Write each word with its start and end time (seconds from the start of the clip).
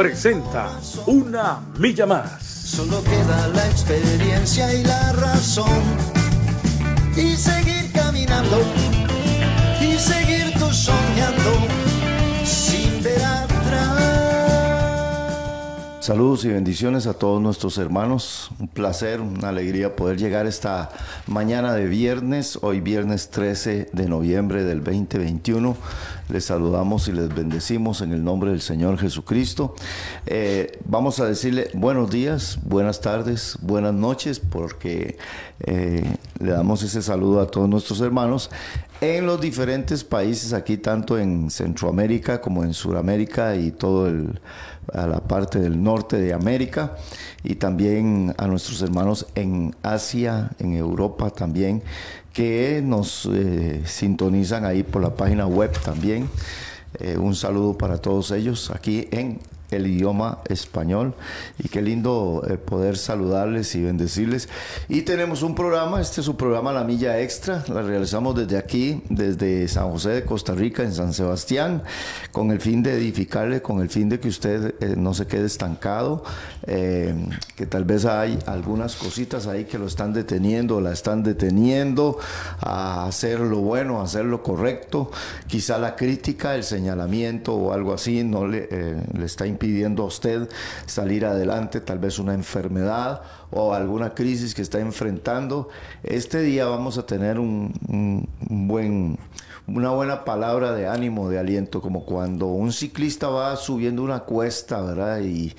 presenta 0.00 0.80
Una 1.04 1.60
Milla 1.76 2.06
Más. 2.06 2.42
Solo 2.42 3.04
queda 3.04 3.48
la 3.48 3.66
experiencia 3.66 4.72
y 4.72 4.82
la 4.82 5.12
razón. 5.12 5.82
Y 7.14 7.36
seguir 7.36 7.92
caminando, 7.92 8.62
y 9.78 9.98
seguir 9.98 10.54
tú 10.58 10.72
soñando, 10.72 11.52
Saludos 16.10 16.44
y 16.44 16.48
bendiciones 16.48 17.06
a 17.06 17.14
todos 17.14 17.40
nuestros 17.40 17.78
hermanos. 17.78 18.50
Un 18.58 18.66
placer, 18.66 19.20
una 19.20 19.50
alegría 19.50 19.94
poder 19.94 20.18
llegar 20.18 20.44
esta 20.44 20.90
mañana 21.28 21.72
de 21.72 21.86
viernes, 21.86 22.58
hoy 22.62 22.80
viernes 22.80 23.30
13 23.30 23.90
de 23.92 24.08
noviembre 24.08 24.64
del 24.64 24.82
2021. 24.82 25.76
Les 26.28 26.46
saludamos 26.46 27.06
y 27.06 27.12
les 27.12 27.32
bendecimos 27.32 28.00
en 28.00 28.12
el 28.12 28.24
nombre 28.24 28.50
del 28.50 28.60
Señor 28.60 28.98
Jesucristo. 28.98 29.76
Eh, 30.26 30.80
vamos 30.84 31.20
a 31.20 31.26
decirle 31.26 31.70
buenos 31.74 32.10
días, 32.10 32.58
buenas 32.64 33.00
tardes, 33.00 33.56
buenas 33.62 33.94
noches, 33.94 34.40
porque 34.40 35.16
eh, 35.60 36.02
le 36.40 36.50
damos 36.50 36.82
ese 36.82 37.02
saludo 37.02 37.40
a 37.40 37.46
todos 37.46 37.68
nuestros 37.68 38.00
hermanos 38.00 38.50
en 39.00 39.26
los 39.26 39.40
diferentes 39.40 40.04
países, 40.04 40.52
aquí 40.52 40.76
tanto 40.76 41.18
en 41.18 41.50
Centroamérica 41.50 42.40
como 42.40 42.64
en 42.64 42.74
Sudamérica 42.74 43.56
y 43.56 43.70
todo 43.70 44.08
el, 44.08 44.40
a 44.92 45.06
la 45.06 45.20
parte 45.20 45.60
del 45.60 45.82
norte 45.82 46.16
de 46.18 46.32
América 46.32 46.96
y 47.42 47.56
también 47.56 48.34
a 48.38 48.46
nuestros 48.46 48.82
hermanos 48.82 49.26
en 49.34 49.74
Asia, 49.82 50.50
en 50.58 50.74
Europa 50.74 51.30
también, 51.30 51.82
que 52.32 52.82
nos 52.84 53.28
eh, 53.32 53.82
sintonizan 53.84 54.64
ahí 54.64 54.82
por 54.82 55.02
la 55.02 55.14
página 55.14 55.46
web 55.46 55.72
también. 55.82 56.28
Eh, 56.98 57.16
un 57.16 57.34
saludo 57.34 57.78
para 57.78 57.98
todos 57.98 58.30
ellos 58.32 58.70
aquí 58.74 59.08
en 59.10 59.38
el 59.70 59.86
idioma 59.86 60.38
español. 60.48 61.14
Y 61.58 61.68
qué 61.68 61.82
lindo 61.82 62.42
eh, 62.48 62.56
poder 62.56 62.96
saludarles 62.96 63.74
y 63.74 63.82
bendecirles. 63.82 64.48
Y 64.88 65.02
tenemos 65.02 65.42
un 65.42 65.54
programa, 65.54 66.00
este 66.00 66.20
es 66.20 66.24
su 66.26 66.36
programa 66.36 66.72
La 66.72 66.84
Milla 66.84 67.20
Extra, 67.20 67.64
la 67.68 67.82
realizamos 67.82 68.34
desde 68.34 68.58
aquí, 68.58 69.02
desde 69.08 69.68
San 69.68 69.90
José 69.90 70.10
de 70.10 70.24
Costa 70.24 70.54
Rica, 70.54 70.82
en 70.82 70.92
San 70.92 71.12
Sebastián, 71.12 71.82
con 72.32 72.50
el 72.50 72.60
fin 72.60 72.82
de 72.82 72.96
edificarle, 72.96 73.62
con 73.62 73.80
el 73.80 73.88
fin 73.88 74.08
de 74.08 74.20
que 74.20 74.28
usted 74.28 74.74
eh, 74.80 74.94
no 74.96 75.14
se 75.14 75.26
quede 75.26 75.46
estancado, 75.46 76.24
eh, 76.66 77.14
que 77.56 77.66
tal 77.66 77.84
vez 77.84 78.04
hay 78.04 78.38
algunas 78.46 78.96
cositas 78.96 79.46
ahí 79.46 79.64
que 79.64 79.78
lo 79.78 79.86
están 79.86 80.12
deteniendo, 80.12 80.80
la 80.80 80.92
están 80.92 81.22
deteniendo 81.22 82.18
a 82.60 83.06
hacer 83.06 83.40
lo 83.40 83.58
bueno, 83.58 84.00
a 84.00 84.04
hacer 84.04 84.24
lo 84.24 84.42
correcto, 84.42 85.10
quizá 85.46 85.78
la 85.78 85.96
crítica, 85.96 86.54
el 86.54 86.64
señalamiento 86.64 87.54
o 87.54 87.72
algo 87.72 87.92
así 87.92 88.24
no 88.24 88.46
le, 88.46 88.68
le 89.12 89.24
está 89.24 89.46
a 89.60 90.02
usted 90.04 90.48
salir 90.86 91.26
adelante, 91.26 91.80
tal 91.80 91.98
vez 91.98 92.18
una 92.18 92.32
enfermedad 92.32 93.22
o 93.50 93.74
alguna 93.74 94.14
crisis 94.14 94.54
que 94.54 94.62
está 94.62 94.80
enfrentando. 94.80 95.68
Este 96.02 96.40
día 96.40 96.66
vamos 96.66 96.96
a 96.96 97.04
tener 97.04 97.38
un 97.38 98.28
buen 98.48 99.18
una 99.76 99.90
buena 99.90 100.24
palabra 100.24 100.72
de 100.72 100.88
ánimo, 100.88 101.28
de 101.28 101.38
aliento, 101.38 101.80
como 101.80 102.04
cuando 102.04 102.46
un 102.46 102.72
ciclista 102.72 103.28
va 103.28 103.56
subiendo 103.56 104.02
una 104.02 104.20
cuesta, 104.20 104.80
¿verdad? 104.80 105.20
Y 105.20 105.54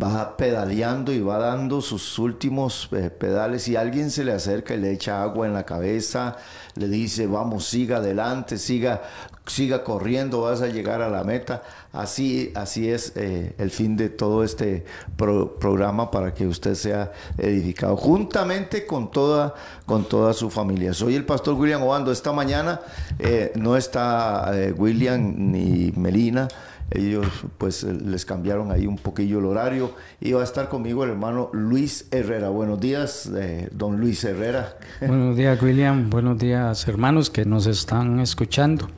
va 0.00 0.36
pedaleando 0.36 1.12
y 1.12 1.20
va 1.20 1.38
dando 1.38 1.80
sus 1.80 2.18
últimos 2.18 2.88
eh, 2.92 3.10
pedales 3.10 3.66
y 3.68 3.76
alguien 3.76 4.10
se 4.10 4.24
le 4.24 4.32
acerca 4.32 4.74
y 4.74 4.78
le 4.78 4.92
echa 4.92 5.22
agua 5.22 5.46
en 5.46 5.52
la 5.52 5.64
cabeza, 5.64 6.36
le 6.76 6.88
dice, 6.88 7.26
vamos, 7.26 7.66
siga 7.66 7.96
adelante, 7.96 8.56
siga, 8.56 9.02
siga 9.50 9.82
corriendo, 9.84 10.42
vas 10.42 10.62
a 10.62 10.68
llegar 10.68 11.02
a 11.02 11.08
la 11.08 11.24
meta. 11.24 11.62
Así, 11.92 12.52
así 12.54 12.88
es 12.88 13.12
eh, 13.16 13.54
el 13.58 13.70
fin 13.70 13.96
de 13.96 14.08
todo 14.08 14.44
este 14.44 14.84
pro 15.16 15.56
programa 15.58 16.10
para 16.10 16.32
que 16.32 16.46
usted 16.46 16.74
sea 16.74 17.12
edificado 17.36 17.96
juntamente 17.96 18.86
con 18.86 19.10
toda, 19.10 19.54
con 19.86 20.04
toda 20.04 20.32
su 20.32 20.50
familia. 20.50 20.94
Soy 20.94 21.16
el 21.16 21.24
pastor 21.24 21.54
William 21.54 21.82
Obando. 21.82 22.12
Esta 22.12 22.32
mañana 22.32 22.80
eh, 23.18 23.52
no 23.56 23.76
está 23.76 24.52
eh, 24.54 24.72
William 24.72 25.34
ni 25.36 25.92
Melina. 25.96 26.48
Ellos 26.90 27.26
pues 27.56 27.84
les 27.84 28.24
cambiaron 28.24 28.72
ahí 28.72 28.86
un 28.86 28.96
poquillo 28.96 29.38
el 29.38 29.44
horario 29.44 29.92
y 30.20 30.32
va 30.32 30.40
a 30.40 30.44
estar 30.44 30.68
conmigo 30.68 31.04
el 31.04 31.10
hermano 31.10 31.48
Luis 31.52 32.08
Herrera. 32.10 32.48
Buenos 32.48 32.80
días, 32.80 33.30
eh, 33.32 33.68
don 33.70 34.00
Luis 34.00 34.24
Herrera. 34.24 34.76
Buenos 35.00 35.36
días, 35.36 35.62
William. 35.62 36.10
Buenos 36.10 36.38
días, 36.38 36.88
hermanos 36.88 37.30
que 37.30 37.44
nos 37.44 37.66
están 37.66 38.18
escuchando, 38.18 38.88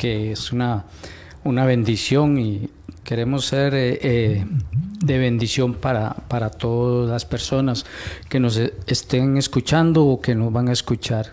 que 0.00 0.32
es 0.32 0.50
una, 0.50 0.86
una 1.44 1.66
bendición 1.66 2.38
y 2.38 2.70
queremos 3.04 3.44
ser 3.44 3.74
eh, 3.74 3.98
eh, 4.00 4.46
de 5.04 5.18
bendición 5.18 5.74
para, 5.74 6.14
para 6.26 6.48
todas 6.48 7.10
las 7.10 7.26
personas 7.26 7.84
que 8.30 8.40
nos 8.40 8.56
estén 8.56 9.36
escuchando 9.36 10.06
o 10.06 10.18
que 10.18 10.34
nos 10.34 10.50
van 10.50 10.70
a 10.70 10.72
escuchar. 10.72 11.32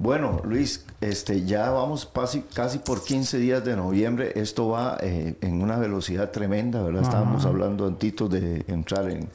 Bueno, 0.00 0.42
Luis, 0.44 0.84
este, 1.00 1.44
ya 1.44 1.70
vamos 1.70 2.10
casi, 2.12 2.40
casi 2.40 2.78
por 2.78 3.04
15 3.04 3.38
días 3.38 3.64
de 3.64 3.76
noviembre. 3.76 4.32
Esto 4.34 4.70
va 4.70 4.98
eh, 5.00 5.36
en 5.40 5.62
una 5.62 5.78
velocidad 5.78 6.32
tremenda, 6.32 6.82
¿verdad? 6.82 7.04
Estábamos 7.04 7.46
hablando 7.46 7.86
antitos 7.86 8.30
de 8.30 8.64
entrar 8.66 9.08
en, 9.08 9.28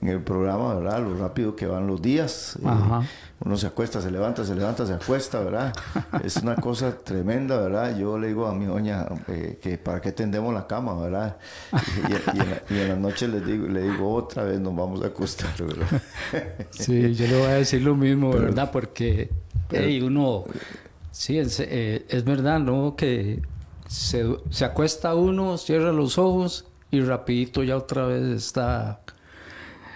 en, 0.00 0.08
el 0.08 0.20
programa, 0.20 0.74
¿verdad? 0.74 1.02
Lo 1.02 1.16
rápido 1.16 1.54
que 1.56 1.66
van 1.66 1.86
los 1.86 2.00
días. 2.00 2.58
Eh, 2.62 3.06
uno 3.44 3.56
se 3.56 3.66
acuesta, 3.66 4.00
se 4.00 4.10
levanta, 4.10 4.44
se 4.44 4.54
levanta, 4.54 4.86
se 4.86 4.94
acuesta, 4.94 5.40
¿verdad? 5.40 5.72
es 6.24 6.36
una 6.36 6.56
cosa 6.56 6.96
tremenda, 6.96 7.60
¿verdad? 7.60 7.96
Yo 7.96 8.18
le 8.18 8.28
digo 8.28 8.46
a 8.46 8.54
mi 8.54 8.66
doña 8.66 9.06
eh, 9.28 9.58
que 9.60 9.78
para 9.78 10.00
qué 10.00 10.12
tendemos 10.12 10.54
la 10.54 10.66
cama, 10.66 10.94
¿verdad? 10.94 11.36
Y, 11.72 12.12
y, 12.12 12.38
y, 12.38 12.40
en, 12.40 12.50
la, 12.50 12.62
y, 12.70 12.80
en, 12.80 12.88
la, 12.88 12.96
noche 12.96 13.28
le 13.28 13.40
digo, 13.40 13.66
le 13.66 13.82
digo 13.82 14.14
otra 14.14 14.44
vez 14.44 14.60
nos 14.60 14.74
vamos 14.74 15.02
a 15.02 15.06
acostar, 15.06 15.54
¿verdad? 15.58 16.02
sí, 16.70 17.14
yo 17.14 17.26
le 17.26 17.36
voy 17.36 17.46
a 17.46 17.54
decir 17.54 17.82
lo 17.82 17.94
mismo, 17.94 18.30
Pero, 18.30 18.44
¿verdad? 18.44 18.70
Porque 18.70 19.30
pero, 19.68 19.84
hey, 19.84 20.00
uno 20.02 20.44
Sí, 21.12 21.38
es, 21.38 21.60
eh, 21.60 22.06
es 22.08 22.24
verdad, 22.24 22.58
¿no? 22.58 22.96
Que 22.96 23.42
se, 23.86 24.24
se, 24.50 24.64
acuesta 24.64 25.14
uno, 25.14 25.58
cierra 25.58 25.92
los 25.92 26.16
ojos 26.16 26.64
y 26.90 27.02
rapidito 27.02 27.62
ya 27.62 27.76
otra 27.76 28.06
vez 28.06 28.22
está, 28.22 29.02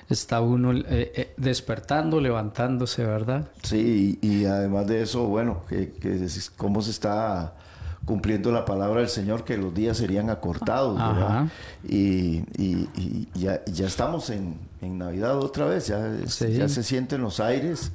está 0.08 0.40
uno 0.40 0.72
eh, 0.72 0.82
eh, 0.88 1.34
despertando, 1.36 2.20
levantándose, 2.20 3.04
¿verdad? 3.04 3.48
Sí, 3.62 4.18
y, 4.20 4.26
y, 4.26 4.44
además 4.46 4.86
de 4.86 5.02
eso, 5.02 5.24
bueno, 5.24 5.62
que, 5.68 5.92
que 5.92 6.26
cómo 6.56 6.82
se 6.82 6.90
está 6.90 7.54
cumpliendo 8.04 8.52
la 8.52 8.64
palabra 8.64 9.00
del 9.00 9.08
Señor, 9.08 9.44
que 9.44 9.56
los 9.56 9.74
días 9.74 9.96
serían 9.96 10.30
acortados, 10.30 10.96
¿verdad? 10.96 11.48
Y, 11.84 12.44
y, 12.56 12.88
y, 12.96 13.28
ya, 13.34 13.64
ya 13.64 13.86
estamos 13.86 14.30
en, 14.30 14.56
en 14.80 14.98
Navidad 14.98 15.36
otra 15.38 15.66
vez, 15.66 15.88
ya, 15.88 16.16
sí. 16.26 16.52
ya 16.52 16.68
se 16.68 16.82
sienten 16.82 17.20
los 17.20 17.40
aires. 17.40 17.92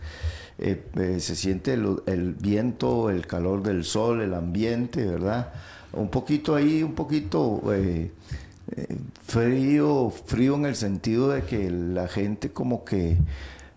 Eh, 0.64 0.84
eh, 0.96 1.20
se 1.20 1.36
siente 1.36 1.74
el, 1.74 2.04
el, 2.06 2.34
viento, 2.34 3.10
el 3.10 3.26
calor 3.26 3.64
del 3.64 3.84
sol, 3.84 4.22
el 4.22 4.36
ambiente, 4.36 5.04
¿verdad? 5.06 5.54
Un 5.92 6.10
poquito 6.10 6.54
ahí, 6.54 6.84
un 6.84 6.94
poquito 6.94 7.64
eh, 7.74 8.12
frío, 9.24 10.12
frío 10.26 10.56
en 10.56 10.66
el 10.66 10.76
sentido 10.76 11.30
de 11.30 11.44
que 11.44 11.70
la 11.70 12.08
gente 12.08 12.52
como 12.52 12.84
que 12.84 13.18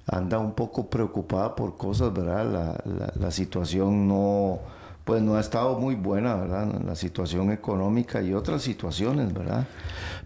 anda 0.06 0.38
un 0.38 0.54
poco 0.54 0.90
preocupada 0.90 1.54
por 1.54 1.76
cosas, 1.76 2.12
¿verdad? 2.12 2.44
La, 2.50 2.92
la, 2.92 3.12
la 3.14 3.30
situación 3.30 4.06
no, 4.06 4.60
pues 5.04 5.22
no 5.22 5.36
ha 5.36 5.40
estado 5.40 5.78
muy 5.78 5.94
buena, 5.94 6.34
¿verdad? 6.34 6.80
La 6.84 6.94
situación 6.94 7.52
económica 7.52 8.22
y 8.22 8.34
otras 8.34 8.62
situaciones, 8.62 9.32
¿verdad? 9.32 9.66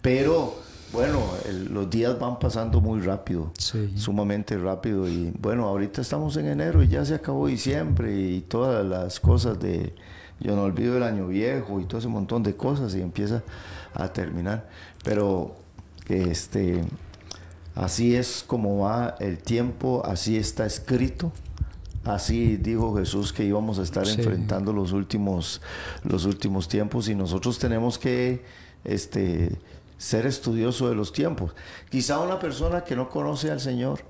Pero 0.02 0.54
bueno, 0.92 1.20
el, 1.46 1.72
los 1.72 1.90
días 1.90 2.18
van 2.18 2.38
pasando 2.38 2.80
muy 2.80 3.00
rápido, 3.00 3.50
sí. 3.58 3.92
sumamente 3.96 4.56
rápido. 4.56 5.08
Y 5.08 5.32
bueno, 5.38 5.66
ahorita 5.66 6.00
estamos 6.00 6.36
en 6.36 6.46
enero 6.46 6.82
y 6.82 6.88
ya 6.88 7.04
se 7.04 7.14
acabó 7.14 7.46
diciembre 7.46 8.14
y 8.14 8.40
todas 8.40 8.86
las 8.86 9.20
cosas 9.20 9.60
de, 9.60 9.94
yo 10.40 10.56
no 10.56 10.62
olvido 10.62 10.96
el 10.96 11.02
año 11.02 11.28
viejo 11.28 11.80
y 11.80 11.84
todo 11.84 11.98
ese 11.98 12.08
montón 12.08 12.42
de 12.42 12.56
cosas 12.56 12.94
y 12.94 13.02
empieza 13.02 13.42
a 13.94 14.12
terminar. 14.12 14.68
Pero 15.04 15.56
este, 16.08 16.84
así 17.74 18.14
es 18.14 18.44
como 18.46 18.78
va 18.78 19.16
el 19.20 19.38
tiempo, 19.38 20.02
así 20.04 20.36
está 20.36 20.66
escrito. 20.66 21.32
Así 22.04 22.56
dijo 22.56 22.96
Jesús 22.96 23.32
que 23.32 23.44
íbamos 23.44 23.78
a 23.78 23.82
estar 23.82 24.06
sí. 24.06 24.14
enfrentando 24.14 24.72
los 24.72 24.92
últimos, 24.92 25.60
los 26.04 26.24
últimos 26.24 26.68
tiempos 26.68 27.08
y 27.08 27.14
nosotros 27.14 27.58
tenemos 27.58 27.98
que 27.98 28.44
este, 28.84 29.58
ser 29.98 30.24
estudioso 30.26 30.88
de 30.88 30.94
los 30.94 31.12
tiempos. 31.12 31.54
Quizá 31.90 32.20
una 32.20 32.38
persona 32.38 32.82
que 32.82 32.96
no 32.96 33.10
conoce 33.10 33.50
al 33.50 33.60
Señor, 33.60 34.00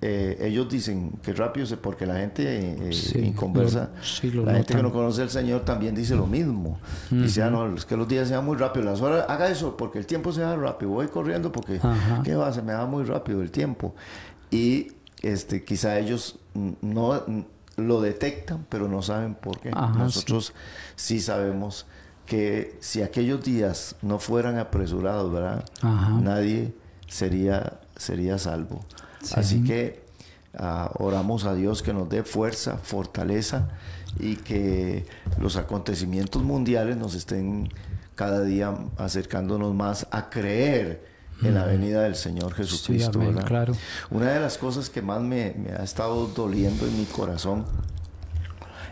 eh, 0.00 0.38
ellos 0.40 0.68
dicen 0.68 1.12
que 1.22 1.32
rápido 1.32 1.66
se, 1.66 1.76
porque 1.76 2.06
la 2.06 2.16
gente 2.16 2.44
eh, 2.46 3.32
conversa, 3.34 3.90
la 4.22 4.54
gente 4.54 4.74
que 4.74 4.82
no 4.82 4.92
conoce 4.92 5.22
al 5.22 5.30
Señor 5.30 5.64
también 5.64 5.94
dice 5.94 6.14
lo 6.14 6.26
mismo. 6.26 6.78
Dice, 7.10 7.42
ah, 7.42 7.50
no, 7.50 7.74
es 7.74 7.84
que 7.84 7.96
los 7.96 8.06
días 8.06 8.28
sean 8.28 8.44
muy 8.44 8.56
rápidos, 8.56 8.86
las 8.86 9.00
horas, 9.00 9.26
haga 9.28 9.48
eso, 9.50 9.76
porque 9.76 9.98
el 9.98 10.06
tiempo 10.06 10.32
se 10.32 10.42
va 10.42 10.54
rápido, 10.54 10.92
voy 10.92 11.08
corriendo 11.08 11.50
porque, 11.50 11.80
¿qué 12.22 12.36
va? 12.36 12.52
Se 12.52 12.62
me 12.62 12.74
va 12.74 12.86
muy 12.86 13.04
rápido 13.04 13.42
el 13.42 13.50
tiempo. 13.50 13.94
Y 14.50 14.92
este, 15.22 15.64
quizá 15.64 15.98
ellos 15.98 16.38
no 16.80 17.24
lo 17.76 18.00
detectan, 18.00 18.66
pero 18.68 18.88
no 18.88 19.02
saben 19.02 19.34
por 19.34 19.58
qué. 19.60 19.70
Nosotros 19.70 20.52
sí. 20.94 21.20
sabemos 21.20 21.86
que 22.24 22.76
si 22.80 23.02
aquellos 23.02 23.42
días 23.42 23.96
no 24.02 24.18
fueran 24.18 24.58
apresurados, 24.58 25.32
¿verdad? 25.32 25.64
Nadie 25.82 26.72
sería, 27.08 27.80
sería 27.96 28.38
salvo. 28.38 28.84
Así 29.34 29.64
que 29.64 30.04
ah, 30.56 30.90
oramos 30.98 31.44
a 31.44 31.54
Dios 31.54 31.82
que 31.82 31.92
nos 31.92 32.08
dé 32.08 32.22
fuerza, 32.22 32.78
fortaleza 32.78 33.68
y 34.18 34.36
que 34.36 35.06
los 35.38 35.56
acontecimientos 35.56 36.42
mundiales 36.42 36.96
nos 36.96 37.14
estén 37.14 37.68
cada 38.14 38.42
día 38.42 38.74
acercándonos 38.96 39.74
más 39.74 40.06
a 40.10 40.28
creer 40.30 41.06
en 41.42 41.54
la 41.54 41.64
venida 41.64 42.02
del 42.02 42.16
Señor 42.16 42.52
Jesucristo. 42.54 43.20
claro. 43.44 43.74
Una 44.10 44.32
de 44.32 44.40
las 44.40 44.58
cosas 44.58 44.90
que 44.90 45.02
más 45.02 45.20
me, 45.20 45.54
me 45.56 45.70
ha 45.70 45.84
estado 45.84 46.26
doliendo 46.26 46.84
en 46.84 46.98
mi 46.98 47.04
corazón 47.04 47.64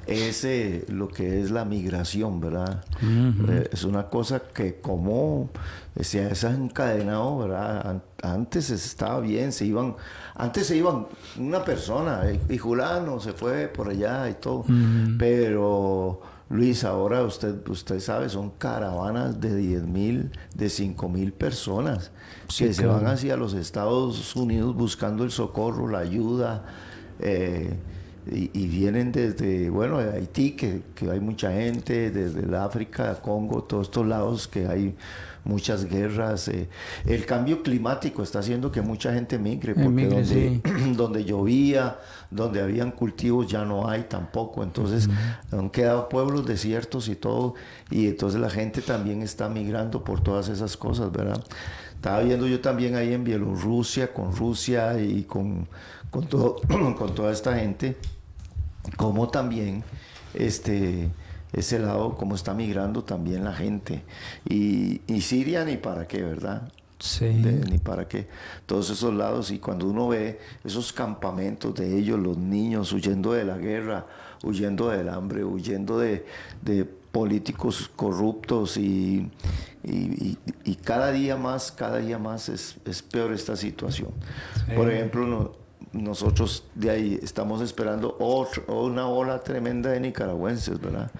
es 0.07 0.45
eh, 0.45 0.85
lo 0.89 1.09
que 1.09 1.41
es 1.41 1.51
la 1.51 1.65
migración, 1.65 2.41
¿verdad? 2.41 2.85
Eh, 3.03 3.69
es 3.73 3.85
una 3.85 4.09
cosa 4.09 4.41
que 4.55 4.81
como 4.81 5.51
se 6.01 6.25
ha 6.25 6.29
desencadenado, 6.29 7.39
¿verdad? 7.39 8.03
Antes 8.23 8.71
estaba 8.71 9.21
bien, 9.21 9.53
se 9.53 9.67
iban, 9.67 9.97
antes 10.35 10.67
se 10.67 10.77
iban 10.77 11.07
una 11.39 11.65
persona, 11.65 12.23
y 12.49 12.59
Julano 12.59 13.21
se 13.21 13.33
fue 13.33 13.69
por 13.69 13.89
allá 13.89 14.29
y 14.29 14.35
todo, 14.35 14.65
pero 15.19 16.21
Luis, 16.49 16.85
ahora 16.85 17.23
usted, 17.23 17.67
usted 17.69 17.99
sabe, 17.99 18.29
son 18.29 18.51
caravanas 18.51 19.41
de 19.41 19.57
10 19.57 19.83
mil, 19.85 20.31
de 20.55 20.69
5 20.69 21.09
mil 21.09 21.33
personas 21.33 22.13
que 22.57 22.73
se 22.73 22.87
van 22.87 23.07
hacia 23.07 23.37
los 23.37 23.55
Estados 23.55 24.37
Unidos 24.37 24.77
buscando 24.77 25.25
el 25.25 25.31
socorro, 25.31 25.89
la 25.89 25.99
ayuda. 25.99 26.65
Eh, 27.19 27.75
y, 28.29 28.67
vienen 28.67 29.13
desde, 29.13 29.71
bueno, 29.71 29.99
de 29.99 30.11
Haití, 30.11 30.53
que, 30.53 30.83
que, 30.97 31.09
hay 31.09 31.21
mucha 31.21 31.53
gente, 31.53 32.11
desde 32.11 32.41
el 32.41 32.55
África, 32.57 33.15
Congo, 33.23 33.63
todos 33.63 33.87
estos 33.87 34.05
lados 34.05 34.49
que 34.49 34.67
hay 34.67 34.97
muchas 35.47 35.87
guerras. 35.87 36.49
Eh, 36.49 36.69
el 37.07 37.25
cambio 37.25 37.63
climático 37.63 38.23
está 38.23 38.41
haciendo 38.41 38.71
que 38.71 38.83
mucha 38.83 39.13
gente 39.13 39.39
migre, 39.39 39.75
porque 39.75 40.07
donde, 40.07 40.61
donde, 40.97 41.25
llovía, 41.25 41.99
donde 42.31 42.61
habían 42.61 42.91
cultivos 42.91 43.47
ya 43.47 43.65
no 43.65 43.89
hay 43.89 44.05
tampoco. 44.05 44.63
Entonces 44.63 45.09
han 45.51 45.71
quedado 45.71 46.09
pueblos 46.09 46.47
desiertos 46.47 47.09
y 47.09 47.17
todo, 47.17 47.55
y 47.91 48.07
entonces 48.09 48.41
la 48.41 48.51
gente 48.51 48.83
también 48.83 49.23
está 49.23 49.49
migrando 49.49 50.05
por 50.05 50.21
todas 50.21 50.49
esas 50.49 50.77
cosas, 50.77 51.11
¿verdad? 51.13 51.43
Estaba 51.95 52.21
viendo 52.21 52.47
yo 52.47 52.61
también 52.61 52.95
ahí 52.95 53.15
en 53.15 53.25
Bielorrusia, 53.25 54.13
con 54.13 54.35
Rusia 54.37 55.01
y 55.01 55.25
con, 55.25 55.67
con, 56.11 56.27
todo, 56.27 56.61
con 56.99 57.15
toda 57.15 57.33
esta 57.33 57.57
gente 57.57 57.97
como 58.97 59.29
también 59.29 59.83
este, 60.35 61.09
ese 61.57 61.79
lado, 61.79 62.17
como 62.17 62.35
está 62.35 62.55
migrando 62.55 63.03
también 63.03 63.43
la 63.43 63.55
gente. 63.55 64.03
Y, 64.49 65.01
Siria 65.21 65.65
ni 65.65 65.79
para 65.79 66.07
qué, 66.07 66.23
¿verdad? 66.23 66.71
Sí. 66.99 67.25
ni 67.25 67.79
para 67.79 68.07
qué. 68.07 68.29
Todos 68.67 68.91
esos 68.91 69.13
lados. 69.15 69.51
Y 69.51 69.59
cuando 69.59 69.89
uno 69.89 70.09
ve 70.09 70.39
esos 70.65 70.93
campamentos 70.93 71.75
de 71.75 71.99
ellos, 71.99 72.19
los 72.21 72.37
niños 72.37 72.93
huyendo 72.93 73.33
de 73.33 73.45
la 73.45 73.57
guerra, 73.57 74.07
huyendo 74.45 74.91
del 74.91 75.09
hambre, 75.09 75.45
huyendo 75.45 75.99
de, 75.99 76.25
políticos 77.11 77.91
corruptos 77.97 78.77
y, 78.77 79.31
cada 80.85 81.11
día 81.11 81.37
más, 81.39 81.73
cada 81.73 81.99
día 81.99 82.19
más 82.19 82.51
es, 82.51 83.03
peor 83.11 83.33
esta 83.33 83.57
situación. 83.57 84.11
Por 84.75 84.93
ejemplo, 84.93 85.57
nosotros 85.97 86.65
de 86.75 86.91
ahí 86.91 87.21
estamos 87.23 87.61
esperando 87.61 88.17
una 88.69 89.09
ola 89.09 89.41
tremenda 89.41 89.91
de 89.91 90.01
nicaragüenses, 90.01 90.81
¿verdad? 90.81 91.11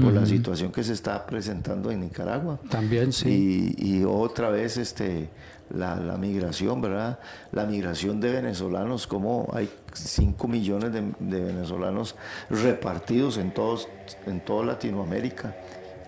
Por 0.00 0.12
la 0.12 0.24
situación 0.26 0.72
que 0.72 0.82
se 0.82 0.92
está 0.94 1.26
presentando 1.26 1.90
en 1.90 2.00
Nicaragua. 2.00 2.58
También, 2.70 3.12
sí. 3.12 3.74
Y, 3.76 4.04
otra 4.04 4.48
vez 4.48 4.76
este, 4.78 5.28
la, 5.70 5.96
migración, 6.18 6.80
¿verdad? 6.80 7.18
La 7.52 7.66
migración 7.66 8.20
de 8.20 8.32
venezolanos, 8.32 9.06
como 9.06 9.50
hay 9.52 9.70
5 9.92 10.48
millones 10.48 10.92
de, 10.92 11.02
venezolanos 11.40 12.16
repartidos 12.48 13.36
en, 13.36 13.52
todos, 13.52 13.88
en 14.26 14.40
toda 14.40 14.64
Latinoamérica 14.64 15.54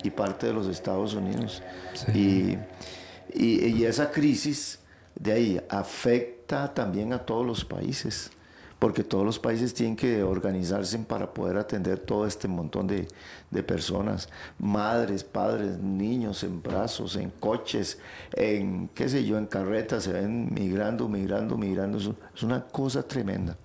y 0.03 0.11
parte 0.11 0.47
de 0.47 0.55
los 0.55 0.67
Estados 0.69 1.15
Unidos. 1.15 1.63
y, 2.15 2.57
y 3.35 3.85
esa 3.85 4.11
crisis 4.11 4.79
de 5.15 5.33
ahí 5.33 5.61
afecta 5.69 6.34
también 6.47 7.13
a 7.13 7.19
todos 7.19 7.47
los 7.47 7.65
países, 7.65 8.31
porque 8.79 9.03
todos 9.03 9.25
los 9.25 9.39
países 9.39 9.73
tienen 9.73 9.97
que 9.97 10.23
organizarse 10.23 10.99
para 10.99 11.33
poder 11.33 11.57
atender 11.57 11.99
todo 11.99 12.27
este 12.27 12.49
montón 12.49 12.87
de, 12.87 13.07
personas, 13.63 14.29
madres, 14.59 15.25
padres, 15.25 15.79
niños 15.79 16.43
en 16.43 16.63
brazos, 16.63 17.17
en 17.17 17.31
coches, 17.31 17.99
en 18.33 18.89
qué 18.95 19.09
sé 19.09 19.25
yo, 19.25 19.39
en 19.39 19.47
carretas, 19.47 20.05
se 20.05 20.13
ven 20.13 20.53
migrando, 20.53 21.09
migrando, 21.09 21.57
migrando, 21.57 21.99
es 21.99 22.43
una 22.43 22.65
cosa 22.65 23.03
tremenda. 23.03 23.57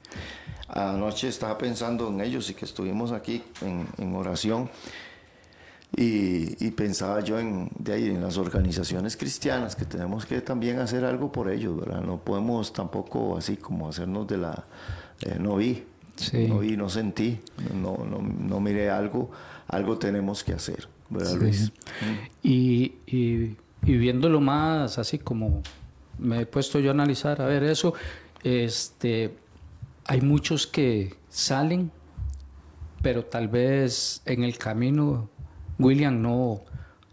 Anoche 0.67 1.27
estaba 1.27 1.57
pensando 1.57 2.07
en 2.09 2.21
ellos 2.21 2.49
y 2.49 2.53
que 2.53 2.65
estuvimos 2.65 3.11
aquí 3.11 3.43
en, 3.61 3.87
en 3.97 4.15
oración 4.15 4.69
y, 5.95 6.71
pensaba 6.71 7.19
yo 7.21 7.39
en, 7.39 7.69
de 7.77 7.93
ahí, 7.93 8.07
en 8.07 8.21
las 8.21 8.37
organizaciones 8.37 9.17
cristianas, 9.17 9.75
que 9.75 9.85
tenemos 9.85 10.25
que 10.25 10.39
también 10.41 10.79
hacer 10.79 11.03
algo 11.03 11.31
por 11.31 11.49
ellos, 11.51 11.77
¿verdad? 11.77 12.01
No 12.01 12.17
podemos 12.19 12.71
tampoco 12.71 13.37
así 13.37 13.57
como 13.57 13.89
hacernos 13.89 14.27
de 14.27 14.37
la... 14.37 14.65
Eh, 15.21 15.37
no 15.39 15.57
vi, 15.57 15.83
no 16.47 16.59
vi, 16.59 16.77
no 16.77 16.89
sentí, 16.89 17.39
no, 17.73 18.05
no, 18.05 18.21
no, 18.21 18.59
miré 18.61 18.89
algo, 18.89 19.31
algo 19.67 19.97
tenemos 19.97 20.43
que 20.43 20.53
hacer, 20.53 20.87
¿verdad, 21.09 21.35
Luis? 21.35 21.71
Y, 22.43 22.93
y, 23.05 23.57
y, 23.83 23.97
viéndolo 23.97 24.39
más 24.39 24.97
así 24.97 25.17
como 25.17 25.61
me 26.17 26.41
he 26.41 26.45
puesto 26.45 26.79
yo 26.79 26.91
a 26.91 26.93
analizar, 26.93 27.41
a 27.41 27.45
ver 27.45 27.63
eso, 27.63 27.93
este, 28.43 29.35
hay 30.05 30.21
muchos 30.21 30.67
que 30.67 31.15
salen, 31.29 31.91
pero 33.01 33.25
tal 33.25 33.47
vez 33.47 34.21
en 34.25 34.43
el 34.43 34.57
camino 34.57 35.29
William, 35.79 36.21
no, 36.21 36.61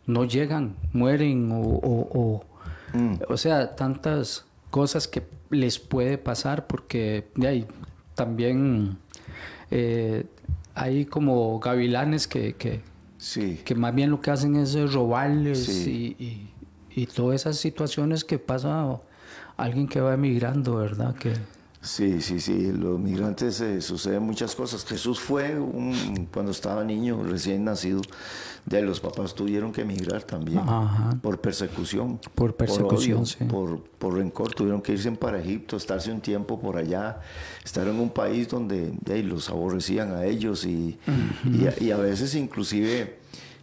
no 0.07 0.25
llegan, 0.25 0.77
mueren 0.93 1.51
o, 1.53 1.61
o, 1.63 2.45
mm. 2.93 3.15
o, 3.29 3.37
sea, 3.37 3.75
tantas 3.77 4.45
cosas 4.71 5.09
que 5.09 5.23
les 5.51 5.79
puede 5.79 6.19
pasar 6.19 6.67
porque 6.67 7.29
también 8.15 8.99
eh, 9.71 10.27
hay 10.75 11.07
como 11.07 11.59
gavilanes 11.61 12.27
que, 12.27 12.55
que, 12.55 12.83
que, 13.65 13.75
más 13.75 13.95
bien 13.95 14.11
lo 14.11 14.21
que 14.21 14.31
hacen 14.33 14.57
es 14.57 14.93
robarles 14.93 15.87
y, 15.87 16.51
y, 16.95 17.07
todas 17.07 17.43
esas 17.43 17.59
situaciones 17.59 18.25
que 18.25 18.39
pasa 18.39 18.99
alguien 19.57 19.87
que 19.87 20.01
va 20.01 20.15
emigrando, 20.15 20.77
¿verdad? 20.77 21.15
Que, 21.15 21.35
Sí, 21.87 22.21
sí, 22.21 22.41
sí, 22.41 22.73
los 22.73 22.99
migrantes 22.99 23.61
eh, 23.61 23.81
suceden 23.81 24.25
muchas 24.25 24.57
cosas. 24.57 24.85
Jesús 24.85 25.21
fue 25.21 25.57
un, 25.57 26.29
cuando 26.33 26.51
estaba 26.51 26.83
niño, 26.83 27.23
recién 27.23 27.65
nacido, 27.65 28.01
de 28.67 28.83
los 28.83 28.99
papás 28.99 29.35
tuvieron 29.35 29.73
que 29.73 29.83
emigrar 29.83 30.25
también 30.25 30.61
por 31.23 31.41
persecución, 31.41 32.19
por 32.35 32.57
persecución, 32.57 33.25
por, 33.49 33.81
por, 33.81 34.15
rencor, 34.15 34.53
tuvieron 34.55 34.83
que 34.83 34.93
irse 34.93 35.11
para 35.13 35.39
Egipto, 35.39 35.77
estarse 35.77 36.11
un 36.11 36.21
tiempo 36.21 36.61
por 36.61 36.77
allá, 36.77 37.21
estar 37.65 37.87
en 37.87 37.99
un 38.01 38.11
país 38.11 38.49
donde 38.49 38.93
los 39.23 39.49
aborrecían 39.51 40.13
a 40.13 40.25
ellos 40.25 40.67
y, 40.67 40.99
y, 41.81 41.91
a, 41.91 41.97
veces 41.97 42.35
inclusive 42.35 43.19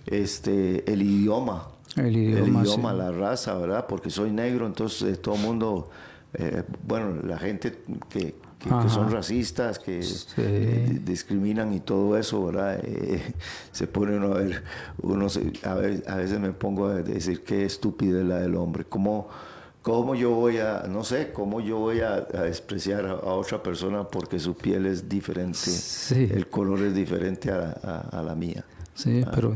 este, 0.06 0.90
el 0.92 1.02
idioma, 1.02 1.68
el 1.98 2.16
idioma, 2.16 2.94
la 2.94 3.12
raza, 3.12 3.56
¿verdad? 3.58 3.86
Porque 3.88 4.10
soy 4.10 4.32
negro, 4.32 4.66
entonces 4.66 5.02
eh, 5.02 5.18
todo 5.18 5.36
el 5.36 5.42
mundo 5.42 5.90
eh, 6.34 6.64
bueno, 6.88 7.22
la 7.24 7.38
gente 7.38 7.84
que, 8.10 8.36
son 8.70 9.12
racistas, 9.12 9.80
que 9.80 10.02
eh, 10.38 11.00
discriminan 11.04 11.74
y 11.74 11.80
todo 11.80 12.18
eso, 12.18 12.46
¿verdad? 12.46 12.80
Eh, 12.84 13.34
se 13.72 13.88
pone 13.88 14.18
uno 14.18 14.34
a 14.34 14.40
ver, 14.40 14.64
uno 15.02 15.28
a, 15.64 16.16
veces 16.16 16.40
me 16.40 16.52
pongo 16.52 16.88
a 16.88 16.96
decir 16.96 17.44
qué 17.44 17.66
estúpida 17.66 18.24
la 18.24 18.40
del 18.40 18.56
hombre, 18.56 18.86
¿cómo, 18.86 19.28
cómo 19.82 20.16
yo 20.16 20.32
voy 20.32 20.58
a, 20.58 20.86
no 20.90 21.04
sé, 21.04 21.32
cómo 21.32 21.62
yo 21.62 21.80
voy 21.80 22.02
a, 22.02 22.22
despreciar 22.22 23.06
a, 23.06 23.16
otra 23.16 23.62
persona 23.62 24.08
porque 24.08 24.40
su 24.40 24.56
piel 24.56 24.86
es 24.86 25.08
diferente, 25.10 25.72
el 26.12 26.48
color 26.48 26.82
es 26.82 26.94
diferente 26.94 27.52
a, 27.52 28.22
la 28.26 28.36
mía. 28.36 28.64
Sí, 28.96 29.24
ah. 29.26 29.32
pero 29.34 29.56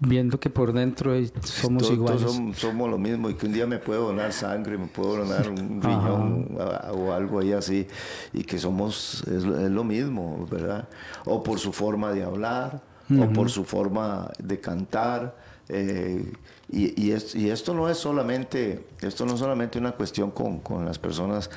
viendo 0.00 0.38
que 0.38 0.48
por 0.50 0.72
dentro 0.72 1.12
somos 1.42 1.82
Todos- 1.82 1.94
iguales. 1.94 2.20
todos 2.22 2.36
som- 2.36 2.54
somos 2.54 2.88
lo 2.88 2.98
mismo 2.98 3.30
y 3.30 3.34
que 3.34 3.46
un 3.46 3.52
día 3.52 3.66
me 3.66 3.78
puedo 3.78 4.06
donar 4.06 4.32
sangre, 4.32 4.78
me 4.78 4.86
puedo 4.86 5.16
donar 5.24 5.48
un 5.50 5.82
riñón 5.82 6.56
a- 6.60 6.92
o 6.92 7.12
algo 7.12 7.40
ahí 7.40 7.52
así 7.52 7.86
y 8.32 8.44
que 8.44 8.58
somos, 8.58 9.24
es, 9.26 9.44
lo- 9.44 9.58
es 9.58 9.70
lo 9.70 9.84
mismo, 9.84 10.46
¿verdad? 10.50 10.88
O 11.24 11.42
por 11.42 11.58
su 11.58 11.72
forma 11.72 12.12
de 12.12 12.22
hablar, 12.22 12.80
o 13.10 13.32
por 13.32 13.50
su 13.50 13.64
forma 13.64 14.30
de 14.38 14.60
cantar. 14.60 15.34
eh, 15.70 16.32
y, 16.70 16.98
y 17.02 17.10
es- 17.12 17.34
y 17.34 17.50
esto 17.50 17.74
no 17.74 17.90
es 17.90 17.98
solamente, 17.98 18.86
esto 19.02 19.26
no 19.26 19.34
es 19.34 19.40
solamente 19.40 19.78
una 19.78 19.92
cuestión 19.92 20.30
con, 20.30 20.60
con 20.60 20.86
las 20.86 20.98
personas 20.98 21.50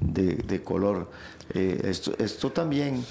de, 0.00 0.36
de 0.36 0.62
color. 0.62 1.10
Eh, 1.54 1.80
esto, 1.84 2.12
esto 2.18 2.52
también, 2.52 3.04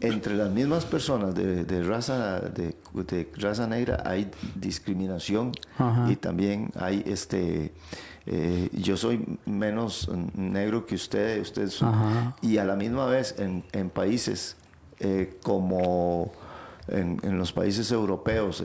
entre 0.00 0.34
las 0.34 0.50
mismas 0.50 0.84
personas 0.84 1.34
de, 1.34 1.64
de 1.64 1.82
raza, 1.82 2.40
de, 2.40 2.74
de 2.94 3.28
raza 3.36 3.66
negra 3.66 4.02
hay 4.04 4.30
discriminación 4.54 5.52
Ajá. 5.78 6.10
y 6.10 6.16
también 6.16 6.70
hay 6.76 7.02
este... 7.06 7.72
eh, 8.26 8.68
yo 8.72 8.96
soy 8.98 9.24
menos 9.46 10.10
negro 10.34 10.84
que 10.84 10.96
usted, 10.96 11.40
usted 11.40 11.70
Ajá. 11.80 12.36
y 12.42 12.58
a 12.58 12.64
la 12.64 12.76
misma 12.76 13.06
vez 13.06 13.34
en, 13.38 13.64
en 13.72 13.88
países 13.88 14.56
eh, 15.00 15.38
como 15.42 16.30
en, 16.88 17.18
en 17.22 17.38
los 17.38 17.52
países 17.52 17.90
europeos, 17.90 18.62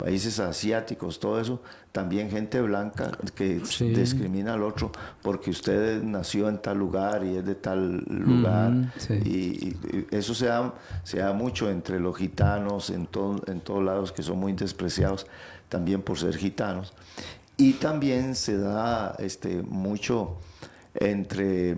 países 0.00 0.40
asiáticos, 0.40 1.20
todo 1.20 1.38
eso, 1.40 1.60
también 1.92 2.30
gente 2.30 2.60
blanca 2.62 3.10
que 3.34 3.60
Sí. 3.64 3.90
discrimina 3.90 4.54
al 4.54 4.62
otro 4.62 4.90
porque 5.22 5.50
usted 5.50 6.02
nació 6.02 6.48
en 6.48 6.58
tal 6.62 6.78
lugar 6.78 7.22
y 7.24 7.36
es 7.36 7.44
de 7.44 7.54
tal 7.54 7.98
lugar. 8.08 8.72
Sí. 8.96 9.14
y, 9.24 9.38
y 9.96 10.06
eso 10.10 10.34
se 10.34 10.46
da, 10.46 10.72
se 11.04 11.18
da 11.18 11.32
mucho 11.34 11.68
entre 11.70 12.00
los 12.00 12.16
gitanos, 12.16 12.88
en, 12.90 13.06
todo- 13.06 13.42
en 13.46 13.60
todos 13.60 13.84
lados, 13.84 14.10
que 14.12 14.22
son 14.22 14.38
muy 14.38 14.52
despreciados 14.54 15.26
también 15.68 16.00
por 16.02 16.18
ser 16.18 16.34
gitanos. 16.36 16.92
Y 17.58 17.74
también 17.74 18.34
se 18.34 18.56
da 18.56 19.14
este, 19.18 19.62
mucho 19.62 20.38
entre 20.94 21.76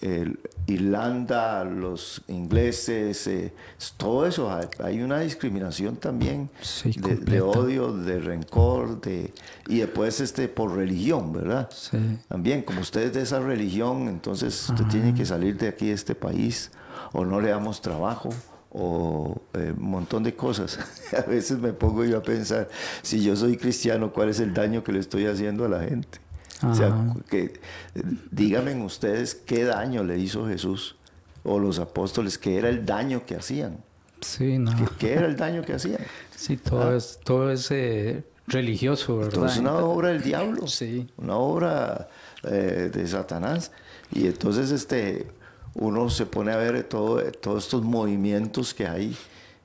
el- 0.00 0.38
Irlanda, 0.66 1.64
los 1.64 2.22
ingleses, 2.28 3.26
eh, 3.26 3.52
todo 3.96 4.26
eso. 4.26 4.52
Hay, 4.52 4.66
hay 4.82 5.02
una 5.02 5.20
discriminación 5.20 5.96
también 5.96 6.48
Sí, 6.60 6.92
de, 6.92 7.40
odio, 7.40 7.92
de 7.92 8.20
rencor, 8.20 9.00
de, 9.00 9.32
y 9.68 9.78
después 9.78 10.20
este, 10.20 10.48
por 10.48 10.74
religión, 10.76 11.32
¿verdad? 11.32 11.68
Sí. 11.72 11.98
También, 12.28 12.62
como 12.62 12.80
usted 12.80 13.02
es 13.02 13.12
de 13.14 13.22
esa 13.22 13.40
religión, 13.40 14.08
entonces 14.08 14.68
usted 14.70 14.84
tiene 14.86 15.14
que 15.14 15.24
salir 15.26 15.56
de 15.58 15.68
aquí, 15.68 15.88
de 15.88 15.94
este 15.94 16.14
país, 16.14 16.70
o 17.12 17.24
no 17.24 17.40
le 17.40 17.48
damos 17.50 17.80
trabajo, 17.80 18.30
o 18.72 19.40
eh, 19.54 19.74
un 19.76 19.90
montón 19.90 20.22
de 20.22 20.34
cosas. 20.36 20.78
a 21.16 21.28
veces 21.28 21.58
me 21.58 21.72
pongo 21.72 22.04
yo 22.04 22.18
a 22.18 22.22
pensar, 22.22 22.68
si 23.02 23.22
yo 23.22 23.34
soy 23.34 23.56
cristiano, 23.56 24.12
¿cuál 24.12 24.28
es 24.28 24.38
el 24.38 24.54
daño 24.54 24.84
que 24.84 24.92
le 24.92 25.00
estoy 25.00 25.26
haciendo 25.26 25.64
a 25.64 25.68
la 25.68 25.80
gente? 25.80 26.18
O 26.62 26.74
sea, 26.74 27.14
que, 27.28 27.44
eh, 27.94 28.02
díganme 28.30 28.74
ustedes 28.84 29.34
qué 29.34 29.64
daño 29.64 30.04
le 30.04 30.18
hizo 30.18 30.46
Jesús 30.46 30.96
o 31.42 31.58
los 31.58 31.78
apóstoles, 31.78 32.38
qué 32.38 32.58
era 32.58 32.68
el 32.68 32.84
daño 32.84 33.24
que 33.24 33.36
hacían. 33.36 33.78
Sí, 34.20 34.58
no. 34.58 34.76
¿Qué, 34.76 34.84
qué 34.98 35.12
era 35.14 35.26
el 35.26 35.36
daño 35.36 35.62
que 35.62 35.74
hacían? 35.74 36.00
Sí, 36.36 36.56
todo 36.58 36.94
es, 36.94 37.18
todo 37.24 37.50
es 37.50 37.70
eh, 37.70 38.24
religioso, 38.46 39.16
¿verdad? 39.16 39.34
Entonces, 39.34 39.58
una 39.58 39.74
obra 39.76 40.08
del 40.10 40.22
diablo. 40.22 40.66
Sí. 40.66 41.08
Una 41.16 41.36
obra 41.36 42.08
eh, 42.42 42.90
de 42.92 43.06
Satanás. 43.06 43.72
Y 44.12 44.26
entonces 44.26 44.70
este, 44.70 45.26
uno 45.74 46.10
se 46.10 46.26
pone 46.26 46.52
a 46.52 46.56
ver 46.56 46.82
todo, 46.84 47.22
todos 47.32 47.64
estos 47.64 47.82
movimientos 47.82 48.74
que 48.74 48.86
hay 48.86 49.16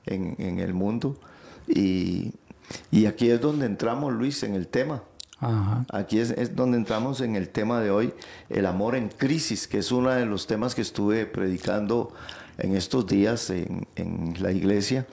en, 0.06 0.36
en 0.38 0.58
el 0.60 0.72
mundo. 0.72 1.18
Y, 1.68 2.32
y 2.90 3.06
aquí 3.06 3.28
es 3.30 3.40
donde 3.40 3.66
entramos, 3.66 4.12
Luis, 4.14 4.42
en 4.42 4.54
el 4.54 4.68
tema. 4.68 5.02
Ajá. 5.38 5.84
Aquí 5.92 6.18
es, 6.18 6.30
es 6.30 6.56
donde 6.56 6.78
entramos 6.78 7.20
en 7.20 7.36
el 7.36 7.48
tema 7.50 7.80
de 7.80 7.90
hoy, 7.90 8.14
el 8.48 8.64
amor 8.66 8.96
en 8.96 9.08
crisis, 9.08 9.68
que 9.68 9.78
es 9.78 9.92
uno 9.92 10.10
de 10.10 10.24
los 10.26 10.46
temas 10.46 10.74
que 10.74 10.80
estuve 10.82 11.26
predicando 11.26 12.12
en 12.58 12.74
estos 12.74 13.06
días 13.06 13.50
en, 13.50 13.86
en 13.96 14.34
la 14.40 14.50
iglesia. 14.52 15.06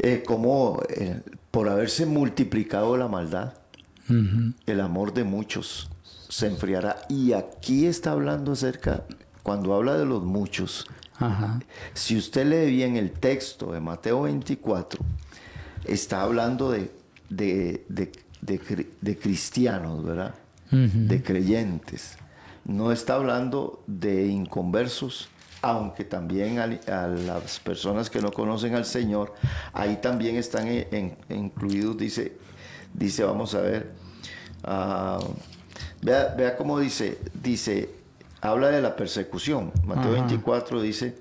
Eh, 0.00 0.24
como 0.26 0.82
eh, 0.88 1.20
por 1.52 1.68
haberse 1.68 2.06
multiplicado 2.06 2.96
la 2.96 3.06
maldad, 3.08 3.54
el 4.66 4.80
amor 4.80 5.14
de 5.14 5.24
muchos 5.24 5.88
se 6.28 6.48
enfriará. 6.48 6.96
Y 7.08 7.32
aquí 7.32 7.86
está 7.86 8.10
hablando 8.10 8.52
acerca, 8.52 9.04
cuando 9.44 9.72
habla 9.74 9.96
de 9.96 10.04
los 10.04 10.24
muchos, 10.24 10.86
Ajá. 11.20 11.60
si 11.94 12.16
usted 12.18 12.44
lee 12.46 12.70
bien 12.70 12.96
el 12.96 13.12
texto 13.12 13.72
de 13.72 13.80
Mateo 13.80 14.22
24, 14.22 15.00
está 15.84 16.22
hablando 16.22 16.72
de, 16.72 16.90
de, 17.30 17.84
de- 17.88 18.10
de 18.44 18.86
de 19.00 19.18
cristianos, 19.18 20.04
¿verdad? 20.04 20.34
De 20.70 21.22
creyentes. 21.22 22.16
No 22.64 22.90
está 22.90 23.14
hablando 23.14 23.82
de 23.86 24.26
inconversos, 24.26 25.28
aunque 25.62 26.04
también 26.04 26.58
a, 26.58 26.66
las 27.06 27.60
personas 27.60 28.10
que 28.10 28.20
no 28.20 28.32
conocen 28.32 28.74
al 28.74 28.84
Señor, 28.84 29.34
ahí 29.72 29.96
también 30.02 30.36
están 30.36 30.66
en- 30.66 30.86
en- 30.90 31.16
incluidos, 31.28 31.96
dice, 31.96 32.36
dice, 32.92 33.22
vamos 33.24 33.54
a 33.54 33.60
ver, 33.60 33.92
ah, 34.64 35.20
vea, 36.02 36.34
vea 36.36 36.56
cómo 36.56 36.78
dice, 36.80 37.18
dice, 37.42 37.90
habla 38.40 38.68
de 38.68 38.82
la 38.82 38.96
persecución. 38.96 39.70
Mateo 39.84 40.12
Ajá. 40.12 40.20
24 40.26 40.82
dice, 40.82 41.16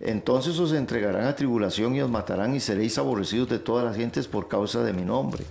entonces 0.00 0.58
os 0.58 0.72
entregarán 0.72 1.26
a 1.26 1.36
tribulación 1.36 1.94
y 1.94 2.02
os 2.02 2.10
matarán 2.10 2.54
y 2.54 2.60
seréis 2.60 2.98
aborrecidos 2.98 3.48
de 3.48 3.58
todas 3.58 3.84
las 3.84 3.96
gentes 3.96 4.28
por 4.28 4.48
causa 4.48 4.82
de 4.82 4.92
mi 4.92 5.02
nombre. 5.02 5.44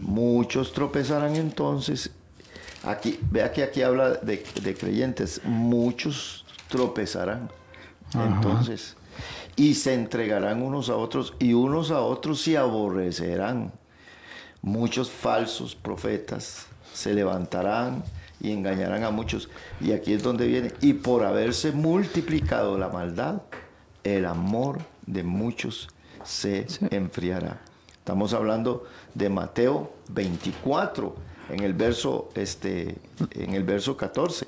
Muchos 0.00 0.72
tropezarán 0.72 1.36
entonces. 1.36 2.10
Aquí, 2.84 3.18
vea 3.30 3.52
que 3.52 3.62
aquí 3.62 3.82
habla 3.82 4.10
de, 4.10 4.44
de 4.62 4.74
creyentes. 4.74 5.40
Muchos 5.44 6.44
tropezarán. 6.68 7.50
Entonces, 8.14 8.96
y 9.56 9.74
se 9.74 9.94
entregarán 9.94 10.62
unos 10.62 10.88
a 10.88 10.96
otros 10.96 11.34
y 11.38 11.54
unos 11.54 11.90
a 11.90 12.00
otros 12.00 12.40
se 12.40 12.58
aborrecerán. 12.58 13.72
Muchos 14.60 15.10
falsos 15.10 15.74
profetas 15.74 16.66
se 16.92 17.14
levantarán 17.14 18.04
y 18.40 18.52
engañarán 18.52 19.02
a 19.04 19.10
muchos. 19.10 19.48
Y 19.80 19.92
aquí 19.92 20.12
es 20.12 20.22
donde 20.22 20.46
viene. 20.46 20.72
Y 20.80 20.94
por 20.94 21.24
haberse 21.24 21.72
multiplicado 21.72 22.78
la 22.78 22.88
maldad, 22.88 23.42
el 24.04 24.26
amor 24.26 24.80
de 25.06 25.22
muchos 25.22 25.88
se 26.24 26.66
enfriará. 26.90 27.60
Estamos 27.98 28.32
hablando 28.34 28.84
de 29.14 29.28
Mateo 29.28 29.92
24, 30.08 31.14
en 31.50 31.60
el 31.62 31.72
verso, 31.74 32.30
este, 32.34 32.96
en 33.32 33.54
el 33.54 33.64
verso 33.64 33.96
14. 33.96 34.46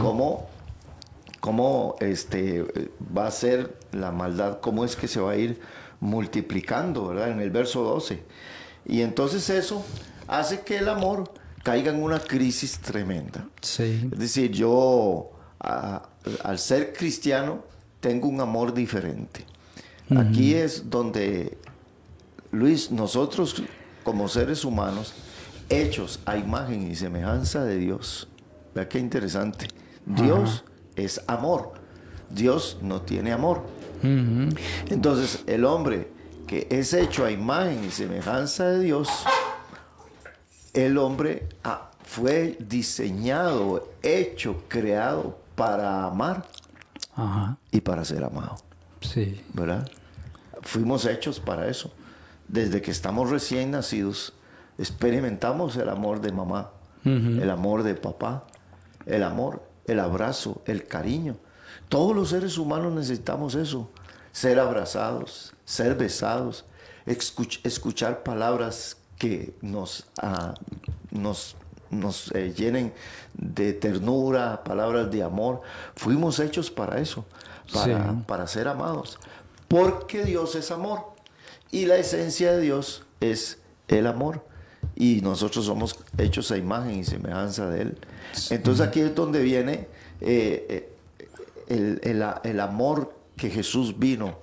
Cómo, 0.00 0.48
cómo 1.40 1.96
este, 2.00 2.64
va 3.16 3.26
a 3.26 3.30
ser 3.30 3.78
la 3.92 4.10
maldad, 4.10 4.60
cómo 4.60 4.84
es 4.84 4.96
que 4.96 5.08
se 5.08 5.20
va 5.20 5.32
a 5.32 5.36
ir 5.36 5.60
multiplicando, 6.00 7.08
¿verdad? 7.08 7.30
En 7.30 7.40
el 7.40 7.50
verso 7.50 7.82
12. 7.82 8.22
Y 8.86 9.00
entonces 9.00 9.48
eso 9.50 9.84
hace 10.28 10.60
que 10.60 10.78
el 10.78 10.88
amor 10.88 11.32
caiga 11.62 11.90
en 11.90 12.02
una 12.02 12.20
crisis 12.20 12.78
tremenda. 12.80 13.46
Sí. 13.62 14.08
Es 14.12 14.18
decir, 14.18 14.50
yo 14.52 15.30
a- 15.60 16.02
al 16.42 16.58
ser 16.58 16.92
cristiano 16.92 17.64
tengo 18.04 18.28
un 18.28 18.38
amor 18.38 18.74
diferente. 18.74 19.46
Aquí 20.14 20.52
es 20.52 20.90
donde, 20.90 21.56
Luis, 22.52 22.90
nosotros 22.90 23.62
como 24.02 24.28
seres 24.28 24.62
humanos, 24.66 25.14
hechos 25.70 26.20
a 26.26 26.36
imagen 26.36 26.90
y 26.90 26.94
semejanza 26.94 27.64
de 27.64 27.78
Dios, 27.78 28.28
vea 28.74 28.86
qué 28.90 28.98
interesante, 28.98 29.68
Dios 30.04 30.64
es 30.96 31.22
amor, 31.26 31.72
Dios 32.28 32.76
no 32.82 33.00
tiene 33.00 33.32
amor. 33.32 33.62
Entonces, 34.02 35.42
el 35.46 35.64
hombre 35.64 36.08
que 36.46 36.66
es 36.68 36.92
hecho 36.92 37.24
a 37.24 37.30
imagen 37.30 37.84
y 37.84 37.90
semejanza 37.90 38.66
de 38.68 38.80
Dios, 38.80 39.08
el 40.74 40.98
hombre 40.98 41.48
ah, 41.64 41.90
fue 42.04 42.58
diseñado, 42.60 43.88
hecho, 44.02 44.62
creado 44.68 45.38
para 45.54 46.04
amar 46.04 46.44
Ajá. 47.16 47.58
y 47.70 47.80
para 47.80 48.04
ser 48.04 48.24
amado, 48.24 48.56
Sí. 49.00 49.42
¿verdad? 49.52 49.88
Fuimos 50.62 51.04
hechos 51.06 51.40
para 51.40 51.68
eso. 51.68 51.92
Desde 52.48 52.80
que 52.82 52.90
estamos 52.90 53.30
recién 53.30 53.70
nacidos, 53.70 54.32
experimentamos 54.78 55.76
el 55.76 55.88
amor 55.88 56.20
de 56.20 56.32
mamá, 56.32 56.70
el 57.04 57.50
amor 57.50 57.82
de 57.82 57.94
papá, 57.94 58.44
el 59.06 59.22
amor, 59.22 59.62
el 59.86 60.00
abrazo, 60.00 60.62
el 60.66 60.86
cariño. 60.86 61.36
Todos 61.90 62.16
los 62.16 62.30
seres 62.30 62.56
humanos 62.56 62.92
necesitamos 62.94 63.54
eso, 63.56 63.90
ser 64.32 64.58
abrazados, 64.58 65.52
ser 65.66 65.96
besados, 65.96 66.64
escuch- 67.06 67.60
escuchar 67.64 68.22
palabras 68.22 68.96
que 69.18 69.54
nos, 69.60 70.06
ah, 70.22 70.54
nos, 71.10 71.56
nos 72.00 72.30
eh, 72.32 72.52
llenen 72.56 72.92
de 73.34 73.72
ternura, 73.72 74.62
palabras 74.64 75.10
de 75.10 75.22
amor. 75.22 75.62
Fuimos 75.96 76.40
hechos 76.40 76.70
para 76.70 77.00
eso, 77.00 77.24
para, 77.72 78.12
Sí. 78.12 78.18
para 78.26 78.46
ser 78.46 78.68
amados, 78.68 79.18
porque 79.68 80.24
Dios 80.24 80.54
es 80.54 80.70
amor. 80.70 81.14
Y 81.70 81.86
la 81.86 81.96
esencia 81.96 82.52
de 82.52 82.60
Dios 82.60 83.04
es 83.20 83.58
el 83.88 84.06
amor. 84.06 84.44
Y 84.96 85.20
nosotros 85.22 85.64
somos 85.64 85.98
hechos 86.18 86.50
a 86.52 86.56
imagen 86.56 87.00
y 87.00 87.04
semejanza 87.04 87.68
de 87.68 87.82
Él. 87.82 87.98
Entonces 88.50 88.86
aquí 88.86 89.00
es 89.00 89.14
donde 89.14 89.42
viene 89.42 89.88
eh, 90.20 90.88
eh, 91.68 92.38
el, 92.44 92.60
amor 92.60 93.14
que 93.36 93.50
Jesús 93.50 93.98
vino 93.98 94.38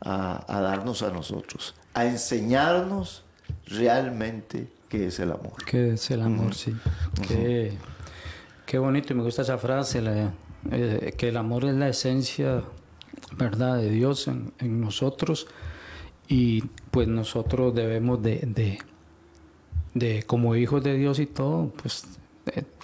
a, 0.00 0.44
darnos 0.48 1.02
a 1.02 1.10
nosotros, 1.10 1.74
a 1.94 2.06
enseñarnos 2.06 3.24
realmente 3.66 4.68
qué 4.94 5.06
es 5.06 5.18
el 5.18 5.32
amor. 5.32 5.52
¿Qué 5.66 5.92
es 5.94 6.10
el 6.10 6.22
amor? 6.22 6.54
Sí. 6.54 6.74
qué, 8.66 8.78
bonito 8.78 9.12
y 9.12 9.16
me 9.16 9.22
gusta 9.22 9.42
esa 9.42 9.58
frase, 9.58 10.02
eh, 10.70 11.14
que 11.16 11.28
el 11.28 11.36
amor 11.36 11.64
es 11.64 11.74
la 11.74 11.88
esencia, 11.88 12.62
¿verdad?, 13.36 13.78
de 13.78 13.90
Dios 13.90 14.28
en, 14.28 14.52
nosotros 14.80 15.48
y 16.28 16.62
pues 16.90 17.08
nosotros 17.08 17.74
debemos 17.74 18.22
de, 18.22 18.78
de, 19.94 20.22
como 20.22 20.54
hijos 20.56 20.82
de 20.82 20.94
Dios 20.94 21.18
y 21.18 21.26
todo, 21.26 21.72
pues 21.82 22.04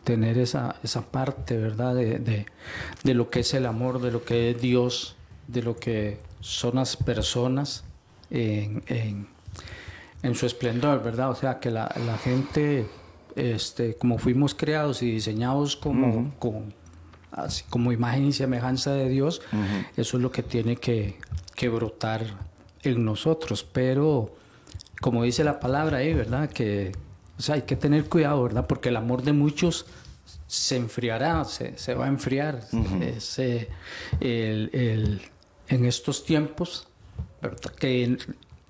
tener 0.04 0.38
esa, 0.38 0.76
esa 0.82 1.02
parte, 1.02 1.56
¿verdad?, 1.56 1.94
de, 1.94 2.46
de, 3.04 3.14
lo 3.14 3.30
que 3.30 3.40
es 3.40 3.54
el 3.54 3.66
amor, 3.66 4.00
de 4.00 4.10
lo 4.10 4.24
que 4.24 4.50
es 4.50 4.60
Dios, 4.60 5.16
de 5.46 5.62
lo 5.62 5.76
que 5.76 6.18
son 6.40 6.76
las 6.76 6.96
personas 6.96 7.84
en, 8.30 8.82
en, 8.86 9.28
su 10.34 10.46
esplendor, 10.46 11.02
¿verdad? 11.02 11.30
O 11.30 11.34
sea, 11.34 11.58
que 11.60 11.70
la, 11.70 11.92
la, 12.06 12.18
gente, 12.18 12.86
este, 13.36 13.94
como 13.94 14.18
fuimos 14.18 14.54
creados 14.54 15.02
y 15.02 15.10
diseñados 15.10 15.76
como, 15.76 16.32
así, 17.32 17.64
como 17.70 17.92
imagen 17.92 18.26
y 18.26 18.32
semejanza 18.32 18.92
de 18.92 19.08
Dios, 19.08 19.42
eso 19.96 20.16
es 20.16 20.22
lo 20.22 20.30
que 20.30 20.42
tiene 20.42 20.76
que, 20.76 21.18
que 21.54 21.68
brotar 21.68 22.24
en 22.82 23.04
nosotros. 23.04 23.64
Pero, 23.64 24.34
como 25.00 25.22
dice 25.22 25.44
la 25.44 25.58
palabra 25.60 25.98
ahí, 25.98 26.12
¿verdad? 26.14 26.50
Que 26.50 26.92
o 27.40 27.42
sea, 27.42 27.54
hay 27.54 27.62
que 27.62 27.74
tener 27.74 28.04
cuidado, 28.04 28.42
¿verdad? 28.42 28.66
Porque 28.66 28.90
el 28.90 28.96
amor 28.98 29.22
de 29.22 29.32
muchos 29.32 29.86
se 30.46 30.76
enfriará, 30.76 31.42
se, 31.46 31.78
se 31.78 31.94
va 31.94 32.04
a 32.04 32.08
enfriar. 32.08 32.60
el, 34.20 35.22
en 35.68 35.84
estos 35.86 36.22
tiempos, 36.22 36.86
que 37.78 38.18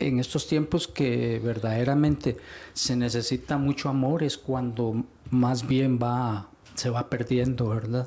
en, 0.01 0.19
estos 0.19 0.47
tiempos 0.47 0.89
que 0.89 1.41
verdaderamente 1.43 2.37
se 2.73 2.97
necesita 2.97 3.59
mucho 3.59 3.89
amor 3.89 4.23
es 4.23 4.39
cuando 4.39 5.05
más 5.31 5.67
bien 5.67 5.99
va, 6.03 6.49
se 6.75 6.91
va 6.91 7.09
perdiendo, 7.09 7.69
¿verdad? 7.69 8.07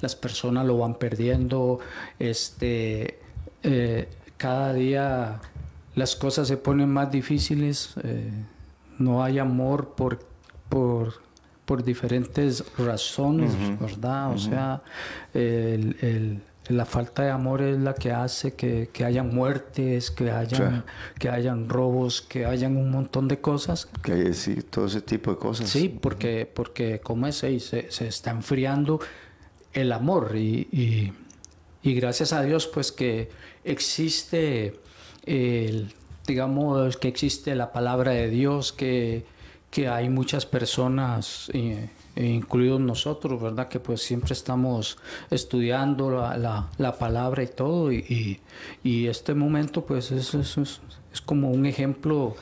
Las 0.00 0.16
personas 0.16 0.66
lo 0.66 0.78
van 0.78 0.94
perdiendo, 0.94 1.78
este, 2.18 3.18
eh, 3.62 4.08
cada 4.36 4.72
día 4.72 5.40
las 5.94 6.16
cosas 6.16 6.48
se 6.48 6.56
ponen 6.56 6.88
más 6.88 7.10
difíciles. 7.10 7.94
Eh, 8.02 8.30
no 8.98 9.22
hay 9.22 9.38
amor 9.38 9.94
por, 9.94 10.20
por, 10.68 11.22
por 11.64 11.84
diferentes 11.84 12.64
razones, 12.76 13.52
¿verdad? 13.80 14.32
O 14.32 14.38
sea, 14.38 14.82
la 16.70 16.84
falta 16.84 17.22
de 17.22 17.30
amor 17.30 17.62
es 17.62 17.78
la 17.78 17.94
que 17.94 18.12
hace 18.12 18.54
que, 18.54 18.88
que 18.92 19.04
hayan 19.04 19.34
muertes, 19.34 20.10
que 20.10 20.30
hayan, 20.30 20.84
que 21.18 21.28
hayan 21.28 21.68
robos, 21.68 22.22
que 22.22 22.46
hayan 22.46 22.76
un 22.76 22.90
montón 22.90 23.28
de 23.28 23.40
cosas. 23.40 23.88
Que 24.02 24.32
sí, 24.34 24.62
todo 24.62 24.86
ese 24.86 25.00
tipo 25.00 25.30
de 25.32 25.38
cosas. 25.38 25.68
Sí, 25.68 25.88
porque, 25.88 26.50
porque 26.52 27.00
como 27.00 27.26
es, 27.26 27.36
se, 27.36 27.60
se 27.60 28.06
está 28.06 28.30
enfriando 28.30 29.00
el 29.72 29.92
amor 29.92 30.36
y, 30.36 31.12
y, 31.82 31.94
gracias 31.94 32.32
a 32.32 32.42
Dios 32.42 32.66
pues 32.66 32.92
que 32.92 33.30
existe 33.64 34.80
el 35.24 35.92
digamos 36.26 36.96
que 36.96 37.08
existe 37.08 37.54
la 37.54 37.72
palabra 37.72 38.12
de 38.12 38.28
Dios, 38.28 38.72
que, 38.72 39.24
que 39.70 39.88
hay 39.88 40.08
muchas 40.08 40.46
personas, 40.46 41.50
eh, 41.54 41.88
incluidos 42.16 42.80
nosotros, 42.80 43.40
¿verdad? 43.40 43.68
Que 43.68 43.80
pues 43.80 44.02
siempre 44.02 44.32
estamos 44.32 44.98
estudiando 45.30 46.10
la, 46.10 46.68
la, 46.76 46.98
palabra 46.98 47.42
y 47.42 47.46
todo, 47.46 47.92
y, 47.92 48.40
y, 48.82 49.06
este 49.06 49.34
momento 49.34 49.84
pues 49.84 50.10
es, 50.10 50.34
es, 50.34 50.58
es, 50.58 51.20
como 51.24 51.50
un 51.50 51.66
ejemplo 51.66 52.36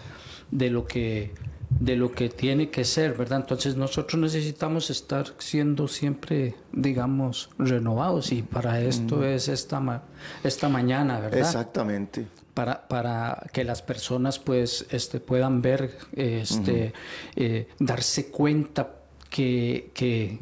de 0.51 0.71
lo 0.71 0.87
que 0.87 1.33
de 1.71 1.97
lo 1.97 2.13
que 2.13 2.31
tiene 2.31 2.71
que 2.71 2.83
ser, 2.83 3.15
¿verdad? 3.15 3.41
Entonces 3.41 3.77
nosotros 3.77 4.21
necesitamos 4.21 4.89
estar 4.89 5.27
siendo 5.37 5.87
siempre, 5.87 6.55
digamos, 6.73 7.51
renovados 7.59 8.33
y 8.33 8.43
para 8.43 8.81
esto 8.81 9.23
es 9.23 9.49
esta, 9.49 10.03
esta 10.43 10.69
mañana, 10.71 11.21
¿verdad? 11.21 11.41
Exactamente 11.41 12.27
para, 12.59 12.89
para 12.89 13.47
que 13.53 13.63
las 13.63 13.83
personas 13.83 14.41
pues 14.41 14.85
este, 14.91 15.21
puedan 15.21 15.63
ver, 15.63 15.97
este, 16.11 16.93
eh, 17.37 17.69
darse 17.79 18.33
cuenta 18.33 18.98
que, 19.31 19.91
que, 19.95 20.41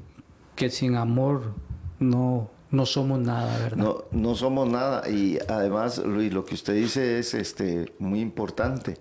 que, 0.55 0.71
sin 0.71 0.97
amor 0.97 1.55
no, 1.99 2.51
no 2.71 2.87
somos 2.87 3.21
nada, 3.21 3.59
¿verdad? 3.59 3.77
No, 3.77 4.05
no 4.11 4.35
somos 4.35 4.69
nada 4.69 5.09
y 5.09 5.39
además 5.49 5.99
Luis, 5.99 6.33
lo 6.33 6.45
que 6.45 6.55
usted 6.55 6.75
dice 6.75 7.19
es 7.19 7.35
este, 7.35 7.93
muy 7.99 8.21
importante. 8.21 8.99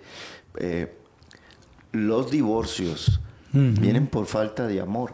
Eh, 0.57 0.93
los 1.91 2.29
divorcios 2.29 3.19
vienen 3.53 4.07
por 4.07 4.25
falta 4.25 4.67
de 4.67 4.81
amor. 4.81 5.13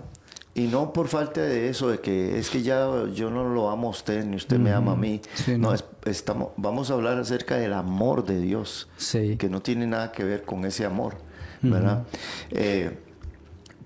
Y 0.54 0.68
no 0.68 0.92
por 0.92 1.08
falta 1.08 1.42
de 1.42 1.70
eso, 1.70 1.88
de 1.88 2.00
que 2.00 2.38
es 2.38 2.50
que 2.50 2.62
ya 2.62 3.08
yo 3.14 3.30
no 3.30 3.48
lo 3.48 3.70
amo 3.70 3.88
a 3.88 3.92
usted, 3.92 4.26
ni 4.26 4.36
usted 4.36 4.60
me 4.60 4.74
ama 4.74 4.94
a 4.94 4.96
mí. 4.98 5.22
no, 5.58 5.74
estamos, 6.06 6.50
vamos 6.58 6.92
a 6.92 6.96
hablar 6.96 7.18
acerca 7.18 7.56
del 7.56 7.72
amor 7.72 8.26
de 8.26 8.42
Dios, 8.42 8.90
que 9.12 9.48
no 9.50 9.62
tiene 9.62 9.88
nada 9.88 10.12
que 10.12 10.26
ver 10.26 10.44
con 10.44 10.66
ese 10.66 10.86
amor, 10.86 11.16
¿verdad? 11.62 12.04
Eh, 12.50 12.98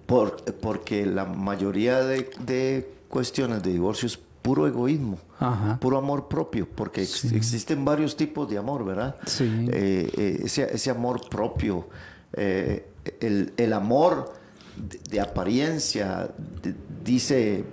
por, 0.05 0.37
porque 0.61 1.05
la 1.05 1.25
mayoría 1.25 2.01
de, 2.01 2.89
cuestiones 3.09 3.63
de 3.63 3.71
divorcio 3.71 4.07
es 4.07 4.19
puro 4.41 4.67
egoísmo, 4.67 5.17
puro 5.79 5.97
amor 5.97 6.27
propio, 6.27 6.67
porque 6.67 7.01
existen 7.01 7.83
varios 7.83 8.15
tipos 8.15 8.49
de 8.49 8.57
amor, 8.57 8.85
¿verdad? 8.85 9.15
Eh, 9.39 10.11
eh, 10.17 10.39
ese, 10.43 10.73
ese, 10.73 10.91
amor 10.91 11.27
propio, 11.29 11.87
el, 12.33 13.53
el 13.57 13.73
amor 13.73 14.33
de, 15.09 15.21
apariencia, 15.21 16.29
dice, 17.03 17.63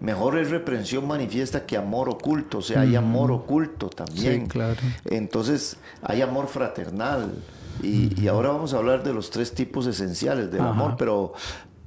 mejor 0.00 0.38
es 0.38 0.50
reprensión 0.50 1.06
manifiesta 1.06 1.66
que 1.66 1.76
amor 1.76 2.08
oculto, 2.08 2.58
o 2.58 2.62
sea, 2.62 2.82
hay 2.82 2.96
amor 2.96 3.30
oculto 3.30 3.88
también. 3.88 4.46
claro. 4.46 4.80
Entonces, 5.04 5.76
hay 6.02 6.22
amor 6.22 6.48
fraternal. 6.48 7.32
Y, 7.80 8.26
ahora 8.26 8.48
vamos 8.48 8.74
a 8.74 8.78
hablar 8.78 9.04
de 9.04 9.14
los 9.14 9.30
tres 9.30 9.54
tipos 9.54 9.86
esenciales 9.86 10.50
del 10.50 10.62
amor, 10.62 10.96
pero, 10.98 11.32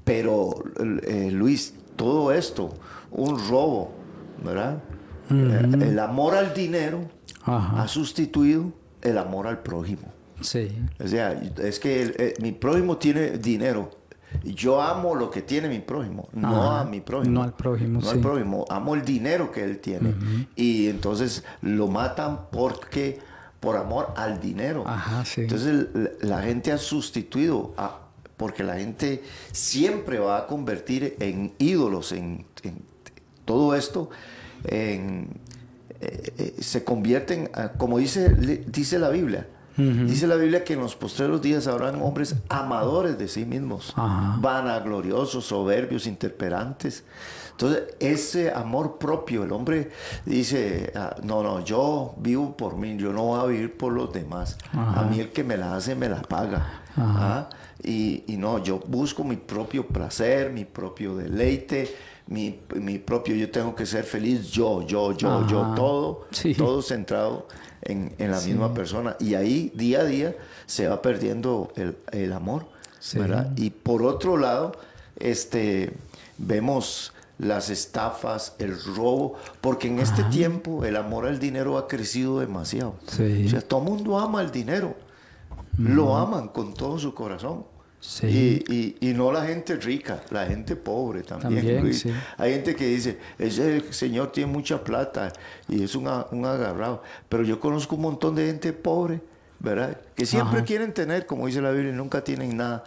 pero 0.04 0.64
eh, 1.04 1.30
Luis, 1.32 1.74
todo 1.96 2.32
esto, 2.32 2.74
un 3.12 3.38
robo, 3.50 3.94
¿verdad? 4.44 4.82
El 5.30 5.98
amor 6.00 6.36
al 6.36 6.54
dinero 6.54 7.10
ha 7.46 7.88
sustituido 7.88 8.72
el 9.02 9.18
amor 9.18 9.48
al 9.48 9.60
prójimo. 9.60 10.12
Sí. 10.42 10.76
O 11.04 11.08
sea, 11.08 11.32
es 11.32 11.80
que 11.80 12.14
eh, 12.18 12.34
mi 12.42 12.52
prójimo 12.52 12.98
tiene 12.98 13.38
dinero, 13.38 13.92
yo 14.44 14.82
amo 14.82 15.16
lo 15.16 15.30
que 15.30 15.42
tiene 15.42 15.68
mi 15.70 15.80
prójimo, 15.80 16.28
no 16.34 16.72
a 16.72 16.84
mi 16.84 17.02
prójimo. 17.02 17.34
No 17.34 17.44
al 17.44 17.54
prójimo, 17.54 18.02
No 18.02 18.10
al 18.10 18.20
prójimo, 18.20 18.66
amo 18.70 18.96
el 18.96 19.04
dinero 19.04 19.52
que 19.52 19.64
él 19.64 19.80
tiene. 19.80 20.14
Y 20.56 20.88
entonces 20.88 21.44
lo 21.62 21.88
matan 21.88 22.48
porque 22.52 23.20
por 23.60 23.78
amor 23.78 24.14
al 24.16 24.40
dinero. 24.40 24.84
Entonces 25.38 25.88
la 26.22 26.42
gente 26.42 26.72
ha 26.72 26.78
sustituido 26.78 27.74
porque 28.42 28.64
la 28.64 28.76
gente 28.76 29.24
siempre 29.54 30.20
va 30.20 30.40
a 30.40 30.48
convertir 30.48 31.16
en 31.20 31.54
ídolos 31.60 32.12
en, 32.12 32.46
todo 33.46 33.76
esto 33.76 34.10
en, 34.66 35.30
eh, 36.02 36.34
eh, 36.38 36.56
se 36.60 36.84
convierten 36.84 37.50
como 37.78 38.00
dice 38.00 38.30
dice 38.68 39.00
la 39.00 39.10
Biblia 39.10 39.48
Dice 39.78 40.28
la 40.28 40.36
Biblia 40.36 40.64
que 40.64 40.74
en 40.74 40.80
los 40.80 40.96
postreros 40.96 41.42
días 41.42 41.66
habrán 41.66 42.02
hombres 42.02 42.36
amadores 42.50 43.18
de 43.18 43.28
sí 43.28 43.46
mismos, 43.46 43.94
vanagloriosos, 43.96 45.46
soberbios, 45.46 46.08
interperantes. 46.08 47.04
Entonces, 47.52 47.84
ese 48.00 48.52
amor 48.52 48.98
propio, 48.98 49.44
el 49.44 49.52
hombre 49.52 49.92
dice, 50.26 50.92
ah, 50.96 51.16
no, 51.24 51.44
no, 51.44 51.64
yo 51.64 52.16
vivo 52.18 52.56
por 52.58 52.76
mí, 52.76 52.98
yo 52.98 53.14
no 53.14 53.24
voy 53.24 53.40
a 53.40 53.46
vivir 53.46 53.78
por 53.78 53.94
los 53.94 54.12
demás. 54.12 54.58
A 54.74 55.04
mí 55.04 55.20
el 55.20 55.32
que 55.32 55.44
me 55.44 55.58
la 55.58 55.76
hace, 55.76 55.96
me 55.96 56.10
la 56.10 56.22
paga. 56.22 56.82
¿Ah? 56.98 57.50
Y, 57.84 58.24
no, 58.38 58.64
yo 58.64 58.80
busco 58.80 59.24
mi 59.24 59.38
propio 59.38 59.88
placer, 59.88 60.52
mi 60.52 60.66
propio 60.66 61.16
deleite, 61.16 61.94
mi, 62.28 62.52
propio, 63.00 63.36
yo 63.36 63.50
tengo 63.50 63.76
que 63.76 63.86
ser 63.86 64.04
feliz, 64.04 64.52
yo, 64.52 64.86
yo, 64.86 65.18
yo, 65.18 65.48
yo, 65.48 65.74
todo, 65.76 66.28
todo 66.58 66.82
centrado 66.82 67.48
en, 67.82 68.14
la 68.18 68.40
misma 68.42 68.74
persona. 68.74 69.16
Y 69.20 69.36
ahí 69.36 69.72
día 69.76 70.02
a 70.02 70.04
día 70.06 70.36
se 70.66 70.88
va 70.88 71.02
perdiendo 71.02 71.74
el, 72.12 72.34
amor. 72.34 72.68
¿verdad? 73.16 73.52
Y 73.56 73.72
por 73.72 74.04
otro 74.04 74.38
lado, 74.38 74.74
este, 75.18 75.92
vemos 76.38 77.14
las 77.42 77.72
estafas, 77.72 78.56
el 78.60 78.80
robo, 78.84 79.34
porque 79.62 79.88
en 79.88 80.00
este 80.00 80.24
tiempo 80.26 80.86
el 80.86 80.96
amor 80.96 81.26
al 81.26 81.40
dinero 81.40 81.78
ha 81.80 81.88
crecido 81.88 82.40
demasiado. 82.40 82.96
O 83.08 83.50
sea, 83.50 83.62
todo 83.62 83.82
el 83.82 83.90
mundo 83.90 84.20
ama 84.20 84.42
el 84.42 84.52
dinero. 84.52 84.96
lo 85.78 86.16
aman 86.16 86.50
con 86.50 86.74
todo 86.76 87.00
su 87.00 87.16
corazón. 87.16 87.66
Sí. 88.02 88.64
Y, 88.68 88.74
y, 88.74 89.10
y, 89.12 89.14
no 89.14 89.32
la 89.32 89.46
gente 89.46 89.76
rica, 89.76 90.24
la 90.32 90.48
gente 90.48 90.76
pobre 90.76 91.22
también. 91.22 91.56
También, 91.56 91.84
Luis. 91.84 92.00
sí. 92.00 92.12
Hay 92.36 92.54
gente 92.54 92.76
que 92.76 92.88
dice, 92.88 93.20
ese 93.38 93.94
señor 93.94 94.32
tiene 94.32 94.52
mucha 94.52 94.84
plata 94.84 95.32
y 95.70 95.84
es 95.84 95.94
un, 95.94 96.12
un 96.32 96.46
agarrado. 96.46 97.04
Pero 97.30 97.44
yo 97.44 97.60
conozco 97.60 97.96
un 97.96 98.02
montón 98.02 98.34
de 98.34 98.48
gente 98.48 98.74
pobre, 98.74 99.22
¿verdad? 99.60 100.02
Que 100.16 100.26
siempre 100.26 100.58
Ajá. 100.58 100.66
quieren 100.66 100.94
tener, 100.94 101.28
como 101.28 101.46
dice 101.46 101.62
la 101.62 101.70
Biblia, 101.70 101.94
y 101.94 101.96
nunca 101.96 102.24
tienen 102.24 102.58
nada. 102.58 102.84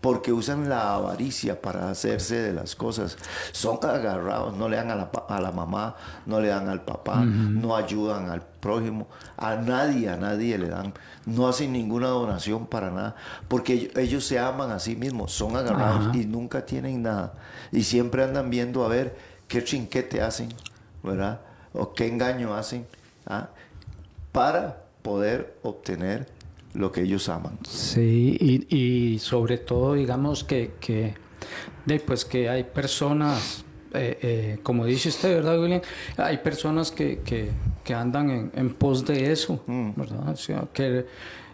Porque 0.00 0.32
usan 0.32 0.68
la 0.68 0.94
avaricia 0.94 1.60
para 1.60 1.90
hacerse 1.90 2.36
de 2.36 2.52
las 2.52 2.76
cosas. 2.76 3.16
Son 3.52 3.78
agarrados, 3.82 4.56
no 4.56 4.68
le 4.68 4.76
dan 4.76 4.90
a 4.90 4.94
la, 4.94 5.10
a 5.28 5.40
la 5.40 5.50
mamá, 5.50 5.96
no 6.26 6.40
le 6.40 6.48
dan 6.48 6.68
al 6.68 6.82
papá, 6.82 7.24
no 7.24 7.74
ayudan 7.74 8.30
al 8.30 8.42
prójimo, 8.66 9.08
a 9.36 9.56
nadie, 9.56 10.08
a 10.08 10.16
nadie 10.16 10.58
le 10.58 10.68
dan, 10.68 10.92
no 11.24 11.48
hacen 11.48 11.72
ninguna 11.72 12.08
donación 12.08 12.66
para 12.66 12.90
nada, 12.90 13.16
porque 13.48 13.92
ellos, 13.96 14.24
se 14.24 14.38
aman 14.38 14.70
a 14.70 14.78
sí 14.78 14.96
mismos, 14.96 15.32
son 15.32 15.56
agarrados 15.56 16.14
y 16.16 16.26
nunca 16.26 16.66
tienen 16.66 17.02
nada. 17.02 17.34
Y 17.72 17.82
siempre 17.84 18.24
andan 18.24 18.50
viendo 18.50 18.84
a 18.84 18.88
ver 18.88 19.16
qué 19.48 19.62
chinquete 19.62 20.20
hacen, 20.20 20.48
¿verdad? 21.02 21.40
O 21.72 21.94
qué 21.94 22.08
engaño 22.08 22.54
hacen, 22.54 22.86
¿ah? 23.26 23.48
para 24.32 24.82
poder 25.02 25.56
obtener 25.62 26.26
lo 26.76 26.92
que 26.92 27.02
ellos 27.02 27.28
aman. 27.28 27.58
Sí, 27.68 28.36
y, 28.40 28.76
y 28.76 29.18
sobre 29.18 29.58
todo, 29.58 29.94
digamos 29.94 30.44
que, 30.44 30.72
que, 30.80 31.14
de, 31.84 32.00
pues 32.00 32.24
que 32.24 32.48
hay 32.48 32.64
personas, 32.64 33.64
eh, 33.92 34.18
eh, 34.22 34.58
como 34.62 34.84
dice 34.84 35.08
usted, 35.08 35.34
¿verdad, 35.36 35.60
William? 35.60 35.80
Hay 36.16 36.38
personas 36.38 36.90
que, 36.90 37.20
que, 37.24 37.50
que 37.82 37.94
andan 37.94 38.30
en, 38.30 38.52
en 38.54 38.74
pos 38.74 39.04
de 39.06 39.32
eso, 39.32 39.62
¿verdad? 39.66 40.28
O 40.30 40.36
sea, 40.36 40.68
que 40.72 41.06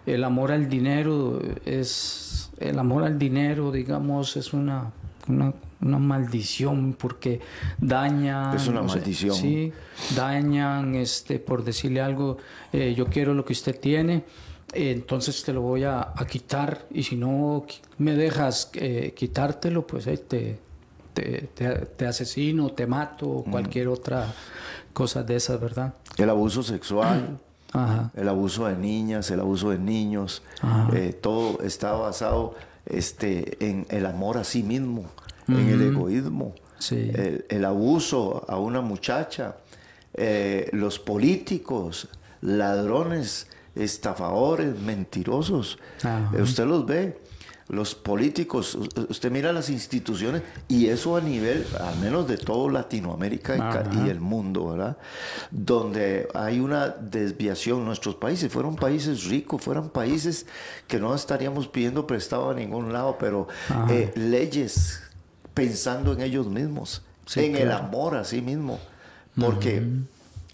el 0.06 0.24
amor 0.24 0.50
al 0.50 0.68
dinero 0.68 1.40
es, 1.64 2.50
el 2.58 2.78
amor 2.78 3.04
al 3.04 3.18
dinero, 3.18 3.70
digamos, 3.70 4.36
es 4.36 4.52
una, 4.52 4.92
una, 5.28 5.54
una 5.80 5.98
maldición 5.98 6.94
porque 6.94 7.40
daña... 7.78 8.54
Es 8.54 8.66
una 8.66 8.80
sé, 8.88 8.96
maldición. 8.98 9.34
sí, 9.36 9.72
dañan, 10.16 10.96
este, 10.96 11.38
por 11.38 11.62
decirle 11.62 12.00
algo, 12.00 12.38
eh, 12.72 12.94
yo 12.96 13.06
quiero 13.06 13.34
lo 13.34 13.44
que 13.44 13.52
usted 13.52 13.78
tiene, 13.78 14.24
entonces 14.72 15.42
te 15.42 15.52
lo 15.52 15.60
voy 15.62 15.84
a, 15.84 16.12
a 16.14 16.26
quitar 16.26 16.86
y 16.90 17.02
si 17.02 17.16
no 17.16 17.64
me 17.98 18.14
dejas 18.14 18.70
eh, 18.74 19.12
quitártelo, 19.16 19.86
pues 19.86 20.06
ahí 20.06 20.16
te, 20.18 20.58
te, 21.14 21.48
te- 21.54 21.86
te 21.86 22.06
asesino, 22.06 22.70
te 22.70 22.86
mato, 22.86 23.28
o 23.28 23.44
cualquier 23.44 23.88
otra 23.88 24.32
cosa 24.92 25.22
de 25.22 25.36
esas, 25.36 25.60
¿verdad? 25.60 25.94
El 26.16 26.30
abuso 26.30 26.62
sexual. 26.62 27.38
Ajá. 27.74 28.10
el 28.14 28.28
abuso 28.28 28.66
de 28.66 28.76
niñas, 28.76 29.30
el 29.30 29.40
abuso 29.40 29.70
de 29.70 29.78
niños, 29.78 30.42
eh, 30.92 31.14
todo 31.18 31.62
está 31.62 31.92
basado 31.92 32.54
este, 32.84 33.56
en 33.66 33.86
el 33.88 34.04
amor 34.04 34.36
a 34.36 34.44
sí 34.44 34.62
mismo, 34.62 35.06
en 35.48 35.68
el 35.70 35.80
egoísmo, 35.80 36.54
Sí. 36.78 37.10
el, 37.14 37.46
el 37.48 37.64
abuso 37.64 38.44
a 38.46 38.58
una 38.58 38.82
muchacha, 38.82 39.56
eh, 40.12 40.68
los 40.74 40.98
políticos, 40.98 42.08
ladrones, 42.42 43.46
estafadores, 43.74 44.78
mentirosos. 44.80 45.78
Ajá. 46.02 46.30
Eh, 46.36 46.42
usted 46.42 46.64
los 46.66 46.84
ve, 46.86 47.18
los 47.68 47.94
políticos, 47.94 48.76
usted 49.08 49.30
mira 49.30 49.52
las 49.52 49.70
instituciones 49.70 50.42
y 50.68 50.88
eso 50.88 51.16
a 51.16 51.20
nivel, 51.22 51.64
al 51.80 51.96
menos 52.00 52.28
de 52.28 52.36
todo 52.36 52.68
Latinoamérica 52.68 53.54
y, 53.56 53.58
ca- 53.58 53.80
Ajá. 53.88 54.04
y 54.06 54.10
el 54.10 54.20
mundo, 54.20 54.70
¿verdad? 54.70 54.98
Donde 55.50 56.28
hay 56.34 56.60
una 56.60 56.88
desviación. 56.88 57.84
Nuestros 57.84 58.16
países 58.16 58.52
fueron 58.52 58.76
países 58.76 59.24
ricos, 59.24 59.62
fueron 59.62 59.88
países 59.88 60.46
que 60.86 60.98
no 60.98 61.14
estaríamos 61.14 61.66
pidiendo 61.68 62.06
prestado 62.06 62.50
a 62.50 62.54
ningún 62.54 62.92
lado, 62.92 63.16
pero 63.18 63.48
eh, 63.88 64.12
leyes 64.16 65.00
pensando 65.54 66.12
en 66.12 66.20
ellos 66.22 66.46
mismos, 66.48 67.02
Sí, 67.24 67.44
en 67.44 67.56
el 67.56 67.70
amor 67.72 68.16
a 68.16 68.24
sí 68.24 68.42
mismo. 68.42 68.80
Porque 69.40 69.82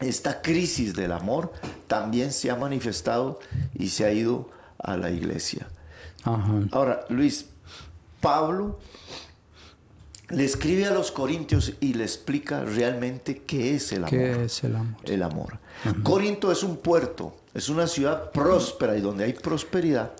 esta 0.00 0.42
crisis 0.42 0.94
del 0.94 1.12
amor 1.12 1.52
también 1.86 2.32
se 2.32 2.50
ha 2.50 2.56
manifestado 2.56 3.40
y 3.74 3.88
se 3.88 4.04
ha 4.04 4.12
ido 4.12 4.50
a 4.78 4.96
la 4.96 5.10
iglesia. 5.10 5.68
Ajá. 6.24 6.52
Ahora, 6.72 7.04
Luis, 7.08 7.46
Pablo 8.20 8.78
le 10.30 10.44
escribe 10.44 10.86
a 10.86 10.90
los 10.90 11.10
corintios 11.10 11.74
y 11.80 11.94
le 11.94 12.04
explica 12.04 12.64
realmente 12.64 13.42
qué 13.42 13.74
es 13.74 13.92
el 13.92 13.98
amor. 13.98 14.10
¿Qué 14.10 14.44
es 14.44 14.64
el 14.64 14.76
amor? 14.76 15.00
El 15.04 15.22
amor. 15.22 15.58
Corinto 16.02 16.52
es 16.52 16.62
un 16.62 16.76
puerto, 16.76 17.36
es 17.54 17.68
una 17.68 17.86
ciudad 17.86 18.30
próspera 18.30 18.96
y 18.96 19.00
donde 19.00 19.24
hay 19.24 19.32
prosperidad 19.32 20.12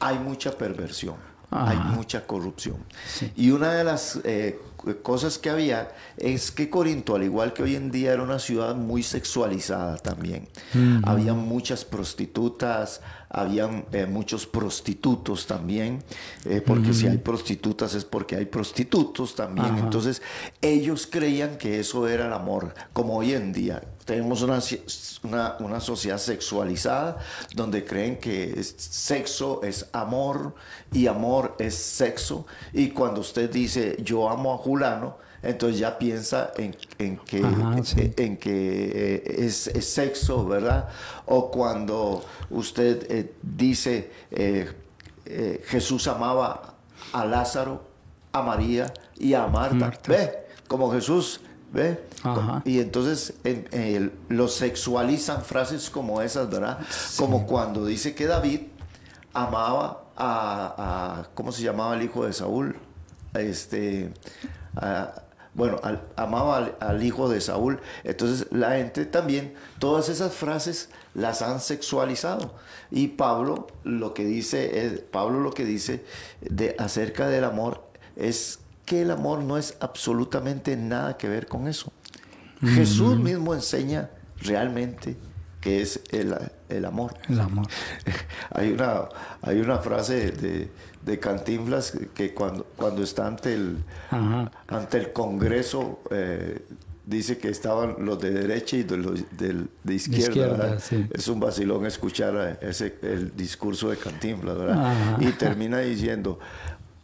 hay 0.00 0.18
mucha 0.18 0.52
perversión, 0.52 1.16
Ajá. 1.50 1.70
hay 1.70 1.78
mucha 1.96 2.26
corrupción. 2.26 2.76
Y 3.36 3.50
una 3.50 3.72
de 3.72 3.84
las 3.84 4.20
eh, 4.24 4.60
cosas 5.02 5.38
que 5.38 5.50
había 5.50 5.92
es 6.16 6.50
que 6.50 6.70
Corinto, 6.70 7.14
al 7.16 7.22
igual 7.22 7.52
que 7.52 7.62
hoy 7.62 7.76
en 7.76 7.90
día, 7.90 8.12
era 8.12 8.22
una 8.22 8.38
ciudad 8.38 8.74
muy 8.74 9.02
sexualizada 9.02 9.96
también. 9.96 10.48
Había 11.04 11.34
muchas 11.34 11.84
prostitutas, 11.84 13.00
habían 13.28 13.84
eh, 13.92 14.06
muchos 14.06 14.46
prostitutos 14.46 15.46
también, 15.46 16.02
eh, 16.44 16.62
porque 16.64 16.92
si 16.92 17.06
hay 17.06 17.18
prostitutas 17.18 17.94
es 17.94 18.04
porque 18.04 18.36
hay 18.36 18.46
prostitutos 18.46 19.34
también. 19.34 19.66
Ajá. 19.66 19.78
Entonces, 19.80 20.22
ellos 20.62 21.08
creían 21.10 21.58
que 21.58 21.80
eso 21.80 22.08
era 22.08 22.26
el 22.26 22.32
amor, 22.32 22.74
como 22.92 23.16
hoy 23.16 23.34
en 23.34 23.52
día. 23.52 23.82
Tenemos 24.08 24.40
una, 24.40 24.58
una, 25.22 25.56
una 25.60 25.80
sociedad 25.80 26.16
sexualizada 26.16 27.18
donde 27.54 27.84
creen 27.84 28.16
que 28.16 28.58
es- 28.58 28.74
sexo 28.78 29.60
es 29.62 29.84
amor 29.92 30.54
y 30.90 31.06
amor 31.08 31.54
es 31.58 31.74
sexo. 31.74 32.46
Y 32.72 32.88
cuando 32.88 33.20
usted 33.20 33.50
dice 33.50 33.98
yo 34.02 34.30
amo 34.30 34.54
a 34.54 34.56
Julano, 34.56 35.18
entonces 35.42 35.78
ya 35.78 35.98
piensa 35.98 36.52
en, 36.56 36.74
en 36.98 37.18
que, 37.18 37.44
Ajá, 37.44 37.84
sí. 37.84 38.14
en 38.16 38.38
que 38.38 39.14
eh, 39.16 39.44
es, 39.44 39.66
es 39.66 39.86
sexo, 39.92 40.46
¿verdad? 40.46 40.88
O 41.26 41.50
cuando 41.50 42.24
usted 42.48 43.06
eh, 43.10 43.34
dice 43.42 44.10
eh, 44.30 44.72
eh, 45.26 45.62
Jesús 45.66 46.08
amaba 46.08 46.76
a 47.12 47.26
Lázaro, 47.26 47.82
a 48.32 48.40
María 48.40 48.90
y 49.18 49.34
a 49.34 49.46
Marta. 49.48 49.74
Marta. 49.74 50.10
¿Ve? 50.10 50.46
Como 50.66 50.90
Jesús, 50.92 51.40
¿ve? 51.72 52.00
Ajá. 52.22 52.62
Y 52.64 52.80
entonces 52.80 53.34
en- 53.44 53.68
en- 53.72 54.12
lo 54.28 54.48
sexualizan 54.48 55.42
frases 55.42 55.90
como 55.90 56.22
esas, 56.22 56.48
¿verdad? 56.50 56.78
Como 57.16 57.46
cuando 57.46 57.84
dice 57.86 58.14
que 58.14 58.26
David 58.26 58.60
amaba 59.32 60.04
a, 60.16 60.74
a- 61.22 61.28
¿cómo 61.34 61.52
se 61.52 61.62
llamaba 61.62 61.94
el 61.94 62.02
hijo 62.02 62.24
de 62.26 62.32
Saúl? 62.32 62.76
Este, 63.34 64.12
a- 64.76 65.22
bueno, 65.54 65.80
al- 65.82 66.02
amaba 66.16 66.56
al, 66.58 66.76
al 66.80 67.02
hijo 67.02 67.28
de 67.28 67.40
Saúl. 67.40 67.80
Entonces 68.04 68.46
la 68.50 68.72
gente 68.72 69.04
también, 69.06 69.54
todas 69.78 70.08
esas 70.08 70.32
frases 70.34 70.88
las 71.14 71.42
han 71.42 71.60
sexualizado. 71.60 72.54
Y 72.90 73.08
Pablo 73.08 73.66
lo 73.84 74.14
que 74.14 74.24
dice, 74.24 74.84
es, 74.86 75.00
Pablo 75.00 75.40
lo 75.40 75.52
que 75.52 75.64
dice 75.64 76.04
de, 76.40 76.74
acerca 76.78 77.28
del 77.28 77.44
amor 77.44 77.82
es 78.16 78.60
que 78.88 79.02
el 79.02 79.10
amor 79.10 79.42
no 79.42 79.58
es 79.58 79.76
absolutamente 79.80 80.76
nada 80.76 81.16
que 81.16 81.28
ver 81.28 81.46
con 81.46 81.68
eso. 81.68 81.92
Jesús 82.62 83.18
mismo 83.18 83.54
enseña 83.54 84.10
realmente 84.40 85.16
que 85.60 85.82
es 85.82 86.00
el, 86.10 86.34
el 86.68 86.84
amor. 86.84 87.14
El 87.28 87.40
amor. 87.40 87.66
Hay 88.50 88.72
una, 88.72 89.08
hay 89.42 89.60
una 89.60 89.78
frase 89.78 90.30
de, 90.30 90.70
de 91.04 91.18
Cantinflas 91.18 91.92
que 92.14 92.32
cuando, 92.32 92.64
cuando 92.76 93.02
está 93.02 93.26
ante 93.26 93.54
el, 93.54 93.84
Ajá. 94.10 94.50
ante 94.68 94.98
el 94.98 95.12
Congreso 95.12 96.00
eh, 96.10 96.62
dice 97.04 97.38
que 97.38 97.48
estaban 97.48 97.96
los 98.00 98.20
de 98.20 98.30
derecha 98.30 98.76
y 98.76 98.82
de 98.84 98.96
los 98.98 99.20
del- 99.36 99.68
de 99.84 99.94
izquierda. 99.94 100.28
izquierda, 100.28 100.56
¿verdad? 100.56 100.82
sí. 100.82 101.06
Es 101.12 101.26
un 101.28 101.40
vacilón 101.40 101.86
escuchar 101.86 102.58
ese, 102.62 102.96
el 103.02 103.36
discurso 103.36 103.90
de 103.90 103.96
Cantinflas, 103.96 104.56
¿verdad? 104.58 104.84
Ajá. 104.84 105.16
Y 105.20 105.32
termina 105.32 105.78
diciendo, 105.80 106.38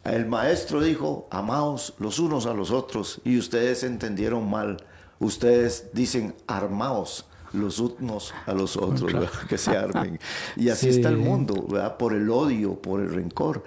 el 0.05 0.25
maestro 0.25 0.81
dijo, 0.81 1.27
amaos 1.31 1.93
los 1.99 2.19
unos 2.19 2.45
a 2.45 2.53
los 2.53 2.71
otros 2.71 3.21
y 3.23 3.37
ustedes 3.37 3.83
entendieron 3.83 4.49
mal. 4.49 4.77
Ustedes 5.19 5.87
dicen, 5.93 6.35
armaos 6.47 7.25
los 7.53 7.79
unos 7.79 8.33
a 8.45 8.53
los 8.53 8.75
otros, 8.77 9.13
que 9.47 9.57
se 9.57 9.75
armen. 9.77 10.19
Y 10.57 10.69
así 10.69 10.91
Sí. 10.91 10.97
está 10.97 11.09
el 11.09 11.17
mundo, 11.17 11.65
¿verdad? 11.69 11.97
Por 11.97 12.13
el 12.13 12.29
odio, 12.29 12.75
por 12.75 12.99
el 12.99 13.13
rencor. 13.13 13.63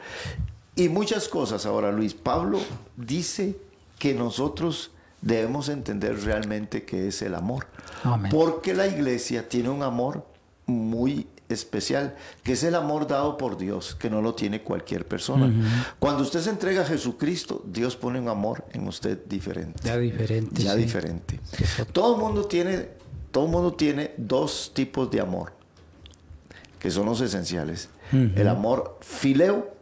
Y 0.77 0.89
muchas 0.89 1.29
cosas. 1.29 1.67
Ahora, 1.67 1.91
Luis 1.91 2.15
Pablo 2.15 2.61
dice 2.97 3.57
que 3.99 4.15
nosotros 4.15 4.91
debemos 5.23 5.69
entender 5.69 6.23
realmente 6.23 6.85
qué 6.85 7.09
es 7.09 7.23
el 7.23 7.35
amor. 7.35 7.67
Amén. 8.05 8.31
Porque 8.31 8.75
la 8.75 8.87
iglesia 8.87 9.49
tiene 9.49 9.71
un 9.71 9.83
amor 9.83 10.25
muy 10.67 11.27
especial, 11.49 12.15
que 12.43 12.53
es 12.53 12.63
el 12.63 12.75
amor 12.75 13.07
dado 13.07 13.37
por 13.37 13.57
Dios, 13.57 13.95
que 13.95 14.11
no 14.11 14.21
lo 14.23 14.35
tiene 14.35 14.63
cualquier 14.63 15.07
persona. 15.07 15.51
Cuando 15.99 16.23
usted 16.23 16.41
se 16.41 16.51
entrega 16.51 16.83
a 16.83 16.85
Jesucristo, 16.85 17.63
Dios 17.67 17.97
pone 17.97 18.21
un 18.21 18.29
amor 18.29 18.65
en 18.73 18.87
usted 18.87 19.19
diferente. 19.27 19.81
Ya 19.85 19.97
diferente. 19.97 20.63
Ya 20.63 20.75
sí. 20.75 20.79
diferente. 20.79 21.41
Todo 21.93 22.17
el 22.17 22.21
mundo 22.21 22.45
tiene, 22.45 22.89
todo 23.31 23.47
el 23.47 23.51
mundo 23.51 23.73
tiene 23.75 24.13
dos 24.17 24.73
tipos 24.75 25.11
de 25.11 25.21
amor. 25.21 25.53
que 26.79 26.91
son 26.91 27.07
los 27.07 27.21
esenciales. 27.21 27.89
El 28.13 28.49
amor 28.49 28.99
fileo, 29.01 29.75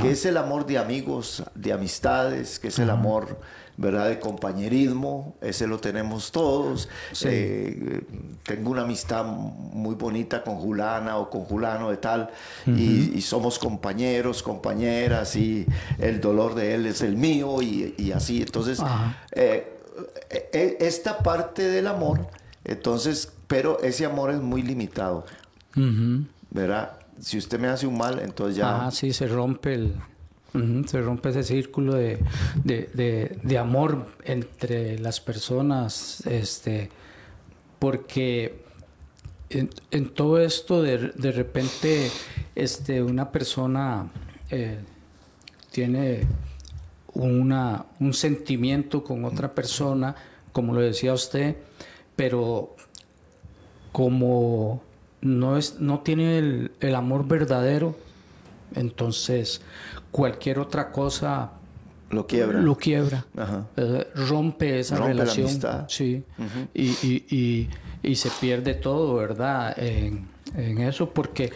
que 0.00 0.12
es 0.12 0.24
el 0.24 0.36
amor 0.36 0.64
de 0.66 0.78
amigos, 0.78 1.42
de 1.54 1.72
amistades, 1.72 2.58
que 2.58 2.68
es 2.68 2.78
el 2.78 2.90
amor, 2.90 3.38
¿verdad?, 3.76 4.08
de 4.08 4.20
compañerismo, 4.20 5.36
ese 5.40 5.66
lo 5.66 5.78
tenemos 5.78 6.30
todos. 6.30 6.88
Eh, 7.24 8.02
tengo 8.42 8.70
una 8.70 8.82
amistad 8.82 9.24
muy 9.24 9.94
bonita 9.94 10.42
con 10.42 10.56
Julana 10.56 11.18
o 11.18 11.30
con 11.30 11.42
Julano 11.42 11.90
de 11.90 11.96
tal, 11.96 12.30
y, 12.66 13.20
somos 13.20 13.58
compañeros, 13.58 14.42
compañeras, 14.42 15.34
y 15.36 15.66
el 15.98 16.20
dolor 16.20 16.54
de 16.54 16.74
él 16.74 16.86
es 16.86 17.02
el 17.02 17.16
mío, 17.16 17.62
y, 17.62 18.12
así. 18.14 18.42
Entonces, 18.42 18.80
eh, 19.32 19.78
eh, 20.30 20.76
esta 20.80 21.18
parte 21.18 21.62
del 21.62 21.86
amor, 21.86 22.28
entonces, 22.64 23.32
pero 23.46 23.80
ese 23.80 24.04
amor 24.04 24.30
es 24.30 24.40
muy 24.40 24.62
limitado, 24.62 25.24
¿verdad? 26.50 26.98
si 27.20 27.38
usted 27.38 27.58
me 27.58 27.68
hace 27.68 27.86
un 27.86 27.96
mal, 27.96 28.18
entonces 28.18 28.56
ya... 28.56 28.86
Ah, 28.86 28.90
sí, 28.90 29.12
se 29.12 29.26
rompe 29.26 29.74
el... 29.74 29.94
se 30.86 31.00
rompe 31.00 31.30
ese 31.30 31.42
círculo 31.42 31.94
de, 31.94 32.18
de, 32.64 33.58
amor 33.58 34.06
entre 34.24 34.98
las 34.98 35.20
personas, 35.20 36.24
este, 36.26 36.90
porque 37.78 38.62
en, 39.50 40.08
todo 40.10 40.38
esto 40.40 40.82
de, 40.82 41.32
repente 41.32 42.10
este, 42.54 43.02
una 43.02 43.32
persona 43.32 44.10
eh, 44.50 44.78
tiene 45.72 46.26
una, 47.14 47.86
un 48.00 48.12
sentimiento 48.12 49.02
con 49.02 49.24
otra 49.24 49.54
persona, 49.54 50.14
como 50.52 50.72
lo 50.72 50.80
decía 50.80 51.12
usted, 51.12 51.56
pero 52.16 52.76
como 53.92 54.82
no, 55.20 55.56
es, 55.56 55.80
no 55.80 56.00
tiene 56.00 56.38
el, 56.38 56.94
amor 56.94 57.26
verdadero, 57.26 57.96
entonces 58.74 59.62
cualquier 60.14 60.60
otra 60.60 60.92
cosa 60.92 61.50
lo 62.10 62.24
quiebra. 62.28 62.60
Lo 62.60 62.76
quiebra. 62.76 63.26
Eh, 63.76 64.06
rompe 64.28 64.78
esa 64.78 64.96
relación. 64.96 65.48
Sí. 65.88 66.22
y, 66.72 68.14
se 68.14 68.30
pierde 68.40 68.74
todo, 68.74 69.16
¿verdad? 69.16 69.74
En, 69.76 70.28
eso 70.78 71.10
porque, 71.10 71.52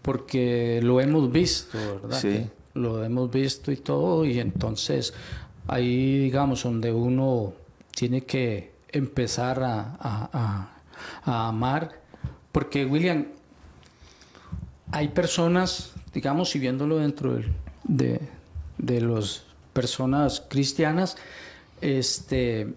porque 0.00 0.78
lo 0.80 1.00
hemos 1.00 1.32
visto, 1.32 1.76
¿verdad? 2.00 2.20
Sí. 2.20 2.46
Lo 2.74 3.02
hemos 3.02 3.32
visto 3.32 3.72
y 3.72 3.78
todo. 3.78 4.24
Y 4.24 4.38
entonces 4.38 5.12
ahí, 5.66 6.20
digamos, 6.20 6.62
donde 6.62 6.92
uno 6.92 7.52
tiene 7.96 8.20
que 8.20 8.74
empezar 8.92 9.60
a, 9.64 10.70
a 11.24 11.48
amar 11.48 11.98
porque, 12.52 12.86
William, 12.86 13.26
hay 14.92 15.08
personas, 15.08 15.92
digamos, 16.14 16.54
y 16.54 16.60
viéndolo 16.60 16.98
dentro 16.98 17.34
de, 17.88 18.20
de 18.78 19.00
las 19.00 19.42
personas 19.72 20.44
cristianas, 20.48 21.16
este, 21.80 22.74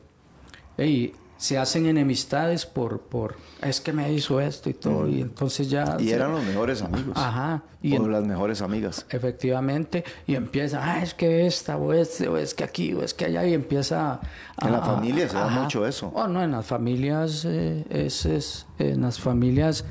se 1.38 1.58
hacen 1.58 1.88
enemistades 1.88 2.67
por, 2.67 3.02
por, 3.02 3.36
es 3.63 3.82
que 3.82 3.93
me 3.93 4.13
hizo 4.13 4.39
esto 4.39 4.69
y 4.69 4.76
todo, 4.76 5.08
y 5.08 5.21
entonces 5.21 5.71
ya... 5.71 5.97
Y 6.00 6.12
eran 6.12 6.34
los 6.34 6.43
mejores 6.43 6.84
amigos. 6.84 7.17
Ajá. 7.17 7.63
Y 7.82 7.97
o 7.97 8.08
las 8.08 8.24
mejores 8.24 8.62
amigas. 8.62 9.08
Efectivamente, 9.10 10.04
y 10.28 10.36
empieza, 10.36 10.80
ah, 10.84 11.02
es 11.02 11.15
que 11.15 11.47
esta, 11.47 11.78
o 11.78 11.93
este, 11.93 12.28
o 12.28 12.38
es 12.38 12.54
que 12.54 12.63
aquí, 12.63 12.93
o 12.93 13.02
es 13.02 13.15
que 13.15 13.26
allá, 13.26 13.43
y 13.47 13.56
empieza... 13.56 14.21
A, 14.58 14.67
en 14.67 14.71
la 14.71 14.82
familia 14.84 15.28
se 15.28 15.36
da 15.36 15.47
mucho 15.47 15.88
eso. 15.88 16.12
Oh, 16.13 16.28
no, 16.28 16.43
en 16.43 16.52
las 16.52 16.67
familias 16.67 17.43
eh, 17.45 17.86
es, 17.89 18.28
es, 18.28 18.67
en 18.78 19.02
las 19.02 19.19
familias 19.19 19.84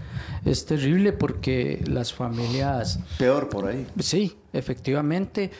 es 0.44 0.66
terrible 0.66 1.12
porque 1.12 1.82
las 1.84 2.12
familias... 2.12 3.00
Peor 3.18 3.48
por 3.48 3.66
ahí. 3.66 3.88
Sí, 3.98 4.36
efectivamente, 4.52 5.50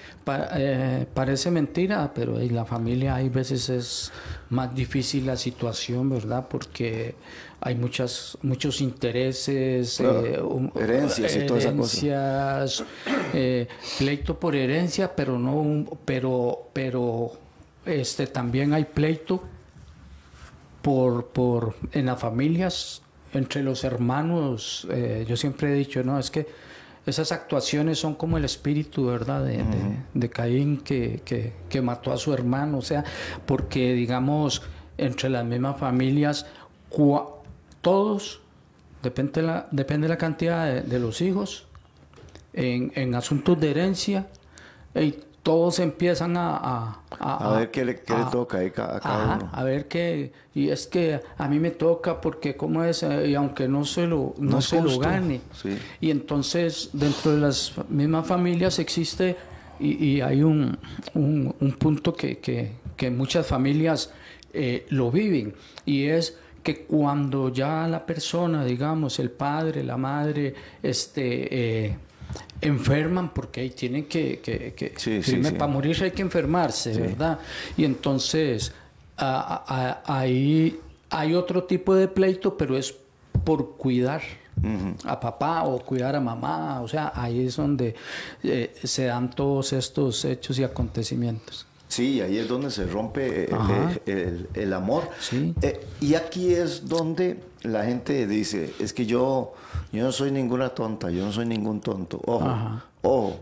eh, 0.57 1.07
parece 1.13 1.51
mentira, 1.51 2.13
pero 2.15 2.41
en 2.41 2.55
la 2.55 2.65
familia 2.65 3.17
hay 3.17 3.29
veces 3.29 3.69
es 3.69 4.13
más 4.51 4.75
difícil 4.75 5.27
la 5.27 5.37
situación, 5.37 6.11
¿verdad? 6.11 6.47
Porque 6.49 7.15
hay 7.61 7.77
muchas, 7.77 8.37
muchos 8.43 8.81
intereses, 8.81 10.01
eh, 10.01 10.41
herencias 10.75 11.37
y 11.37 11.47
todas 11.47 11.65
esas 11.65 11.77
cosas. 11.77 12.85
Eh, 13.33 13.69
pleito 13.99 14.39
por 14.39 14.57
herencia, 14.57 15.15
pero 15.15 15.39
no, 15.39 15.85
pero, 16.05 16.71
pero 16.73 17.33
este, 17.87 18.27
también 18.27 18.73
hay 18.73 18.85
pleito 18.85 19.43
por, 20.83 21.27
por, 21.29 21.77
en 21.93 22.07
las 22.07 22.19
familias, 22.19 23.03
entre 23.35 23.63
los 23.63 23.85
hermanos. 23.85 24.89
Yo 25.29 25.37
siempre 25.37 25.71
he 25.71 25.75
dicho, 25.75 26.03
no, 26.03 26.19
es 26.19 26.31
que 26.31 26.49
esas 27.07 27.33
actuaciones 27.33 27.99
son 27.99 28.15
como 28.15 28.37
el 28.37 28.45
espíritu, 28.45 29.07
¿verdad? 29.07 29.45
De, 29.45 29.65
de, 30.13 30.31
Caín 30.31 30.79
que, 30.79 31.23
que, 31.25 31.53
que 31.69 31.81
mató 31.81 32.13
a 32.13 32.17
su 32.17 32.33
hermano, 32.33 32.79
o 32.79 32.83
sea, 32.83 33.05
porque 33.47 33.95
digamos, 33.95 34.63
entre 34.99 35.31
las 35.31 35.45
mismas 35.45 35.79
familias, 35.79 36.47
todos, 37.81 38.41
depende, 39.03 39.43
la, 39.43 39.67
depende 39.71 40.07
de 40.07 40.15
la 40.15 40.19
cantidad 40.19 40.83
de, 40.83 40.99
los 40.99 41.21
hijos, 41.21 41.67
en, 42.53 42.93
en, 42.95 43.15
asuntos 43.15 43.59
de 43.59 43.71
herencia, 43.71 44.27
y 44.95 45.15
todos 45.43 45.79
empiezan 45.79 46.37
a... 46.37 47.01
A, 47.19 47.57
ver 47.57 47.71
qué 47.71 47.85
le, 47.85 48.01
qué 48.01 48.15
le 48.15 48.25
toca 48.31 48.59
a 48.59 48.71
cada 48.71 49.37
uno. 49.37 49.51
A 49.53 49.65
ver 49.65 49.89
qué... 49.89 50.33
Y 50.55 50.69
es 50.69 50.87
que 50.87 51.21
a 51.39 51.49
mí 51.49 51.59
me 51.59 51.71
toca 51.71 52.21
porque 52.21 52.57
como 52.57 52.83
es, 52.85 53.03
y 53.03 53.35
aunque 53.35 53.69
no 53.69 53.85
se 53.85 54.07
lo, 54.07 54.35
no, 54.39 54.61
se 54.61 54.81
lo 54.81 54.99
gane. 54.99 55.41
Y 56.01 56.11
entonces 56.11 56.91
dentro 56.93 57.33
de 57.33 57.41
las 57.41 57.73
mismas 57.89 58.27
familias 58.27 58.79
existe, 58.79 59.37
y, 59.79 60.21
hay 60.21 60.43
un, 60.43 60.77
un, 61.15 61.55
un 61.59 61.73
punto 61.73 62.15
que, 62.15 62.39
que, 62.39 62.73
que, 62.97 63.11
muchas 63.11 63.47
familias 63.47 64.13
eh, 64.53 64.87
lo 64.91 65.11
viven, 65.11 65.55
y 65.87 66.05
es 66.05 66.37
que 66.63 66.85
cuando 66.85 67.49
ya 67.51 67.89
la 67.89 68.05
persona, 68.05 68.65
digamos, 68.65 69.19
el 69.19 69.31
padre, 69.31 69.83
la 69.83 69.97
madre, 69.97 70.55
este, 70.83 71.87
eh, 71.87 71.97
enferman, 72.61 73.33
porque 73.33 73.63
ahí 73.63 73.71
tienen 73.71 74.07
que, 74.07 74.41
que, 74.41 75.53
para 75.59 75.67
morir 75.67 75.97
hay 76.03 76.11
que 76.11 76.23
enfermarse, 76.23 76.93
¿verdad? 76.99 77.39
Y 77.77 77.85
entonces 77.85 78.73
ahí 79.17 80.79
hay 81.11 81.35
otro 81.35 81.65
tipo 81.65 81.95
de 81.95 82.09
pleito, 82.09 82.57
pero 82.57 82.77
es 82.77 82.95
por 83.45 83.77
cuidar. 83.77 84.23
a 85.05 85.19
papá 85.19 85.65
o 85.65 85.79
cuidar 85.79 86.15
a 86.17 86.21
mamá, 86.21 86.83
o 86.83 86.89
sea, 86.89 87.13
ahí 87.15 87.47
es 87.47 87.57
donde 87.57 87.95
eh, 88.43 88.75
se 88.85 89.05
dan 89.07 89.31
todos 89.31 89.73
estos 89.73 90.23
hechos 90.27 90.59
y 90.59 90.65
acontecimientos. 90.65 91.67
Sí, 91.89 92.21
ahí 92.21 92.39
es 92.39 92.47
donde 92.47 92.71
se 92.71 92.87
rompe 92.87 93.49
eh, 94.07 94.47
el, 94.55 94.73
amor. 94.73 95.09
Eh, 95.63 95.81
y 96.01 96.15
aquí 96.15 96.53
es 96.53 96.87
donde 96.87 97.41
la 97.63 97.85
gente 97.85 98.27
dice, 98.27 98.75
es 98.79 98.93
que 98.93 99.07
yo, 99.07 99.53
yo 99.93 100.05
no 100.05 100.13
soy 100.13 100.31
ninguna 100.31 100.71
tonta, 100.71 101.11
yo 101.11 101.25
no 101.25 101.33
soy 101.33 101.47
ningún 101.47 101.81
tonto. 101.81 102.21
Ojo, 102.25 102.81
ojo, 103.03 103.41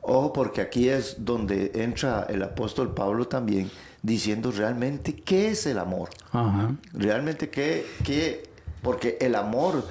ojo, 0.00 0.32
porque 0.32 0.60
aquí 0.60 0.88
es 0.88 1.16
donde 1.18 1.72
entra 1.74 2.26
el 2.28 2.42
apóstol 2.42 2.94
Pablo 2.94 3.26
también 3.26 3.70
diciendo 4.02 4.50
realmente 4.50 5.14
qué 5.14 5.50
es 5.50 5.66
el 5.66 5.78
amor. 5.78 6.10
Realmente 6.92 7.50
qué, 7.50 7.86
qué, 8.04 8.48
porque 8.82 9.16
el 9.20 9.34
amor 9.34 9.84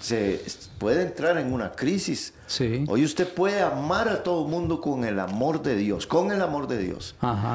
se 0.00 0.40
puede 0.78 1.02
entrar 1.02 1.38
en 1.38 1.52
una 1.52 1.72
crisis. 1.72 2.34
Hoy 2.86 3.04
usted 3.04 3.26
puede 3.32 3.62
amar 3.62 4.08
a 4.08 4.22
todo 4.22 4.44
el 4.44 4.50
mundo 4.50 4.80
con 4.80 5.04
el 5.04 5.18
amor 5.18 5.62
de 5.62 5.74
Dios, 5.74 6.06
con 6.06 6.32
el 6.32 6.42
amor 6.42 6.68
de 6.68 6.78
Dios. 6.78 7.14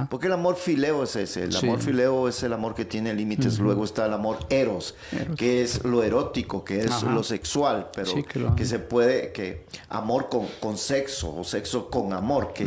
Porque 0.10 0.28
el 0.28 0.34
amor 0.34 0.56
fileo 0.56 1.04
es 1.04 1.16
ese. 1.16 1.44
El 1.44 1.56
amor 1.56 1.80
fileo 1.80 2.28
es 2.28 2.42
el 2.42 2.54
amor 2.54 2.74
que 2.74 2.86
tiene 2.86 3.14
límites. 3.14 3.60
Luego 3.60 3.84
está 3.84 4.06
el 4.08 4.14
amor 4.14 4.40
eros, 4.50 4.96
que 5.38 5.62
es 5.62 5.84
lo 5.84 6.04
erótico, 6.04 6.64
que 6.64 6.80
es 6.80 7.04
lo 7.04 7.24
sexual, 7.24 7.90
pero 7.94 8.12
que, 8.56 8.66
se 8.66 8.80
puede, 8.80 9.32
que 9.32 9.66
amor 9.90 10.30
con, 10.30 10.48
con, 10.60 10.78
sexo 10.78 11.36
o 11.36 11.44
sexo 11.44 11.90
con 11.90 12.14
amor, 12.14 12.54
que 12.54 12.66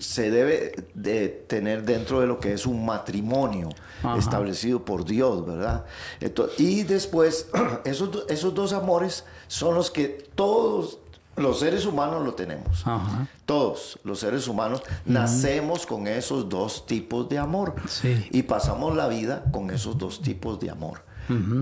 se 0.00 0.30
debe 0.30 0.72
de 0.94 1.28
tener 1.28 1.84
dentro 1.84 2.20
de 2.20 2.26
lo 2.26 2.38
que 2.38 2.52
es 2.52 2.66
un 2.66 2.84
matrimonio 2.84 3.68
establecido 4.18 4.84
por 4.84 5.04
Dios, 5.04 5.46
¿verdad? 5.46 5.84
y 6.58 6.82
después, 6.82 7.48
esos, 7.84 8.24
esos 8.28 8.54
dos 8.54 8.72
amores 8.72 9.24
son 9.48 9.74
los 9.74 9.90
que 9.90 10.28
todos 10.34 10.98
los 11.36 11.60
seres 11.60 11.86
humanos 11.86 12.24
lo 12.24 12.34
tenemos. 12.34 12.84
Todos 13.46 13.98
los 14.04 14.20
seres 14.20 14.46
humanos 14.48 14.82
nacemos 15.04 15.86
con 15.86 16.06
esos 16.06 16.48
dos 16.48 16.86
tipos 16.86 17.28
de 17.28 17.38
amor. 17.38 17.74
Y 18.30 18.42
pasamos 18.42 18.94
la 18.96 19.08
vida 19.08 19.44
con 19.52 19.70
esos 19.70 19.98
dos 19.98 20.20
tipos 20.20 20.60
de 20.60 20.70
amor. 20.70 21.02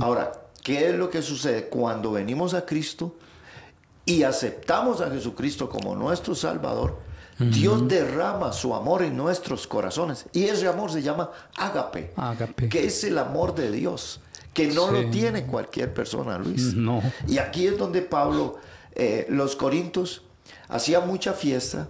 Ahora, 0.01 0.33
¿qué 0.63 0.89
es 0.89 0.95
lo 0.95 1.11
que 1.11 1.23
sucede 1.23 1.69
cuando 1.69 2.13
venimos 2.13 2.55
a 2.55 2.65
Cristo 2.65 3.17
y 4.05 4.23
aceptamos 4.23 5.01
a 5.01 5.11
Jesucristo 5.11 5.69
como 5.69 5.95
nuestro 5.95 6.35
Salvador? 6.35 6.99
Dios 7.39 7.87
derrama 7.87 8.53
su 8.53 8.75
amor 8.75 9.03
en 9.03 9.17
nuestros 9.17 9.67
corazones. 9.67 10.27
Y 10.33 10.45
ese 10.45 10.67
amor 10.67 10.91
se 10.91 11.03
llama 11.03 11.31
ágape, 11.57 12.13
que 12.69 12.87
es 12.87 13.05
el 13.05 13.19
amor 13.19 13.55
de 13.55 13.71
Dios 13.71 14.21
que 14.59 14.67
no 14.67 14.91
lo 14.91 15.09
tiene 15.11 15.45
cualquier 15.45 15.95
persona, 15.95 16.37
Luis. 16.37 16.75
No. 16.75 17.01
Y 17.29 17.39
aquí 17.39 17.69
es 17.69 17.79
donde 17.79 18.03
Pablo, 18.03 18.57
eh, 18.93 19.25
los 19.29 19.55
corintios, 19.55 20.23
hacía 20.69 20.99
mucha 20.99 21.33
fiesta 21.33 21.89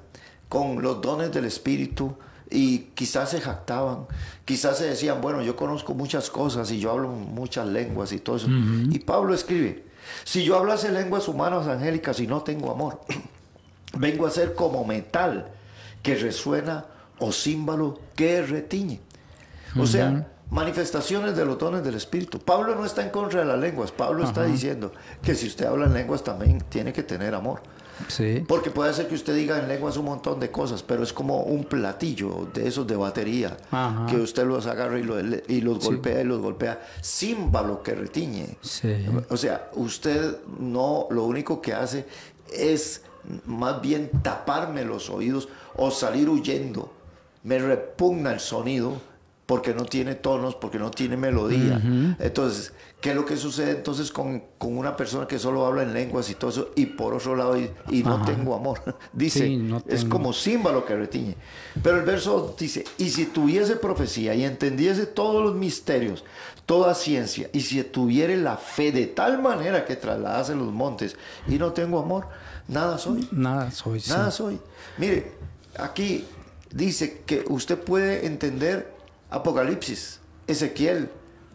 con 0.51 0.83
los 0.83 1.01
dones 1.01 1.33
del 1.33 1.47
Espíritu 1.47 2.17
y 2.51 2.91
quizás 2.95 3.31
se 3.31 3.41
jactaban, 3.41 4.07
quizás 4.45 4.79
se 4.79 4.85
decían, 4.85 5.21
bueno, 5.23 5.43
yo 5.43 5.57
conozco 5.57 5.95
muchas 5.95 6.29
cosas 6.29 6.71
y 6.71 6.79
yo 6.79 6.91
hablo 6.91 7.09
muchas 7.09 7.67
lenguas 7.67 8.13
y 8.13 8.19
todo 8.19 8.37
eso. 8.37 8.49
Y 8.49 8.99
Pablo 8.99 9.35
escribe, 9.35 9.85
si 10.25 10.45
yo 10.45 10.57
hablase 10.57 10.93
lenguas 10.93 11.27
humanas 11.29 11.67
angélicas 11.67 12.21
y 12.21 12.27
no 12.27 12.43
tengo 12.43 12.71
amor, 12.71 13.01
vengo 13.97 14.27
a 14.27 14.31
ser 14.31 14.55
como 14.55 14.85
metal 14.85 15.49
que 16.03 16.15
resuena 16.15 16.87
o 17.19 17.33
címbalo 17.33 17.99
que 18.15 18.43
retiñe. 18.43 19.01
O 19.79 19.87
sea, 19.87 20.27
manifestaciones 20.51 21.37
de 21.37 21.45
los 21.45 21.59
dones 21.59 21.85
del 21.85 21.95
Espíritu. 21.95 22.39
Pablo 22.39 22.75
no 22.75 22.85
está 22.85 23.03
en 23.03 23.11
contra 23.11 23.41
de 23.41 23.47
las 23.47 23.59
lenguas. 23.59 23.93
Pablo 23.93 24.25
está 24.25 24.45
diciendo 24.45 24.93
que 25.23 25.35
si 25.35 25.47
usted 25.47 25.67
habla 25.67 25.87
en 25.87 25.95
lenguas 25.95 26.25
también 26.25 26.61
tiene 26.69 26.93
que 26.93 27.03
tener 27.03 27.35
amor. 27.35 27.61
Sí. 28.07 28.45
Porque 28.47 28.71
puede 28.71 28.95
ser 28.95 29.09
que 29.09 29.17
usted 29.17 29.35
diga 29.35 29.59
en 29.59 29.67
lenguas 29.67 29.97
un 29.97 30.05
montón 30.05 30.39
de 30.39 30.53
cosas, 30.53 30.85
pero 30.85 31.03
es 31.03 31.13
como 31.13 31.43
un 31.43 31.65
platillo 31.65 32.49
de 32.55 32.69
esos 32.69 32.87
de 32.87 32.95
batería, 32.95 33.57
Ajá. 33.73 34.07
que 34.07 34.17
usted 34.17 34.47
los 34.47 34.67
agarra 34.69 35.01
y, 35.01 35.03
lo- 35.03 35.19
y 35.21 35.61
los 35.61 35.85
golpea 35.85 36.21
y 36.21 36.25
los 36.25 36.41
golpea. 36.41 36.81
Címbalo 37.03 37.83
que 37.83 37.95
retiñe. 37.97 38.57
Sí. 38.61 39.05
O 39.31 39.37
sea, 39.37 39.69
usted 39.75 40.37
no, 40.61 41.09
lo 41.11 41.25
único 41.25 41.61
que 41.61 41.75
hace 41.75 42.07
es 42.53 43.03
más 43.47 43.81
bien 43.81 44.11
taparme 44.23 44.85
los 44.85 45.11
oídos 45.11 45.49
o 45.77 45.91
salir 45.91 46.29
huyendo. 46.29 46.93
Me 47.43 47.59
repugna 47.59 48.33
el 48.33 48.41
sonido 48.41 49.01
porque 49.49 49.73
no 49.73 49.87
tiene 49.87 50.15
tonos, 50.15 50.55
porque 50.57 50.79
no 50.79 50.91
tiene 50.91 51.17
melodía. 51.17 51.81
Entonces, 52.19 52.75
¿qué 53.01 53.11
es 53.11 53.17
lo 53.17 53.25
que 53.25 53.39
sucede 53.39 53.71
entonces 53.71 54.13
con, 54.13 54.43
con 54.59 54.77
una 54.77 54.95
persona 54.95 55.27
que 55.27 55.39
solo 55.39 55.65
habla 55.65 55.85
en 55.85 55.95
lenguas 55.95 56.29
y 56.29 56.35
todo 56.35 56.51
eso? 56.51 56.71
Y 56.77 56.85
por 56.85 57.15
otro 57.15 57.35
lado, 57.35 57.59
y, 57.59 57.71
y 57.91 58.03
no 58.03 58.23
tengo 58.27 58.55
amor. 58.55 58.83
Dice, 59.15 59.47
Sí, 59.47 59.57
no 59.57 59.83
es 59.89 60.05
como 60.05 60.35
címbalo 60.35 60.85
que 60.85 60.95
retiñe. 60.95 61.35
Pero 61.83 61.97
el 61.97 62.05
verso 62.05 62.55
dice, 62.59 62.85
y 62.99 63.09
si 63.09 63.25
tuviese 63.25 63.77
profecía 63.77 64.35
y 64.35 64.45
entendiese 64.45 65.07
todos 65.07 65.43
los 65.43 65.55
misterios, 65.55 66.25
toda 66.67 66.95
ciencia, 66.95 67.49
y 67.55 67.63
si 67.63 67.83
tuviere 67.85 68.37
la 68.37 68.59
fe 68.59 68.93
de 68.93 69.07
tal 69.07 69.41
manera 69.41 69.87
que 69.87 69.97
trasladase 69.97 70.55
los 70.55 70.71
montes, 70.71 71.17
y 71.47 71.55
no 71.55 71.73
tengo 71.73 72.01
amor, 72.01 72.29
nada 72.69 72.99
soy. 72.99 73.29
Nada 73.33 73.71
soy. 73.71 74.01
sí. 74.01 74.11
Nada 74.11 74.31
soy. 74.31 74.61
Mire, 74.99 75.33
aquí 75.79 76.25
dice 76.71 77.23
que 77.27 77.45
usted 77.49 77.79
puede 77.79 78.27
entender 78.27 78.93
Apocalipsis, 79.31 80.21
Ezequiel, 80.47 81.11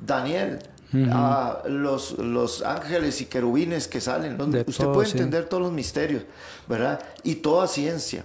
Daniel, 0.06 0.60
a 1.12 1.63
los, 1.67 2.19
los 2.19 2.62
ángeles 2.62 3.19
y 3.21 3.26
querubines 3.26 3.88
que 3.88 3.99
salen. 3.99 4.39
usted 4.39 4.65
todo, 4.65 4.93
puede 4.93 5.08
sí. 5.08 5.13
entender 5.17 5.45
todos 5.45 5.63
los 5.63 5.71
misterios, 5.71 6.23
¿verdad? 6.67 7.02
Y 7.23 7.36
toda 7.36 7.67
ciencia. 7.67 8.23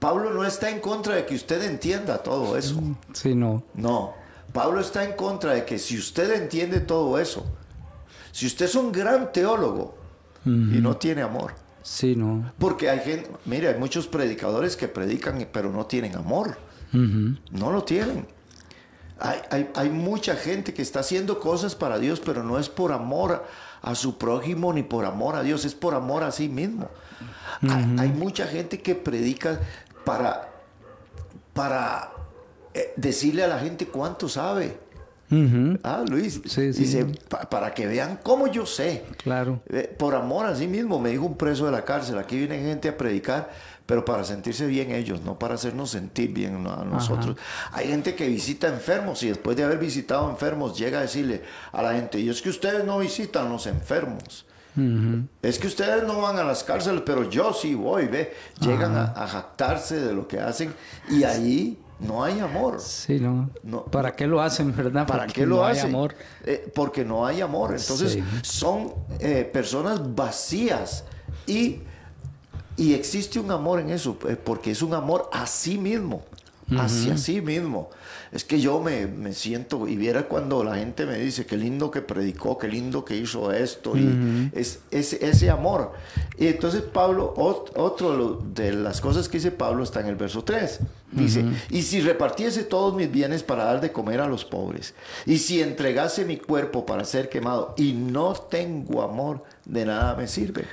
Pablo 0.00 0.32
no 0.32 0.44
está 0.44 0.68
en 0.70 0.80
contra 0.80 1.14
de 1.14 1.24
que 1.26 1.34
usted 1.36 1.62
entienda 1.62 2.18
todo 2.18 2.56
eso. 2.56 2.80
Sí, 3.12 3.34
no. 3.34 3.62
No, 3.74 4.14
Pablo 4.52 4.80
está 4.80 5.04
en 5.04 5.12
contra 5.12 5.52
de 5.52 5.64
que 5.64 5.78
si 5.78 5.96
usted 5.98 6.32
entiende 6.32 6.80
todo 6.80 7.18
eso, 7.18 7.46
si 8.32 8.46
usted 8.46 8.66
es 8.66 8.74
un 8.74 8.92
gran 8.92 9.32
teólogo 9.32 9.94
y 10.44 10.48
no 10.80 10.96
tiene 10.96 11.22
amor, 11.22 11.54
Sí, 11.88 12.16
no. 12.16 12.52
porque 12.58 12.90
hay 12.90 12.98
gente, 12.98 13.30
mire, 13.44 13.68
hay 13.68 13.78
muchos 13.78 14.08
predicadores 14.08 14.76
que 14.76 14.88
predican 14.88 15.46
pero 15.52 15.70
no 15.70 15.86
tienen 15.86 16.16
amor, 16.16 16.58
no 16.92 17.70
lo 17.70 17.84
tienen. 17.84 18.26
Hay, 19.20 19.38
hay- 19.50 19.70
hay 19.76 19.90
mucha 19.90 20.34
gente 20.34 20.74
que 20.74 20.82
está 20.82 21.00
haciendo 21.00 21.38
cosas 21.38 21.74
para 21.76 21.98
Dios, 21.98 22.20
pero 22.20 22.42
no 22.42 22.58
es 22.58 22.68
por 22.68 22.90
amor 22.92 23.44
a 23.82 23.94
su 23.94 24.18
prójimo 24.18 24.72
ni 24.72 24.82
por 24.82 25.04
amor 25.04 25.36
a 25.36 25.42
Dios, 25.42 25.64
es 25.64 25.74
por 25.74 25.94
amor 25.94 26.24
a 26.24 26.32
sí 26.32 26.48
mismo. 26.48 26.88
hay, 27.62 27.96
hay 27.98 28.08
mucha 28.10 28.46
gente 28.48 28.82
que 28.82 28.94
predica 28.96 29.60
para, 30.04 30.50
para 31.54 32.10
eh, 32.74 32.92
decirle 32.96 33.44
a 33.44 33.48
la 33.48 33.58
gente 33.60 33.86
cuánto 33.86 34.28
sabe. 34.28 34.78
Ah, 35.82 36.04
Luis, 36.08 36.40
Sí, 36.46 36.72
sí. 36.72 36.80
dice, 36.82 37.04
"Pa- 37.28 37.48
para 37.50 37.74
que 37.74 37.86
vean 37.86 38.18
cómo 38.22 38.46
yo 38.46 38.64
sé. 38.66 39.04
Claro. 39.22 39.60
Eh, 39.68 39.92
Por 39.98 40.14
amor 40.14 40.46
a 40.46 40.54
sí 40.54 40.66
mismo, 40.68 41.00
me 41.00 41.10
dijo 41.10 41.24
un 41.26 41.36
preso 41.36 41.66
de 41.66 41.72
la 41.72 41.84
cárcel, 41.84 42.18
aquí 42.18 42.36
viene 42.36 42.58
gente 42.60 42.88
a 42.88 42.96
predicar, 42.96 43.50
pero 43.86 44.04
para 44.04 44.22
sentirse 44.24 44.66
bien 44.66 44.90
ellos, 44.92 45.22
no 45.22 45.38
para 45.38 45.54
hacernos 45.54 45.90
sentir 45.90 46.32
bien 46.32 46.66
a 46.66 46.84
nosotros. 46.84 47.36
Hay 47.72 47.88
gente 47.88 48.14
que 48.14 48.26
visita 48.28 48.68
enfermos 48.68 49.22
y 49.24 49.28
después 49.28 49.56
de 49.56 49.64
haber 49.64 49.78
visitado 49.78 50.28
enfermos 50.30 50.78
llega 50.78 50.98
a 50.98 51.02
decirle 51.02 51.42
a 51.72 51.82
la 51.82 51.92
gente, 51.94 52.18
y 52.20 52.28
es 52.28 52.40
que 52.42 52.48
ustedes 52.50 52.84
no 52.84 52.98
visitan 52.98 53.48
los 53.48 53.66
enfermos. 53.66 54.44
Es 55.42 55.58
que 55.58 55.68
ustedes 55.68 56.02
no 56.04 56.20
van 56.20 56.38
a 56.38 56.44
las 56.44 56.62
cárceles, 56.62 57.02
pero 57.06 57.30
yo 57.30 57.52
sí 57.54 57.74
voy, 57.74 58.06
ve. 58.08 58.34
Llegan 58.60 58.94
a, 58.94 59.04
a 59.16 59.26
jactarse 59.26 59.98
de 59.98 60.12
lo 60.12 60.28
que 60.28 60.38
hacen 60.38 60.74
y 61.08 61.24
ahí 61.24 61.78
no 62.00 62.22
hay 62.24 62.40
amor. 62.40 62.80
Sí, 62.80 63.18
no. 63.20 63.50
No, 63.62 63.84
¿Para 63.84 64.14
qué 64.14 64.26
lo 64.26 64.40
hacen, 64.40 64.74
verdad? 64.76 65.06
¿Para 65.06 65.24
Porque 65.24 65.40
qué 65.40 65.46
lo 65.46 65.56
no 65.56 65.64
hay 65.66 65.78
hacen? 65.78 65.90
amor. 65.90 66.14
Eh, 66.44 66.70
porque 66.74 67.04
no 67.04 67.26
hay 67.26 67.40
amor. 67.40 67.70
Entonces 67.76 68.12
Sí. 68.12 68.22
son 68.42 68.92
eh, 69.18 69.48
personas 69.50 70.14
vacías 70.14 71.04
y, 71.46 71.80
y 72.76 72.94
existe 72.94 73.38
un 73.40 73.50
amor 73.50 73.80
en 73.80 73.90
eso, 73.90 74.18
eh, 74.28 74.36
porque 74.36 74.70
es 74.72 74.82
un 74.82 74.92
amor 74.94 75.28
a 75.32 75.46
sí 75.46 75.78
mismo, 75.78 76.22
hacia 76.78 77.16
sí 77.16 77.40
mismo. 77.40 77.90
Es 78.36 78.44
que 78.44 78.60
yo 78.60 78.80
me, 78.80 79.06
me 79.06 79.32
siento, 79.32 79.88
y 79.88 79.96
viera 79.96 80.28
cuando 80.28 80.62
la 80.62 80.76
gente 80.76 81.06
me 81.06 81.16
dice, 81.18 81.46
qué 81.46 81.56
lindo 81.56 81.90
que 81.90 82.02
predicó, 82.02 82.58
qué 82.58 82.68
lindo 82.68 83.02
que 83.02 83.16
hizo 83.16 83.50
esto, 83.50 83.96
y 83.96 84.50
es, 84.54 84.80
es 84.90 85.14
ese 85.14 85.48
amor. 85.48 85.92
Y 86.38 86.46
entonces 86.48 86.82
Pablo, 86.82 87.32
ot- 87.36 87.72
otro 87.76 88.42
de 88.54 88.72
las 88.74 89.00
cosas 89.00 89.28
que 89.30 89.38
dice 89.38 89.52
Pablo 89.52 89.82
está 89.82 90.00
en 90.00 90.08
el 90.08 90.16
verso 90.16 90.44
3. 90.44 90.80
Dice, 91.12 91.44
y 91.70 91.80
si 91.82 92.00
repartiese 92.02 92.64
todos 92.64 92.94
mis 92.94 93.10
bienes 93.10 93.42
para 93.42 93.64
dar 93.64 93.80
de 93.80 93.90
comer 93.90 94.20
a 94.20 94.26
los 94.28 94.44
pobres, 94.44 94.94
y 95.24 95.38
si 95.38 95.62
entregase 95.62 96.26
mi 96.26 96.36
cuerpo 96.36 96.84
para 96.84 97.04
ser 97.04 97.30
quemado, 97.30 97.72
y 97.78 97.94
no 97.94 98.34
tengo 98.34 99.00
amor, 99.02 99.42
de 99.64 99.86
nada 99.86 100.14
me 100.14 100.26
sirve. 100.28 100.66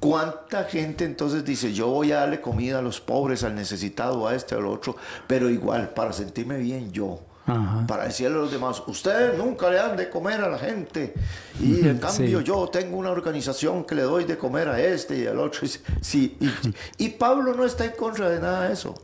¿Cuánta 0.00 0.64
gente 0.64 1.04
entonces 1.04 1.44
dice, 1.44 1.72
yo 1.72 1.88
voy 1.88 2.12
a 2.12 2.16
darle 2.20 2.40
comida 2.40 2.78
a 2.78 2.82
los 2.82 3.00
pobres, 3.00 3.44
al 3.44 3.54
necesitado, 3.54 4.26
a 4.28 4.34
este, 4.34 4.54
al 4.54 4.66
otro, 4.66 4.96
pero 5.26 5.48
igual, 5.50 5.90
para 5.90 6.12
sentirme 6.12 6.58
bien 6.58 6.92
yo? 6.92 7.20
Ajá. 7.46 7.84
Para 7.86 8.04
decirle 8.04 8.36
a 8.36 8.40
los 8.40 8.50
demás, 8.50 8.82
ustedes 8.88 9.38
nunca 9.38 9.70
le 9.70 9.76
dan 9.76 9.96
de 9.96 10.10
comer 10.10 10.40
a 10.40 10.48
la 10.48 10.58
gente. 10.58 11.14
Y 11.60 11.86
en 11.86 11.98
cambio 12.00 12.40
Sí. 12.40 12.44
yo 12.44 12.68
tengo 12.68 12.96
una 12.96 13.10
organización 13.10 13.84
que 13.84 13.94
le 13.94 14.02
doy 14.02 14.24
de 14.24 14.36
comer 14.36 14.68
a 14.68 14.80
este 14.80 15.16
y 15.18 15.26
al 15.26 15.38
otro. 15.38 15.60
Y, 15.64 15.70
sí, 16.00 16.36
y, 16.40 16.50
y 17.04 17.08
Pablo 17.10 17.54
no 17.54 17.64
está 17.64 17.84
en 17.84 17.92
contra 17.92 18.28
de 18.28 18.40
nada 18.40 18.66
de 18.68 18.72
eso. 18.74 18.94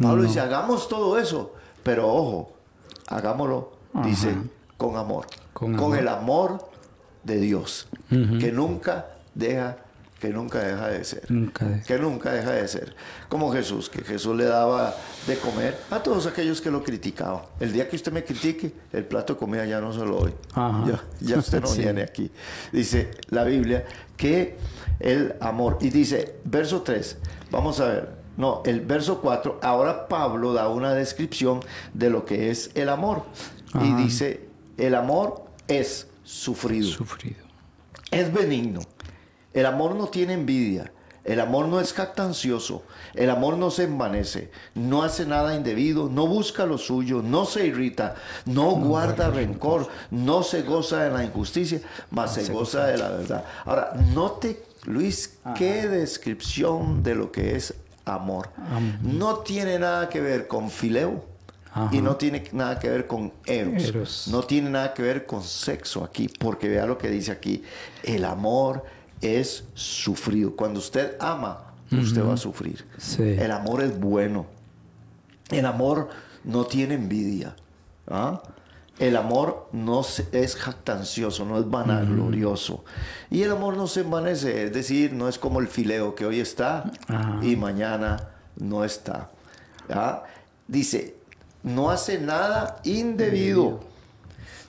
Pablo 0.00 0.22
No. 0.22 0.28
dice, 0.28 0.38
hagamos 0.40 0.88
todo 0.88 1.18
eso, 1.18 1.52
pero 1.82 2.08
ojo, 2.08 2.52
hagámoslo, 3.08 3.72
dice, 4.04 4.34
con 4.76 4.96
amor. 4.96 5.26
Con 5.52 5.72
Con, 5.72 5.84
amor. 5.86 5.98
el 5.98 6.08
amor 6.08 6.70
de 7.24 7.36
Dios, 7.40 7.88
que 8.08 8.50
nunca 8.52 9.08
deja, 9.34 9.76
que 10.20 10.28
nunca 10.28 10.58
deja 10.60 10.88
de 10.88 11.02
ser 11.04 11.22
Nunca 11.30 11.64
de- 11.64 11.82
que 11.82 11.98
nunca 11.98 12.30
deja 12.32 12.52
de 12.52 12.68
ser. 12.68 12.94
Como 13.28 13.50
Jesús, 13.52 13.88
que 13.88 14.02
Jesús 14.04 14.36
le 14.36 14.44
daba 14.44 14.94
de 15.26 15.36
comer 15.38 15.76
a 15.90 16.02
todos 16.02 16.26
aquellos 16.26 16.60
que 16.60 16.70
lo 16.70 16.82
criticaban. 16.84 17.42
El 17.58 17.72
día 17.72 17.88
que 17.88 17.96
usted 17.96 18.12
me 18.12 18.22
critique, 18.22 18.72
el 18.92 19.04
plato 19.06 19.32
de 19.34 19.38
comida 19.38 19.64
ya 19.64 19.80
no 19.80 19.92
se 19.92 20.00
lo 20.00 20.20
doy. 20.20 20.34
Ya, 20.54 21.02
ya 21.20 21.38
usted 21.38 21.60
no 21.60 21.66
Sí. 21.74 21.80
viene 21.82 22.02
aquí. 22.02 22.30
Dice 22.70 23.10
la 23.30 23.44
Biblia 23.44 23.86
que 24.16 24.56
el 25.00 25.34
amor. 25.40 25.78
Y 25.80 25.88
dice, 25.88 26.36
verso 26.44 26.82
3, 26.82 27.16
vamos 27.50 27.80
a 27.80 27.86
ver. 27.86 28.20
No, 28.36 28.62
el 28.64 28.80
verso 28.80 29.20
4, 29.20 29.58
ahora 29.62 30.06
Pablo 30.08 30.52
da 30.52 30.68
una 30.68 30.92
descripción 30.94 31.60
de 31.94 32.10
lo 32.10 32.24
que 32.24 32.50
es 32.50 32.70
el 32.74 32.88
amor. 32.90 33.24
Y 33.82 33.92
dice, 33.94 34.46
el 34.76 34.94
amor 34.94 35.44
es 35.68 36.08
sufrido. 36.24 36.88
Sufrido. 36.88 37.36
Es 38.10 38.32
benigno. 38.32 38.80
El 39.52 39.66
amor 39.66 39.94
no 39.94 40.06
tiene 40.08 40.34
envidia. 40.34 40.92
El 41.24 41.40
amor 41.40 41.66
no 41.66 41.80
es 41.80 41.92
jactancioso. 41.92 42.82
El 43.14 43.30
amor 43.30 43.58
no 43.58 43.70
se 43.70 43.84
envanece. 43.84 44.50
No 44.74 45.02
hace 45.02 45.26
nada 45.26 45.54
indebido. 45.54 46.08
No 46.08 46.26
busca 46.26 46.64
lo 46.64 46.78
suyo. 46.78 47.22
No 47.22 47.44
se 47.44 47.66
irrita. 47.66 48.14
No, 48.46 48.70
guarda 48.72 49.30
rencor. 49.30 49.88
No 50.10 50.42
se 50.42 50.62
goza 50.62 51.04
de 51.04 51.10
la 51.10 51.24
injusticia, 51.24 51.80
mas 52.10 52.34
se, 52.34 52.50
goza 52.52 52.86
de 52.86 52.98
la 52.98 53.10
verdad. 53.10 53.44
Ahora, 53.64 53.92
note, 54.14 54.64
Luis, 54.84 55.38
qué 55.56 55.88
descripción 55.88 57.02
de 57.02 57.14
lo 57.14 57.30
que 57.30 57.54
es 57.54 57.74
amor. 58.06 58.48
No 59.02 59.38
tiene 59.38 59.78
nada 59.78 60.08
que 60.08 60.20
ver 60.20 60.48
con 60.48 60.70
fileo. 60.70 61.28
Ajá. 61.72 61.88
Y 61.92 62.00
no 62.00 62.16
tiene 62.16 62.42
nada 62.50 62.80
que 62.80 62.88
ver 62.88 63.06
con 63.06 63.32
eros. 63.46 63.84
Eros. 63.84 64.28
No 64.28 64.42
tiene 64.42 64.70
nada 64.70 64.92
que 64.92 65.02
ver 65.02 65.24
con 65.24 65.44
sexo 65.44 66.02
aquí, 66.02 66.26
porque 66.26 66.68
vea 66.68 66.84
lo 66.84 66.98
que 66.98 67.08
dice 67.08 67.30
aquí. 67.30 67.62
El 68.02 68.24
amor 68.24 68.82
es 69.20 69.64
sufrido. 69.74 70.56
Cuando 70.56 70.78
usted 70.78 71.16
ama, 71.20 71.74
usted 71.90 72.24
va 72.24 72.34
a 72.34 72.36
sufrir. 72.36 72.84
Sí. 72.98 73.22
El 73.22 73.50
amor 73.50 73.82
es 73.82 73.98
bueno. 73.98 74.46
El 75.50 75.66
amor 75.66 76.08
no 76.44 76.64
tiene 76.64 76.94
envidia. 76.94 77.56
¿ah? 78.08 78.42
El 78.98 79.16
amor 79.16 79.68
no 79.72 80.02
es 80.32 80.56
jactancioso, 80.56 81.44
no 81.46 81.58
es 81.58 81.68
vanaglorioso. 81.68 82.84
Y 83.30 83.42
el 83.42 83.50
amor 83.50 83.76
no 83.76 83.86
se 83.86 84.00
envanece, 84.00 84.64
es 84.64 84.72
decir, 84.72 85.12
no 85.14 85.26
es 85.28 85.38
como 85.38 85.60
el 85.60 85.68
fileo 85.68 86.14
que 86.14 86.26
hoy 86.26 86.38
está 86.38 86.84
y 87.40 87.56
mañana 87.56 88.28
no 88.56 88.84
está. 88.84 89.30
Dice, 90.68 91.16
no 91.62 91.90
hace 91.90 92.20
nada 92.20 92.76
indebido. 92.84 93.80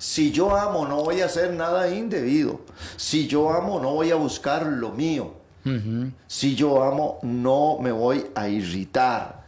Si 0.02 0.32
yo 0.32 0.58
amo, 0.58 0.88
no 0.88 1.04
voy 1.04 1.22
a 1.22 1.26
hacer 1.26 1.54
nada 1.54 1.88
indebido. 1.93 2.62
Si 2.97 3.28
yo 3.28 3.54
amo, 3.54 3.80
no 3.80 3.93
voy 3.93 4.10
a 4.10 4.16
buscar 4.16 4.66
lo 4.66 4.89
mío. 4.89 5.36
Si 6.26 6.56
yo 6.56 6.84
amo, 6.84 7.20
no 7.22 7.78
me 7.80 7.91
voy 7.91 8.26
a 8.34 8.49
irritar. 8.49 9.45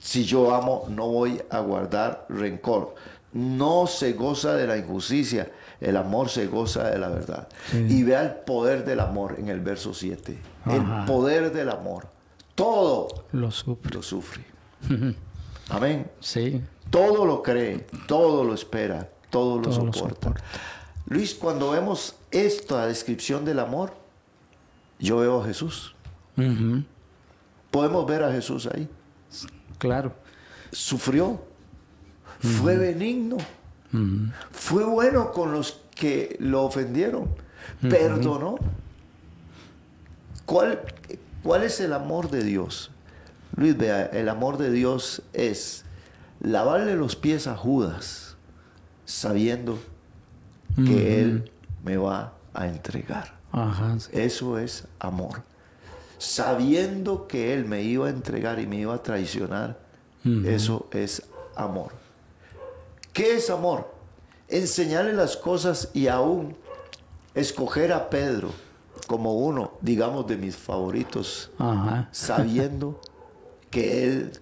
Si 0.00 0.24
yo 0.24 0.52
amo, 0.52 0.86
no 0.88 1.06
voy 1.06 1.40
a 1.48 1.60
guardar 1.60 2.26
rencor. 2.28 2.96
No 3.32 3.86
se 3.86 4.14
goza 4.14 4.56
de 4.56 4.66
la 4.66 4.76
injusticia, 4.76 5.48
el 5.80 5.96
amor 5.96 6.28
se 6.28 6.48
goza 6.48 6.90
de 6.90 6.98
la 6.98 7.10
verdad. 7.10 7.46
Y 7.72 8.02
vea 8.02 8.22
el 8.22 8.32
poder 8.32 8.84
del 8.84 8.98
amor 8.98 9.36
en 9.38 9.48
el 9.48 9.60
verso 9.60 9.94
7. 9.94 10.36
El 10.66 11.04
poder 11.06 11.52
del 11.52 11.70
amor. 11.70 12.08
Todo 12.56 13.06
lo 13.30 13.52
sufre. 13.52 13.94
Lo 13.94 14.02
sufre. 14.02 14.44
Amén. 15.68 16.10
Sí. 16.18 16.60
Todo 16.90 17.24
lo 17.24 17.44
cree, 17.44 17.86
todo 18.08 18.42
lo 18.42 18.54
espera, 18.54 19.08
todo 19.30 19.60
lo, 19.60 19.72
soporta. 19.72 20.34
Luis, 21.06 21.34
cuando 21.34 21.70
vemos 21.70 22.16
esta 22.30 22.86
descripción 22.86 23.44
del 23.44 23.58
amor, 23.58 23.92
yo 24.98 25.18
veo 25.18 25.42
a 25.42 25.46
Jesús. 25.46 25.94
Podemos 27.70 28.06
ver 28.06 28.22
a 28.24 28.32
Jesús 28.32 28.68
ahí. 28.72 28.88
Claro. 29.78 30.12
Sufrió, 30.72 31.40
fue 32.40 32.76
benigno, 32.76 33.38
fue 34.50 34.84
bueno 34.84 35.32
con 35.32 35.52
los 35.52 35.80
que 35.94 36.36
lo 36.40 36.64
ofendieron, 36.64 37.28
perdonó. 37.80 38.56
¿Cuál, 40.44 40.80
¿Cuál 41.42 41.64
es 41.64 41.80
el 41.80 41.92
amor 41.92 42.30
de 42.30 42.42
Dios? 42.42 42.90
Luis, 43.56 43.76
vea, 43.76 44.06
el 44.06 44.28
amor 44.28 44.56
de 44.56 44.70
Dios 44.70 45.22
es 45.32 45.84
lavarle 46.40 46.96
los 46.96 47.16
pies 47.16 47.46
a 47.46 47.56
Judas 47.56 48.27
sabiendo 49.08 49.78
que 50.76 51.20
Él 51.20 51.50
me 51.82 51.96
va 51.96 52.34
a 52.52 52.68
entregar. 52.68 53.34
Eso 54.12 54.58
es 54.58 54.86
amor. 55.00 55.42
Sabiendo 56.18 57.26
que 57.26 57.54
Él 57.54 57.64
me 57.64 57.82
iba 57.82 58.06
a 58.06 58.10
entregar 58.10 58.60
y 58.60 58.66
me 58.66 58.76
iba 58.76 58.94
a 58.94 59.02
traicionar, 59.02 59.78
eso 60.44 60.86
es 60.92 61.22
amor. 61.56 61.92
¿Qué 63.14 63.36
es 63.36 63.48
amor? 63.48 63.92
Enseñarle 64.46 65.14
las 65.14 65.36
cosas 65.36 65.88
y 65.94 66.08
aún 66.08 66.54
escoger 67.34 67.92
a 67.94 68.10
Pedro 68.10 68.50
como 69.06 69.38
uno, 69.38 69.72
digamos, 69.80 70.26
de 70.26 70.36
mis 70.36 70.54
favoritos, 70.54 71.50
sabiendo 72.12 73.00
que 73.70 74.04
Él 74.04 74.32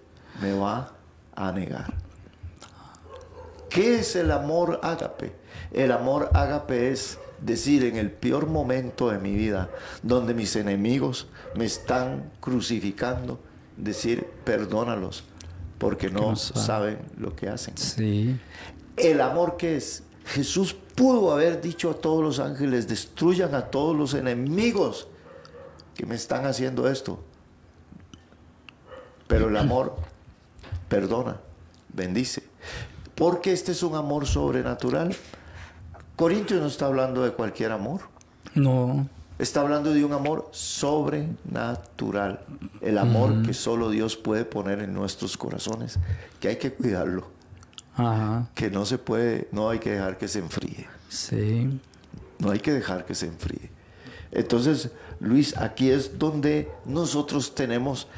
me 0.42 0.52
va 0.58 0.92
a 1.36 1.52
negar. 1.52 1.94
¿Qué 3.76 3.98
es 3.98 4.16
el 4.16 4.30
amor 4.30 4.80
ágape? 4.82 5.34
El 5.70 5.92
amor 5.92 6.30
ágape 6.32 6.92
es 6.92 7.18
decir 7.42 7.84
en 7.84 7.96
el 7.96 8.10
peor 8.10 8.46
momento 8.46 9.10
de 9.10 9.18
mi 9.18 9.34
vida, 9.34 9.68
donde 10.02 10.32
mis 10.32 10.56
enemigos 10.56 11.28
me 11.54 11.66
están 11.66 12.32
crucificando, 12.40 13.38
decir 13.76 14.26
perdónalos, 14.44 15.24
porque 15.76 16.08
no, 16.08 16.36
saben 16.36 17.00
lo 17.18 17.36
que 17.36 17.50
hacen. 17.50 17.76
Sí. 17.76 18.40
El 18.96 19.20
amor 19.20 19.58
que 19.58 19.76
es, 19.76 20.04
Jesús 20.24 20.74
pudo 20.94 21.30
haber 21.30 21.60
dicho 21.60 21.90
a 21.90 21.94
todos 21.96 22.24
los 22.24 22.40
ángeles, 22.40 22.88
destruyan 22.88 23.54
a 23.54 23.66
todos 23.66 23.94
los 23.94 24.14
enemigos 24.14 25.06
que 25.94 26.06
me 26.06 26.14
están 26.14 26.46
haciendo 26.46 26.88
esto. 26.88 27.22
Pero 29.26 29.50
el 29.50 29.56
amor 29.58 29.96
perdona, 30.88 31.36
bendice. 31.92 32.42
Porque 33.16 33.52
este 33.52 33.72
es 33.72 33.82
un 33.82 33.96
amor 33.96 34.26
sobrenatural. 34.26 35.16
Corintios 36.14 36.60
no 36.60 36.66
está 36.68 36.86
hablando 36.86 37.24
de 37.24 37.32
cualquier 37.32 37.72
amor. 37.72 38.02
No. 38.54 39.08
Está 39.38 39.60
hablando 39.62 39.92
de 39.92 40.04
un 40.04 40.12
amor 40.12 40.48
sobrenatural. 40.52 42.40
El 42.80 42.98
amor 42.98 43.42
que 43.42 43.52
solo 43.52 43.90
Dios 43.90 44.16
puede 44.16 44.44
poner 44.44 44.80
en 44.80 44.94
nuestros 44.94 45.36
corazones. 45.36 45.98
Que 46.40 46.48
hay 46.48 46.56
que 46.56 46.72
cuidarlo. 46.72 47.26
Ajá. 47.94 48.48
Que 48.54 48.70
no 48.70 48.84
se 48.86 48.98
puede, 48.98 49.48
no 49.50 49.70
hay 49.70 49.78
que 49.78 49.90
dejar 49.90 50.18
que 50.18 50.28
se 50.28 50.38
enfríe. 50.38 50.86
Sí. 51.08 51.80
No 52.38 52.50
hay 52.50 52.60
que 52.60 52.72
dejar 52.72 53.04
que 53.06 53.14
se 53.14 53.26
enfríe. 53.26 53.70
Entonces, 54.30 54.90
Luis, 55.20 55.56
aquí 55.56 55.90
es 55.90 56.18
donde 56.18 56.70
nosotros 56.84 57.54
tenemos 57.54 58.08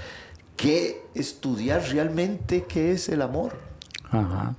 que 0.57 1.03
estudiar 1.15 1.83
realmente 1.91 2.65
qué 2.69 2.93
es 2.93 3.09
el 3.09 3.23
amor. 3.23 3.68
Ajá. 4.11 4.55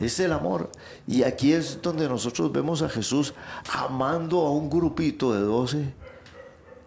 Es 0.00 0.18
el 0.20 0.32
amor. 0.32 0.70
Y 1.06 1.22
aquí 1.22 1.52
es 1.52 1.80
donde 1.82 2.08
nosotros 2.08 2.50
vemos 2.52 2.82
a 2.82 2.88
Jesús 2.88 3.34
amando 3.72 4.40
a 4.46 4.50
un 4.50 4.70
grupito 4.70 5.34
de 5.34 5.40
doce 5.40 5.94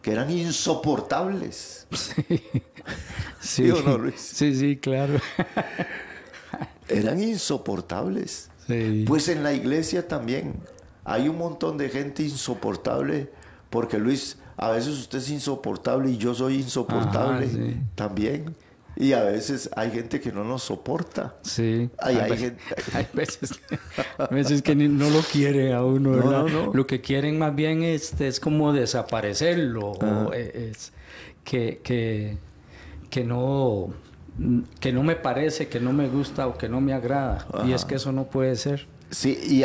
que 0.02 0.12
eran 0.12 0.30
insoportables. 0.30 1.88
Sí. 3.40 3.72
Sí, 3.72 3.84
no, 3.86 3.98
Luis? 3.98 4.20
sí, 4.20 4.54
sí, 4.56 4.76
claro. 4.76 5.20
eran 6.90 7.22
insoportables. 7.22 8.50
Sí. 8.68 9.06
Pues 9.08 9.30
en 9.30 9.42
la 9.44 9.54
iglesia 9.54 10.06
también 10.06 10.56
hay 11.06 11.30
un 11.30 11.38
montón 11.38 11.78
de 11.78 11.90
gente 11.90 12.24
insoportable, 12.24 13.30
porque 13.70 13.98
Luis, 13.98 14.38
a 14.58 14.70
veces 14.72 14.98
usted 14.98 15.20
es 15.20 15.30
insoportable 15.30 16.12
y 16.12 16.18
yo 16.18 16.34
soy 16.34 16.56
insoportable 16.56 17.78
también. 17.96 18.56
Y 18.96 19.14
a 19.14 19.24
veces 19.24 19.70
hay 19.76 19.92
gente 19.92 20.22
que 20.22 20.32
no 20.32 20.44
nos 20.44 20.64
soporta. 20.64 21.36
Sí. 21.42 21.90
Hay, 21.98 22.18
hay, 22.18 22.38
gente... 22.38 22.62
hay 22.94 23.08
veces, 23.14 23.60
veces, 24.30 24.62
que 24.62 24.76
no 24.76 25.10
lo 25.10 25.22
quiere 25.22 25.74
a 25.74 25.84
uno, 25.84 26.12
¿verdad? 26.12 26.46
Lo 26.74 26.86
que 26.86 27.02
quieren 27.02 27.40
más 27.40 27.56
bien 27.56 27.84
es, 27.84 28.20
es 28.22 28.40
como 28.40 28.72
desaparecerlo. 28.72 29.92
O 29.92 30.34
es 30.34 30.94
que, 31.44 31.82
que, 31.84 32.38
que, 33.10 33.24
no, 33.24 33.90
que 34.80 34.94
no 34.94 35.04
me 35.04 35.16
parece, 35.16 35.68
que 35.68 35.80
no 35.80 35.92
me 35.92 36.08
gusta 36.08 36.48
o 36.48 36.58
que 36.58 36.70
no 36.70 36.80
me 36.80 36.94
agrada. 36.94 37.48
Y 37.66 37.74
es 37.74 37.86
que 37.86 37.96
eso 37.96 38.12
no 38.12 38.26
puede 38.26 38.56
ser. 38.56 38.88
Sí, 39.10 39.40
y 39.44 39.64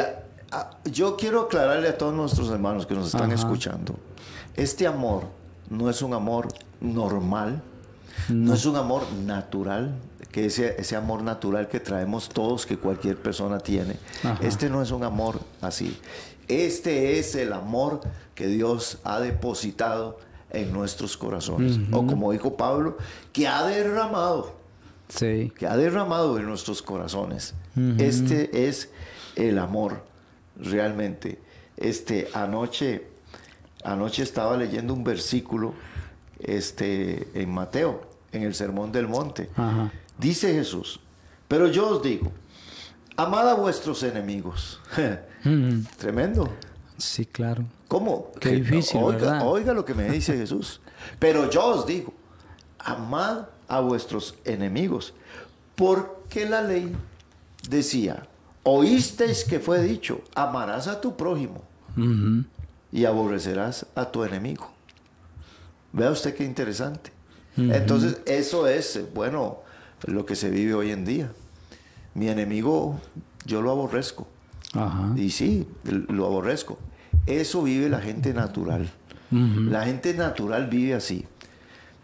yo 0.90 1.16
quiero 1.16 1.42
aclararle 1.42 1.88
a 1.88 1.98
todos 1.98 2.14
nuestros 2.14 2.50
hermanos 2.50 2.86
que 2.86 2.94
nos 2.94 3.08
están 3.08 3.32
escuchando. 3.32 3.94
Este 4.56 4.86
amor 4.86 5.24
no 5.68 5.90
es 5.90 6.00
un 6.00 6.14
amor 6.14 6.48
normal 6.80 7.62
no. 8.28 8.54
es 8.54 8.66
un 8.66 8.76
amor 8.76 9.10
natural, 9.24 9.94
que 10.30 10.46
ese, 10.46 10.76
ese 10.78 10.96
amor 10.96 11.22
natural 11.22 11.68
que 11.68 11.80
traemos 11.80 12.28
todos, 12.28 12.66
que 12.66 12.76
cualquier 12.76 13.16
persona 13.16 13.58
tiene. 13.58 13.96
Este 14.40 14.68
no 14.68 14.82
es 14.82 14.90
un 14.90 15.04
amor 15.04 15.40
así. 15.60 15.98
Este 16.48 17.18
es 17.18 17.34
el 17.34 17.52
amor 17.52 18.00
que 18.34 18.46
Dios 18.46 18.98
ha 19.04 19.20
depositado 19.20 20.18
en 20.50 20.72
nuestros 20.72 21.16
corazones. 21.16 21.78
O 21.92 22.06
como 22.06 22.32
dijo 22.32 22.56
Pablo, 22.56 22.96
que 23.32 23.46
ha 23.46 23.64
derramado. 23.66 24.54
Sí. 25.08 25.52
Que 25.56 25.66
ha 25.66 25.76
derramado 25.76 26.38
en 26.38 26.46
nuestros 26.46 26.82
corazones. 26.82 27.54
Este 27.98 28.68
es 28.68 28.90
el 29.36 29.58
amor, 29.58 30.02
realmente. 30.56 31.38
Este, 31.76 32.28
anoche, 32.34 33.06
anoche 33.84 34.22
estaba 34.22 34.56
leyendo 34.56 34.92
un 34.92 35.04
versículo 35.04 35.74
este, 36.40 37.28
en 37.34 37.50
Mateo 37.50 38.07
en 38.32 38.42
el 38.42 38.54
Sermón 38.54 38.92
del 38.92 39.08
Monte. 39.08 39.50
Dice 40.18 40.52
Jesús, 40.52 41.00
pero 41.46 41.68
yo 41.68 41.88
os 41.88 42.02
digo, 42.02 42.32
amad 43.16 43.48
a 43.48 43.54
vuestros 43.54 44.02
enemigos. 44.02 44.80
Tremendo. 45.98 46.48
Sí, 46.96 47.26
claro. 47.26 47.64
¿Cómo? 47.86 48.32
Qué 48.40 48.50
difícil, 48.50 49.00
oiga, 49.02 49.18
¿verdad? 49.18 49.48
oiga 49.48 49.72
lo 49.72 49.84
que 49.84 49.94
me 49.94 50.10
dice 50.10 50.36
Jesús. 50.36 50.80
Pero 51.18 51.48
yo 51.48 51.64
os 51.64 51.86
digo, 51.86 52.12
amad 52.78 53.46
a 53.68 53.80
vuestros 53.80 54.34
enemigos, 54.44 55.14
porque 55.76 56.48
la 56.48 56.62
ley 56.62 56.94
decía, 57.68 58.26
oísteis 58.62 59.44
que 59.44 59.60
fue 59.60 59.82
dicho, 59.82 60.22
amarás 60.34 60.88
a 60.88 61.00
tu 61.00 61.16
prójimo 61.16 61.62
y 62.92 63.04
aborrecerás 63.04 63.86
a 63.94 64.10
tu 64.10 64.24
enemigo. 64.24 64.70
Vea 65.92 66.10
usted 66.10 66.34
qué 66.34 66.44
interesante. 66.44 67.12
Entonces, 67.58 68.20
eso 68.26 68.66
es, 68.66 69.00
bueno, 69.14 69.58
lo 70.06 70.24
que 70.26 70.36
se 70.36 70.50
vive 70.50 70.74
hoy 70.74 70.90
en 70.92 71.04
día. 71.04 71.30
Mi 72.14 72.28
enemigo, 72.28 73.00
yo 73.44 73.62
lo 73.62 73.70
aborrezco. 73.70 74.26
Y 75.16 75.30
sí, 75.30 75.66
lo 75.84 76.26
aborrezco. 76.26 76.78
Eso 77.26 77.62
vive 77.62 77.88
la 77.88 78.00
gente 78.00 78.32
natural. 78.32 78.88
La 79.30 79.84
gente 79.84 80.14
natural 80.14 80.68
vive 80.68 80.94
así, 80.94 81.26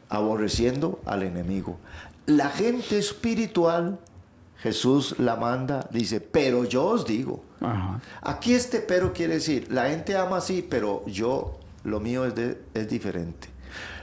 aborreciendo 0.08 1.00
al 1.06 1.22
enemigo. 1.22 1.78
La 2.26 2.48
gente 2.50 2.98
espiritual 2.98 3.98
Jesús 4.58 5.16
la 5.18 5.36
manda, 5.36 5.88
dice, 5.90 6.20
pero 6.20 6.64
yo 6.64 6.84
os 6.86 7.06
digo. 7.06 7.44
Ajá. 7.60 8.00
Aquí 8.22 8.54
este 8.54 8.80
pero 8.80 9.12
quiere 9.12 9.34
decir, 9.34 9.66
la 9.70 9.90
gente 9.90 10.16
ama 10.16 10.38
así, 10.38 10.66
pero 10.68 11.04
yo, 11.06 11.58
lo 11.84 12.00
mío 12.00 12.24
es, 12.24 12.34
de- 12.34 12.58
es 12.72 12.88
diferente. 12.88 13.48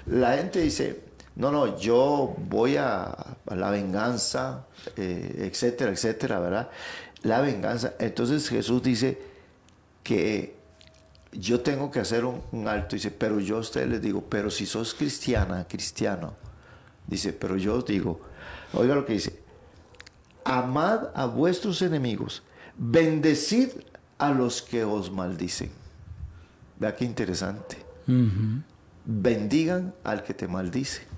La 0.05 0.37
gente 0.37 0.61
dice, 0.61 1.01
no, 1.35 1.51
no, 1.51 1.77
yo 1.77 2.35
voy 2.49 2.77
a, 2.77 3.03
a 3.05 3.55
la 3.55 3.69
venganza, 3.69 4.65
eh, 4.97 5.49
etcétera, 5.49 5.91
etcétera, 5.91 6.39
¿verdad? 6.39 6.69
La 7.23 7.41
venganza. 7.41 7.93
Entonces 7.99 8.49
Jesús 8.49 8.83
dice 8.83 9.21
que 10.03 10.55
yo 11.31 11.61
tengo 11.61 11.89
que 11.89 11.99
hacer 11.99 12.25
un, 12.25 12.41
un 12.51 12.67
alto. 12.67 12.95
Dice, 12.95 13.11
pero 13.11 13.39
yo 13.39 13.57
a 13.57 13.59
ustedes 13.59 13.87
les 13.87 14.01
digo, 14.01 14.23
pero 14.29 14.49
si 14.49 14.65
sos 14.65 14.93
cristiana, 14.93 15.65
cristiano, 15.67 16.33
dice, 17.07 17.33
pero 17.33 17.57
yo 17.57 17.75
os 17.75 17.85
digo, 17.85 18.19
oiga 18.73 18.95
lo 18.95 19.05
que 19.05 19.13
dice, 19.13 19.39
amad 20.43 21.09
a 21.13 21.25
vuestros 21.25 21.81
enemigos, 21.81 22.43
bendecid 22.77 23.69
a 24.17 24.31
los 24.31 24.61
que 24.61 24.83
os 24.83 25.11
maldicen. 25.11 25.71
Vea 26.79 26.95
qué 26.95 27.05
interesante. 27.05 27.77
Bendigan 29.05 29.93
al 30.03 30.23
que 30.23 30.33
te 30.33 30.47
maldice. 30.47 31.10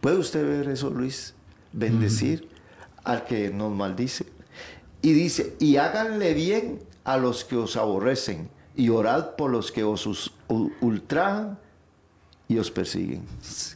¿Puede 0.00 0.18
usted 0.18 0.46
ver 0.46 0.68
eso, 0.68 0.90
Luis? 0.90 1.34
Bendecir 1.72 2.48
al 3.04 3.24
que 3.24 3.50
nos 3.50 3.72
maldice. 3.72 4.26
Y 5.02 5.12
dice, 5.12 5.56
y 5.58 5.76
háganle 5.76 6.34
bien 6.34 6.80
a 7.04 7.16
los 7.16 7.44
que 7.44 7.56
os 7.56 7.76
aborrecen, 7.76 8.48
y 8.76 8.88
orad 8.88 9.36
por 9.36 9.50
los 9.50 9.72
que 9.72 9.84
os 9.84 10.32
ultrajan 10.80 11.58
y 12.48 12.58
os 12.58 12.70
persiguen. 12.70 13.22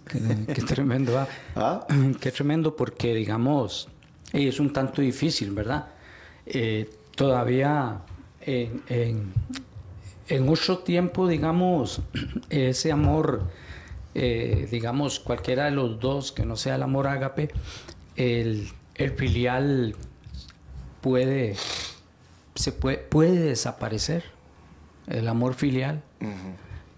Qué, 0.07 0.53
qué 0.53 0.63
tremendo. 0.63 1.19
¿ah? 1.19 1.29
¿Ah? 1.55 1.87
Qué 2.21 2.33
tremendo 2.33 2.75
porque, 2.75 3.15
digamos, 3.15 3.89
es 4.33 4.59
un 4.59 4.73
tanto 4.73 5.01
difícil, 5.01 5.53
¿verdad? 5.53 5.87
Eh, 6.45 6.91
todavía 7.15 8.01
en, 8.41 8.83
en, 8.89 9.33
en 10.29 10.49
otro 10.49 10.79
tiempo, 10.79 11.29
digamos, 11.29 12.01
ese 12.51 12.91
amor, 12.91 13.43
eh, 14.15 14.69
digamos, 14.71 15.21
cualquiera 15.21 15.65
de 15.67 15.71
los 15.73 15.99
dos, 16.01 16.33
que 16.33 16.45
no 16.45 16.57
sea 16.57 16.77
el 16.77 16.83
amor 16.83 17.07
ágape, 17.07 17.51
el, 18.17 18.69
el 18.95 19.11
filial 19.13 19.97
puede, 21.01 21.57
se 22.55 22.73
puede, 22.73 22.99
puede 22.99 23.41
desaparecer, 23.41 24.25
el 25.07 25.29
amor 25.29 25.55
filial. 25.55 26.03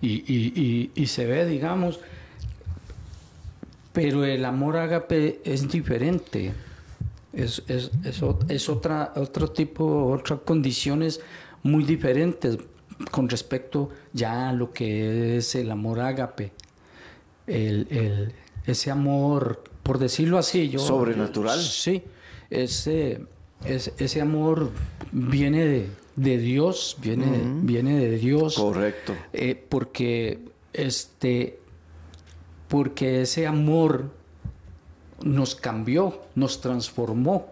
y, 0.03 0.09
y- 0.33 0.53
y- 0.55 0.91
y 0.95 1.07
se 1.07 1.27
ve, 1.27 1.47
digamos, 1.47 2.01
pero 3.93 4.25
el 4.25 4.45
amor 4.45 4.77
ágape 4.77 5.41
es 5.45 5.69
diferente. 5.69 6.53
Es, 7.33 7.62
es, 7.69 7.91
es, 8.05 8.21
es 8.49 8.69
otra, 8.69 9.12
otro 9.17 9.49
tipo, 9.51 10.07
otras 10.12 10.41
condiciones 10.45 11.21
muy 11.62 11.85
diferentes 11.85 12.59
con 13.11 13.29
respecto 13.29 13.91
ya 14.12 14.49
a 14.49 14.53
lo 14.53 14.73
que 14.73 15.37
es 15.39 15.55
el 15.55 15.71
amor 15.71 16.01
ágape. 16.01 16.53
El, 17.47 17.87
el- 17.91 18.33
ese 18.67 18.91
amor, 18.91 19.63
por 19.85 19.99
decirlo 19.99 20.39
así, 20.39 20.69
yo... 20.69 20.81
Sobrenatural. 20.81 21.61
Sí, 21.61 22.03
ese, 22.51 23.25
ese, 23.65 23.93
ese 23.99 24.21
amor 24.21 24.73
viene 25.13 25.65
de, 25.65 25.89
de 26.17 26.39
Dios, 26.39 26.97
viene, 27.01 27.27
viene 27.63 27.97
de 27.97 28.19
Dios. 28.19 28.57
Correcto. 28.57 29.15
Eh, 29.33 29.55
porque 29.69 30.41
este 30.73 31.61
porque 32.69 33.23
ese 33.23 33.47
amor 33.47 34.11
nos 35.23 35.55
cambió, 35.55 36.23
nos 36.35 36.61
transformó. 36.61 37.47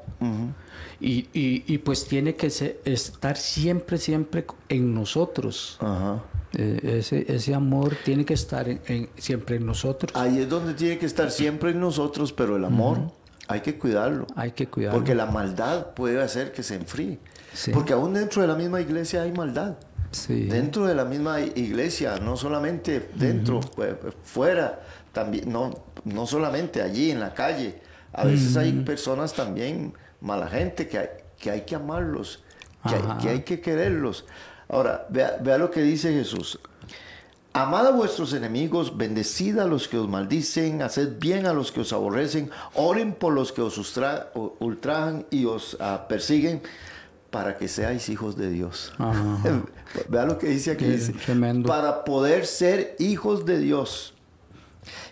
y, 1.00 1.28
y- 1.32 1.62
y, 1.66 1.78
pues 1.78 2.06
tiene 2.08 2.34
que 2.34 2.48
estar 2.84 3.36
siempre, 3.36 3.98
siempre 3.98 4.44
en 4.68 4.92
nosotros. 4.94 5.76
Ajá. 5.80 6.24
Ese, 6.56 7.24
ese 7.32 7.54
amor 7.54 7.96
tiene 8.04 8.24
que 8.24 8.34
estar 8.34 8.68
en- 8.68 8.80
en- 8.86 9.08
siempre 9.16 9.56
en 9.56 9.66
nosotros. 9.66 10.12
Ahí 10.14 10.38
es 10.40 10.48
donde 10.48 10.74
tiene 10.74 10.98
que 10.98 11.06
estar 11.06 11.30
siempre 11.30 11.70
en 11.70 11.80
nosotros, 11.80 12.32
pero 12.32 12.56
el 12.56 12.64
amor 12.64 13.10
hay 13.48 13.60
que 13.60 13.78
cuidarlo. 13.78 14.26
Hay 14.36 14.52
que 14.52 14.66
cuidarlo. 14.68 14.98
Porque 14.98 15.14
la 15.14 15.26
maldad 15.26 15.94
puede 15.94 16.22
hacer 16.22 16.52
que 16.52 16.62
se 16.62 16.76
enfríe. 16.76 17.18
Sí. 17.52 17.70
Porque 17.72 17.92
aún 17.92 18.14
dentro 18.14 18.42
de 18.42 18.48
la 18.48 18.54
misma 18.56 18.80
iglesia 18.80 19.22
hay 19.22 19.32
maldad. 19.32 19.74
Sí. 20.10 20.44
Dentro 20.46 20.86
de 20.86 20.94
la 20.94 21.04
misma 21.04 21.40
iglesia, 21.40 22.16
no 22.22 22.36
solamente 22.36 23.10
dentro, 23.14 23.60
fue- 23.62 23.98
fuera, 24.22 24.80
también, 25.12 25.50
no, 25.52 25.70
no 26.04 26.26
solamente 26.26 26.82
allí 26.82 27.10
en 27.10 27.20
la 27.20 27.34
calle. 27.34 27.80
A 28.12 28.24
veces 28.24 28.56
hay 28.56 28.72
personas 28.84 29.32
también, 29.34 29.92
mala 30.20 30.46
gente, 30.48 30.86
que 30.88 30.98
hay 30.98 31.08
que, 31.38 31.50
hay 31.50 31.60
que 31.62 31.74
amarlos, 31.74 32.42
que 32.88 32.94
hay, 32.94 33.02
Ajá. 33.02 33.18
que 33.18 33.28
hay 33.28 33.40
que 33.42 33.60
quererlos. 33.60 34.24
Ahora, 34.68 35.06
vea, 35.10 35.38
vea 35.42 35.58
lo 35.58 35.70
que 35.70 35.82
dice 35.82 36.12
Jesús. 36.12 36.58
Amad 37.56 37.86
a 37.86 37.90
vuestros 37.92 38.32
enemigos, 38.32 38.96
bendecid 38.96 39.60
a 39.60 39.64
los 39.64 39.86
que 39.86 39.96
os 39.96 40.08
maldicen, 40.08 40.82
haced 40.82 41.20
bien 41.20 41.46
a 41.46 41.52
los 41.52 41.70
que 41.70 41.82
os 41.82 41.92
aborrecen, 41.92 42.50
oren 42.74 43.14
por 43.14 43.32
los 43.32 43.52
que 43.52 43.62
os 43.62 43.78
ultrajan 44.58 45.24
y 45.30 45.44
os 45.44 45.76
ah, 45.78 46.06
persiguen, 46.08 46.62
para 47.30 47.56
que 47.56 47.68
seáis 47.68 48.08
hijos 48.08 48.36
de 48.36 48.50
Dios. 48.50 48.92
Ajá. 48.98 49.38
Vea 50.08 50.24
lo 50.24 50.36
que 50.36 50.48
dice 50.48 50.72
aquí. 50.72 50.84
Dice, 50.84 51.12
tremendo. 51.12 51.68
Para 51.68 52.04
poder 52.04 52.44
ser 52.44 52.96
hijos 52.98 53.46
de 53.46 53.60
Dios. 53.60 54.14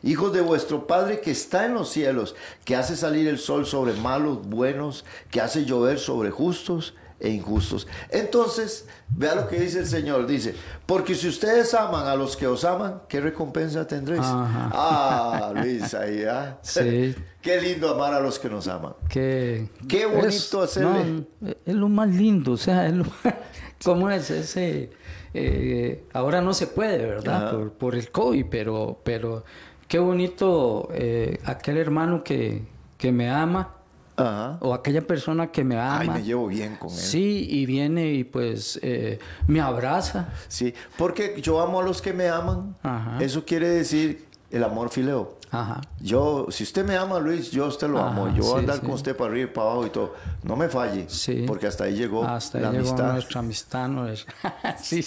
Hijos 0.03 0.33
de 0.33 0.41
vuestro 0.41 0.89
Padre 0.89 1.21
que 1.21 1.31
está 1.31 1.65
en 1.65 1.75
los 1.75 1.91
cielos, 1.91 2.35
que 2.65 2.75
hace 2.75 2.97
salir 2.97 3.29
el 3.29 3.39
sol 3.39 3.67
sobre 3.67 3.93
malos, 3.93 4.45
buenos, 4.49 5.05
que 5.31 5.41
hace 5.41 5.65
llover 5.65 6.01
sobre 6.01 6.33
justos 6.33 6.95
e 7.23 7.31
injustos. 7.31 7.87
Entonces, 8.11 8.89
vea 9.09 9.37
lo 9.37 9.47
que 9.47 9.61
dice 9.61 9.79
el 9.79 9.87
Señor. 9.87 10.27
Dice, 10.27 10.57
porque 10.87 11.15
si 11.15 11.29
ustedes 11.29 11.73
aman 11.73 12.09
a 12.09 12.17
los 12.17 12.37
que 12.37 12.49
os 12.49 12.65
aman, 12.65 13.03
¿qué 13.09 13.21
recompensa 13.21 13.87
tendréis? 13.87 14.25
Ajá. 14.25 14.71
Ah, 14.73 15.53
Luis, 15.55 15.95
ahí, 15.95 16.25
¿ah? 16.25 16.59
Sí. 16.63 17.15
Qué 17.41 17.61
lindo 17.61 17.91
amar 17.91 18.13
a 18.15 18.21
los 18.21 18.39
que 18.39 18.49
nos 18.49 18.67
aman. 18.67 18.95
Qué, 19.09 19.69
Qué 19.89 20.07
bonito 20.07 20.63
hacerle. 20.63 21.25
no, 21.41 21.49
es 21.65 21.75
lo 21.75 21.89
más 21.89 22.09
lindo, 22.09 22.53
o 22.53 22.57
sea, 22.57 22.87
es 22.87 22.93
lo, 22.93 23.05
¿cómo 23.85 24.11
es 24.11 24.31
ese? 24.31 24.91
eh, 25.35 26.05
ahora 26.13 26.41
no 26.41 26.55
se 26.55 26.67
puede, 26.67 26.99
¿verdad? 26.99 27.69
Por 27.79 27.95
el 27.95 28.11
COVID, 28.11 28.47
pero, 28.51 29.01
pero 29.05 29.45
qué 29.89 29.99
bonito 29.99 30.89
eh, 30.93 31.39
aquel 31.45 31.79
hermano 31.79 32.23
que, 32.23 32.65
que 32.99 33.13
me 33.13 33.31
ama 33.31 33.82
Ajá. 34.23 34.59
o 34.61 34.75
aquella 34.75 35.03
persona 35.07 35.51
que 35.51 35.65
me 35.65 35.77
ama. 35.79 35.99
Ay, 36.01 36.09
me 36.11 36.23
llevo 36.23 36.47
bien 36.49 36.77
con 36.77 36.91
él. 36.91 36.97
Sí, 36.97 37.47
y 37.51 37.67
viene 37.67 38.13
y 38.13 38.25
pues 38.25 38.79
eh, 38.83 39.19
me 39.47 39.61
abraza. 39.61 40.29
Sí, 40.49 40.73
porque 40.97 41.41
yo 41.43 41.61
amo 41.61 41.81
a 41.81 41.83
los 41.83 42.01
que 42.03 42.13
me 42.13 42.29
aman. 42.29 42.77
Ajá. 42.83 43.19
Eso 43.23 43.45
quiere 43.45 43.69
decir 43.69 44.27
el 44.51 44.65
amor 44.65 44.91
fileo. 44.91 45.37
Ajá. 45.51 45.83
Yo, 46.01 46.47
si 46.51 46.63
usted 46.65 46.83
me 46.85 46.97
ama, 46.97 47.19
Luis, 47.19 47.51
yo 47.51 47.65
a 47.67 47.69
usted 47.69 47.87
lo 47.91 47.99
Ajá, 47.99 48.09
amo. 48.09 48.35
Yo 48.35 48.43
voy 48.43 48.57
a 48.57 48.59
andar 48.61 48.77
sí. 48.77 48.83
con 48.83 48.93
usted 48.93 49.15
para 49.15 49.31
arriba 49.31 49.51
y 49.51 49.53
para 49.53 49.67
abajo 49.67 49.87
y 49.87 49.91
todo. 49.91 50.15
No 50.45 50.57
me 50.57 50.69
falle. 50.71 51.05
Sí. 51.09 51.45
Porque 51.47 51.67
hasta 51.67 51.85
ahí 51.85 51.95
llegó 51.95 52.25
Hasta 52.25 52.59
la 52.59 52.69
ahí 52.71 52.77
llegó 52.77 52.89
amistad. 52.89 53.13
nuestra 53.13 53.41
amistad. 53.41 53.89
¿no? 53.89 54.09
Es- 54.09 54.27
sí, 54.83 55.05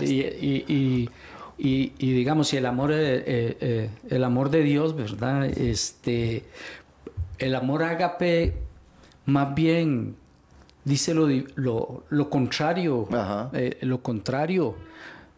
y, 0.00 0.04
y, 0.20 0.64
y, 0.68 1.10
y- 1.58 1.92
y 1.98 2.12
digamos, 2.12 2.48
si 2.48 2.58
el 2.58 2.66
amor, 2.66 2.90
eh, 2.92 3.24
eh, 3.26 3.90
el 4.10 4.22
amor 4.24 4.50
de 4.50 4.60
Dios, 4.62 4.94
¿verdad? 4.94 5.46
Este, 5.46 6.44
el 7.38 7.54
amor 7.54 7.82
ágape, 7.82 8.56
más 9.26 9.54
bien, 9.54 10.16
dice 10.84 11.14
lo, 11.14 11.28
lo, 11.56 12.04
lo 12.08 12.30
contrario. 12.30 13.08
Eh, 13.52 13.78
lo 13.82 14.02
contrario. 14.02 14.76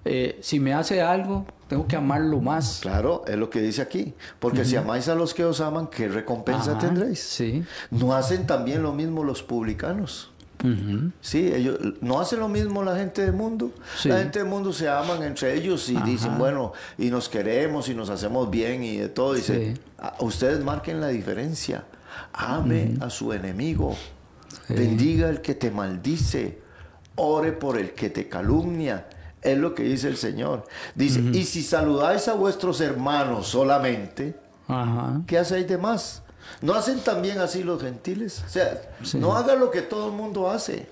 Eh, 0.05 0.39
si 0.41 0.61
me 0.61 0.73
hace 0.73 1.03
algo, 1.03 1.45
tengo 1.69 1.87
que 1.87 1.97
amarlo 1.97 2.41
más. 2.41 2.79
Claro, 2.81 3.25
es 3.27 3.37
lo 3.37 3.51
que 3.51 3.61
dice 3.61 3.83
aquí. 3.83 4.15
Porque 4.39 4.65
si 4.65 4.77
amáis 4.77 5.09
a 5.09 5.15
los 5.15 5.35
que 5.35 5.45
os 5.45 5.61
aman, 5.61 5.89
¿qué 5.89 6.09
recompensa 6.09 6.73
Ajá, 6.73 6.81
tendréis? 6.81 7.21
Sí. 7.21 7.63
¿No 7.91 8.15
hacen 8.15 8.47
también 8.47 8.83
lo 8.83 8.93
mismo 8.93 9.25
los 9.25 9.43
publicanos? 9.43 10.31
Sí, 11.21 11.53
ellos 11.55 11.79
no 12.01 12.21
hacen 12.21 12.41
lo 12.41 12.49
mismo 12.49 12.83
la 12.83 12.97
gente 12.97 13.23
del 13.23 13.33
mundo. 13.33 13.71
Sí. 13.97 14.09
La 14.09 14.19
gente 14.19 14.41
del 14.41 14.49
mundo 14.49 14.73
se 14.73 14.89
aman 14.89 15.23
entre 15.23 15.55
ellos 15.55 15.89
y 15.89 15.97
Ajá. 15.97 16.05
dicen, 16.07 16.37
bueno, 16.39 16.73
y 16.99 17.11
nos 17.11 17.29
queremos 17.29 17.89
y 17.89 17.95
nos 17.95 18.11
hacemos 18.11 18.51
bien 18.51 18.83
y 18.83 18.97
de 18.97 19.09
todo. 19.09 19.35
Dice, 19.35 19.75
Sí. 19.77 19.81
"Ah, 19.99 20.15
ustedes 20.21 20.65
marquen 20.65 21.01
la 21.01 21.09
diferencia. 21.09 21.85
Ame 22.33 22.95
a 23.01 23.09
su 23.11 23.33
enemigo. 23.33 23.97
Sí. 24.67 24.75
Bendiga 24.75 25.29
al 25.29 25.41
que 25.43 25.55
te 25.55 25.71
maldice. 25.71 26.59
Ore 27.17 27.53
por 27.53 27.79
el 27.79 27.93
que 27.93 28.11
te 28.11 28.29
calumnia. 28.29 29.07
Es 29.41 29.57
lo 29.57 29.75
que 29.75 29.85
dice 29.85 30.09
el 30.09 30.17
Señor. 30.17 30.65
Dice, 30.97 31.21
y 31.21 31.45
si 31.45 31.63
saludáis 31.63 32.27
a 32.29 32.35
vuestros 32.35 32.81
hermanos 32.81 33.47
solamente. 33.47 34.35
¿qué 35.27 35.39
hacéis 35.39 35.67
de 35.69 35.79
más? 35.79 36.23
¿No 36.61 36.75
hacen 36.75 37.01
también 37.01 37.39
así 37.39 37.63
los 37.63 37.81
gentiles? 37.81 38.43
O 38.47 38.49
sea, 38.51 38.83
no 39.15 39.37
haga 39.37 39.55
lo 39.55 39.71
que 39.71 39.83
todo 39.83 40.09
el 40.09 40.13
mundo 40.13 40.51
hace. 40.51 40.89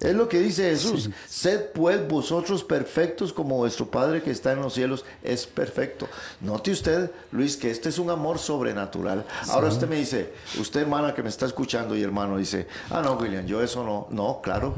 Es 0.00 0.14
lo 0.14 0.28
que 0.28 0.40
dice 0.40 0.70
Jesús. 0.70 1.10
Sed 1.28 1.66
pues 1.74 2.06
vosotros 2.06 2.62
perfectos 2.64 3.32
como 3.32 3.56
vuestro 3.56 3.90
Padre 3.90 4.22
que 4.22 4.30
está 4.30 4.52
en 4.52 4.60
los 4.60 4.74
cielos 4.74 5.04
es 5.22 5.46
perfecto. 5.46 6.08
Note 6.40 6.70
usted, 6.70 7.10
Luis, 7.32 7.56
que 7.56 7.70
este 7.70 7.88
es 7.88 7.98
un 7.98 8.10
amor 8.10 8.38
sobrenatural. 8.38 9.24
Ahora 9.48 9.68
usted 9.68 9.88
me 9.88 9.96
dice, 9.96 10.32
usted 10.60 10.80
hermana 10.82 11.14
que 11.14 11.22
me 11.22 11.28
está 11.28 11.46
escuchando 11.46 11.96
y 11.96 12.02
hermano 12.02 12.36
dice, 12.36 12.66
ah, 12.90 13.02
no, 13.02 13.14
William, 13.14 13.46
yo 13.46 13.62
eso 13.62 13.84
no. 13.84 14.06
No, 14.10 14.40
claro, 14.42 14.74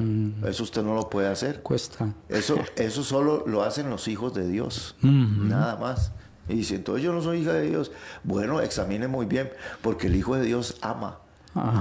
eso 0.46 0.62
usted 0.62 0.82
no 0.82 0.94
lo 0.94 1.10
puede 1.10 1.28
hacer. 1.28 1.62
Cuesta. 1.62 2.08
Eso, 2.28 2.56
eso 2.76 3.02
solo 3.02 3.44
lo 3.46 3.62
hacen 3.62 3.90
los 3.90 4.08
hijos 4.08 4.34
de 4.34 4.46
Dios. 4.48 4.94
Nada 5.02 5.76
más. 5.76 6.12
Y 6.48 6.54
dice, 6.54 6.76
entonces 6.76 7.02
yo 7.02 7.12
no 7.12 7.22
soy 7.22 7.40
hija 7.42 7.52
de 7.52 7.68
Dios. 7.68 7.90
Bueno, 8.24 8.60
examine 8.60 9.08
muy 9.08 9.26
bien, 9.26 9.50
porque 9.82 10.06
el 10.06 10.16
Hijo 10.16 10.36
de 10.36 10.42
Dios 10.42 10.76
ama. 10.80 11.18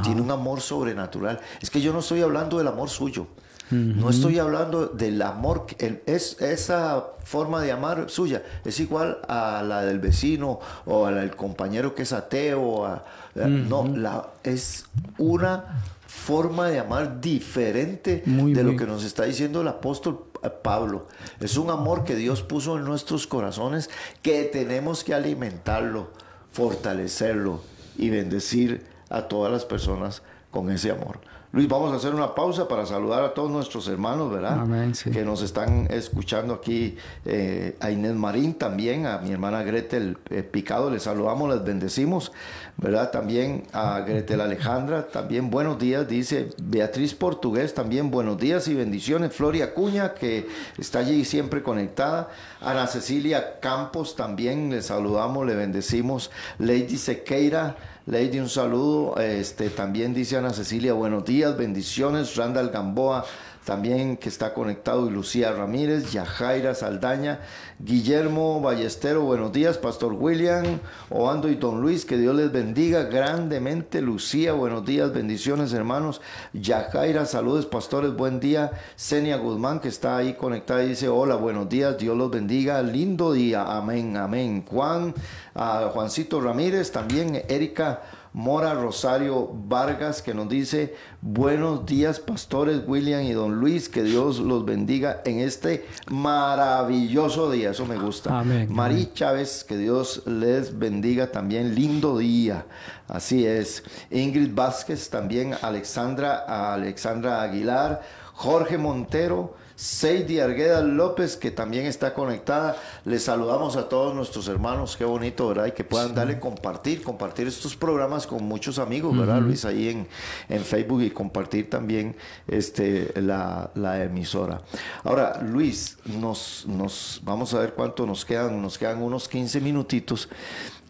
Tiene 0.03 0.21
un 0.21 0.31
amor 0.31 0.61
sobrenatural. 0.61 1.41
Es 1.61 1.69
que 1.69 1.81
yo 1.81 1.91
no 1.91 1.99
estoy 1.99 2.21
hablando 2.21 2.57
del 2.57 2.67
amor 2.67 2.89
suyo. 2.89 3.27
No 3.71 4.09
estoy 4.09 4.37
hablando 4.37 4.85
del 4.85 5.21
amor, 5.21 5.65
es, 6.05 6.39
esa 6.39 7.03
forma 7.23 7.61
de 7.61 7.71
amar 7.71 8.11
suya 8.11 8.43
es 8.63 8.79
igual 8.79 9.17
a 9.27 9.63
la 9.63 9.81
del 9.81 9.99
vecino 9.99 10.59
o 10.85 11.07
al 11.07 11.35
compañero 11.35 11.95
que 11.95 12.03
es 12.03 12.13
ateo. 12.13 13.01
No, 13.33 13.87
la, 13.87 14.29
es 14.43 14.85
una 15.17 15.81
forma 16.05 16.67
de 16.69 16.79
amar 16.79 17.19
diferente 17.19 18.21
de 18.25 18.63
lo 18.63 18.75
que 18.75 18.85
nos 18.85 19.03
está 19.03 19.23
diciendo 19.23 19.61
el 19.61 19.67
apóstol 19.67 20.25
Pablo. 20.49 21.07
Es 21.39 21.57
un 21.57 21.69
amor 21.69 22.03
que 22.03 22.15
Dios 22.15 22.41
puso 22.41 22.77
en 22.77 22.85
nuestros 22.85 23.27
corazones 23.27 23.89
que 24.21 24.43
tenemos 24.43 25.03
que 25.03 25.13
alimentarlo, 25.13 26.09
fortalecerlo 26.51 27.61
y 27.97 28.09
bendecir 28.09 28.85
a 29.09 29.27
todas 29.27 29.51
las 29.51 29.65
personas 29.65 30.21
con 30.51 30.71
ese 30.71 30.91
amor. 30.91 31.19
Luis, 31.55 31.69
vamos 31.69 31.93
a 31.93 31.95
hacer 31.95 32.13
una 32.13 32.35
pausa 32.35 32.67
para 32.67 32.85
saludar 32.85 33.23
a 33.23 33.33
todos 33.33 33.49
nuestros 33.49 33.87
hermanos, 33.87 34.29
¿verdad? 34.29 34.59
Amén, 34.59 34.91
Que 34.91 35.23
nos 35.23 35.41
están 35.41 35.87
escuchando 35.89 36.53
aquí, 36.53 36.97
eh, 37.23 37.77
a 37.79 37.91
Inés 37.91 38.13
Marín 38.13 38.55
también, 38.55 39.05
a 39.05 39.19
mi 39.19 39.31
hermana 39.31 39.63
Gretel 39.63 40.17
eh, 40.31 40.43
Picado, 40.43 40.89
les 40.89 41.03
saludamos, 41.03 41.49
les 41.49 41.63
bendecimos, 41.63 42.33
¿verdad? 42.75 43.09
También 43.09 43.63
a 43.71 44.01
Gretel 44.01 44.41
Alejandra, 44.41 45.07
también 45.07 45.49
buenos 45.49 45.79
días, 45.79 46.05
dice 46.09 46.49
Beatriz 46.61 47.13
Portugués, 47.13 47.73
también 47.73 48.11
buenos 48.11 48.37
días 48.37 48.67
y 48.67 48.73
bendiciones. 48.73 49.33
Floria 49.33 49.73
Cuña, 49.73 50.13
que 50.13 50.49
está 50.77 50.99
allí 50.99 51.23
siempre 51.23 51.63
conectada. 51.63 52.31
Ana 52.59 52.85
Cecilia 52.85 53.61
Campos, 53.61 54.17
también 54.17 54.71
le 54.71 54.81
saludamos, 54.81 55.45
le 55.45 55.55
bendecimos. 55.55 56.31
Lady 56.59 56.97
Sequeira, 56.97 57.77
Lady, 58.07 58.39
un 58.39 58.49
saludo. 58.49 59.17
Este, 59.17 59.71
también 59.71 60.13
dice 60.13 60.37
Ana 60.37 60.53
Cecilia, 60.53 60.93
buenos 60.93 61.25
días, 61.25 61.57
bendiciones. 61.57 62.35
Randall 62.35 62.69
Gamboa, 62.69 63.25
también 63.65 64.15
que 64.15 64.29
está 64.29 64.53
conectado, 64.53 65.07
y 65.07 65.09
Lucía 65.09 65.51
Ramírez, 65.51 66.11
Yajaira 66.11 66.75
Saldaña, 66.75 67.39
Guillermo 67.79 68.61
Ballestero, 68.61 69.23
buenos 69.23 69.51
días, 69.51 69.79
Pastor 69.79 70.13
William, 70.13 70.79
Oando 71.09 71.49
y 71.49 71.55
Don 71.55 71.81
Luis, 71.81 72.05
que 72.05 72.17
Dios 72.17 72.35
les 72.35 72.51
bendiga 72.51 73.03
grandemente, 73.03 74.01
Lucía, 74.01 74.53
buenos 74.53 74.85
días, 74.85 75.11
bendiciones 75.11 75.73
hermanos, 75.73 76.21
Yajaira, 76.53 77.25
saludos 77.25 77.65
pastores, 77.65 78.15
buen 78.15 78.39
día, 78.39 78.71
Senia 78.95 79.37
Guzmán, 79.37 79.79
que 79.79 79.87
está 79.87 80.17
ahí 80.17 80.35
conectada, 80.35 80.81
dice, 80.81 81.09
hola, 81.09 81.35
buenos 81.35 81.67
días, 81.67 81.97
Dios 81.97 82.15
los 82.15 82.29
bendiga, 82.29 82.81
lindo 82.83 83.33
día, 83.33 83.75
amén, 83.75 84.15
amén, 84.15 84.63
Juan, 84.63 85.13
a 85.55 85.89
Juancito 85.91 86.39
Ramírez, 86.39 86.91
también 86.91 87.43
Erika 87.49 88.01
Mora 88.35 88.73
Rosario 88.73 89.49
Vargas 89.49 90.21
que 90.21 90.33
nos 90.33 90.49
dice, 90.49 90.93
buenos 91.21 91.85
días 91.85 92.19
pastores 92.19 92.81
William 92.85 93.21
y 93.21 93.31
don 93.31 93.61
Luis, 93.61 93.87
que 93.87 94.03
Dios 94.03 94.39
los 94.39 94.65
bendiga 94.65 95.21
en 95.23 95.39
este 95.39 95.85
maravilloso 96.11 97.49
día, 97.49 97.69
eso 97.69 97.85
me 97.85 97.95
gusta. 97.95 98.37
Amén. 98.37 98.67
Marí 98.69 99.09
Chávez, 99.13 99.63
que 99.63 99.77
Dios 99.77 100.23
les 100.25 100.77
bendiga 100.77 101.31
también, 101.31 101.75
lindo 101.75 102.17
día, 102.17 102.65
así 103.07 103.45
es. 103.47 103.85
Ingrid 104.11 104.53
Vázquez 104.53 105.09
también, 105.09 105.55
Alexandra, 105.61 106.73
Alexandra 106.73 107.41
Aguilar, 107.41 108.01
Jorge 108.33 108.77
Montero, 108.77 109.55
Seidy 109.75 110.39
Argueda 110.39 110.81
López, 110.81 111.35
que 111.35 111.51
también 111.51 111.85
está 111.85 112.13
conectada. 112.13 112.77
Les 113.03 113.23
saludamos 113.23 113.75
a 113.75 113.89
todos 113.89 114.15
nuestros 114.15 114.47
hermanos, 114.47 114.95
qué 114.95 115.03
bonito, 115.03 115.49
¿verdad? 115.49 115.65
Y 115.65 115.71
que 115.71 115.83
puedan 115.83 116.15
darle 116.15 116.39
compartir, 116.39 117.03
compartir 117.03 117.47
estos 117.47 117.75
programas 117.75 118.25
con 118.25 118.43
muchos 118.45 118.79
amigos, 118.79 119.17
¿verdad, 119.17 119.41
Luis? 119.41 119.65
Ahí 119.65 119.89
en, 119.89 120.07
en, 120.47 120.63
Facebook 120.63 121.01
y 121.01 121.11
compartir 121.11 121.69
también 121.69 122.15
este, 122.47 123.11
la, 123.21 123.69
la, 123.75 124.01
emisora. 124.01 124.61
Ahora, 125.03 125.41
Luis, 125.41 125.97
nos, 126.05 126.65
nos, 126.67 127.21
vamos 127.23 127.53
a 127.53 127.59
ver 127.59 127.73
cuánto 127.73 128.05
nos 128.05 128.23
quedan, 128.23 128.61
nos 128.61 128.77
quedan 128.77 129.01
unos 129.01 129.27
15 129.27 129.59
minutitos. 129.59 130.29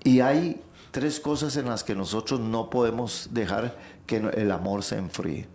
Y 0.03 0.19
hay 0.19 0.61
tres 0.91 1.19
cosas 1.19 1.57
en 1.57 1.65
las 1.65 1.83
que 1.83 1.95
nosotros 1.95 2.39
no 2.39 2.69
podemos 2.69 3.29
dejar 3.31 3.75
que 4.05 4.17
el 4.17 4.51
amor 4.51 4.83
se 4.83 4.97
enfríe. 4.97 5.47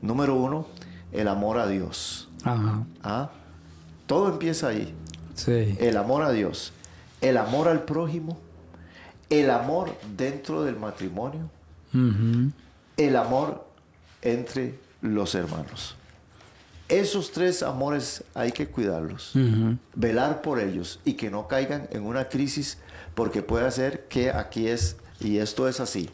Número 0.00 0.36
uno, 0.36 0.66
el 1.10 1.26
amor 1.26 1.58
a 1.58 1.66
Dios. 1.66 2.27
Ajá. 2.44 2.84
¿Ah? 3.02 3.30
Todo 4.06 4.30
empieza 4.30 4.68
ahí. 4.68 4.94
Sí. 5.34 5.76
El 5.78 5.96
amor 5.96 6.22
a 6.22 6.32
Dios, 6.32 6.72
el 7.20 7.36
amor 7.36 7.68
al 7.68 7.84
prójimo, 7.84 8.38
el 9.30 9.50
amor 9.50 9.96
dentro 10.16 10.62
del 10.62 10.76
matrimonio, 10.76 11.50
el 12.96 13.16
amor 13.16 13.66
entre 14.22 14.78
los 15.00 15.34
hermanos. 15.34 15.94
Esos 16.88 17.32
tres 17.32 17.62
amores 17.62 18.24
hay 18.34 18.50
que 18.50 18.66
cuidarlos, 18.68 19.32
velar 19.94 20.40
por 20.40 20.58
ellos 20.58 21.00
y 21.04 21.14
que 21.14 21.30
no 21.30 21.46
caigan 21.46 21.86
en 21.90 22.04
una 22.04 22.28
crisis 22.28 22.78
porque 23.14 23.42
puede 23.42 23.70
ser 23.70 24.08
que 24.08 24.30
aquí 24.30 24.68
es, 24.68 24.96
y 25.20 25.38
esto 25.38 25.68
es 25.68 25.80
así. 25.80 26.08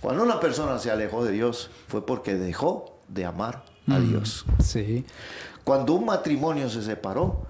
Cuando 0.00 0.22
una 0.22 0.38
persona 0.38 0.78
se 0.78 0.90
alejó 0.90 1.24
de 1.24 1.32
Dios 1.32 1.70
fue 1.88 2.06
porque 2.06 2.34
dejó 2.34 2.98
de 3.08 3.24
amar 3.24 3.64
a 3.88 3.98
Dios. 3.98 4.44
Sí. 4.62 5.04
Cuando 5.64 5.94
un 5.94 6.06
matrimonio 6.06 6.68
se 6.68 6.82
separó, 6.82 7.46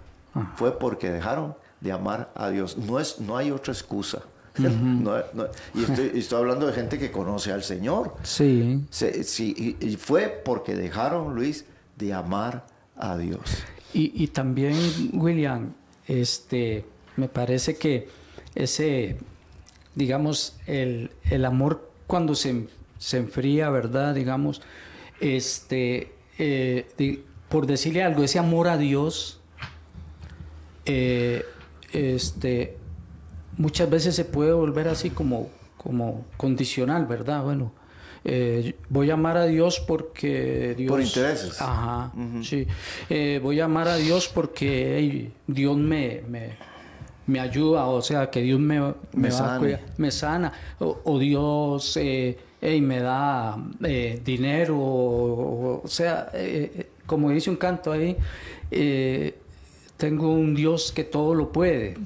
fue 0.56 0.78
porque 0.78 1.10
dejaron 1.10 1.54
de 1.80 1.92
amar 1.92 2.30
a 2.34 2.50
Dios. 2.50 2.76
No, 2.76 2.98
es, 2.98 3.20
no 3.20 3.36
hay 3.36 3.50
otra 3.50 3.72
excusa. 3.72 4.22
y, 4.58 6.18
estoy, 6.18 6.38
hablando 6.38 6.66
de 6.66 6.72
gente 6.72 6.98
que 6.98 7.10
conoce 7.10 7.52
al 7.52 7.62
Señor. 7.62 8.16
Sí. 8.22 8.84
sí 8.90 9.76
y, 9.80 9.96
fue 9.96 10.28
porque 10.44 10.74
dejaron, 10.74 11.34
Luis, 11.34 11.64
de 11.96 12.12
amar 12.12 12.66
a 12.96 13.16
Dios. 13.16 13.40
Y, 13.92 14.28
también, 14.28 14.76
William, 15.14 15.72
este, 16.06 16.84
me 17.16 17.28
parece 17.28 17.76
que 17.76 18.08
ese, 18.54 19.18
digamos, 19.94 20.56
el, 20.66 21.10
el 21.24 21.44
amor 21.44 21.90
cuando 22.06 22.34
se, 22.34 22.68
se 22.98 23.16
enfría, 23.16 23.70
¿verdad? 23.70 24.14
Digamos, 24.14 24.62
este, 25.20 26.12
eh, 26.40 27.22
por 27.50 27.66
decirle 27.66 28.02
algo, 28.02 28.24
ese 28.24 28.38
amor 28.38 28.68
a 28.68 28.78
Dios, 28.78 29.40
eh, 30.86 31.44
este, 31.92 32.78
muchas 33.58 33.90
veces 33.90 34.14
se 34.14 34.24
puede 34.24 34.52
volver 34.52 34.88
así 34.88 35.10
como, 35.10 35.50
como 35.76 36.24
condicional, 36.38 37.04
¿verdad? 37.04 37.42
Bueno, 37.44 37.72
eh, 38.24 38.74
voy 38.88 39.10
a 39.10 39.14
amar 39.14 39.36
a 39.36 39.44
Dios 39.44 39.80
porque 39.80 40.74
Dios... 40.78 40.90
Por 40.90 41.02
intereses. 41.02 41.60
Ajá, 41.60 42.10
sí. 42.42 42.66
voy 43.42 43.60
a 43.60 43.66
amar 43.66 43.88
a 43.88 43.96
Dios 43.96 44.26
porque 44.28 45.30
Dios 45.46 45.76
me, 45.76 46.22
me, 47.26 47.40
ayuda, 47.40 47.84
o 47.84 48.00
sea, 48.00 48.30
que 48.30 48.40
Dios 48.40 48.60
me, 48.60 48.80
me, 49.12 49.28
va 49.28 49.56
a 49.56 49.60
me 49.98 50.10
sana, 50.10 50.52
o, 50.78 51.18
Dios 51.18 51.98
y 52.62 52.80
me 52.80 53.00
da 53.00 53.56
eh, 53.82 54.20
dinero, 54.22 54.76
o, 54.78 55.82
sea, 55.86 56.28
eh, 56.34 56.72
eh, 56.74 56.86
como 57.06 57.30
dice 57.30 57.48
un 57.48 57.56
canto 57.56 57.90
ahí, 57.90 58.16
tengo 59.96 60.32
un 60.32 60.54
Dios 60.54 60.92
que 60.92 61.04
todo 61.04 61.34
lo 61.34 61.52
puede. 61.52 61.96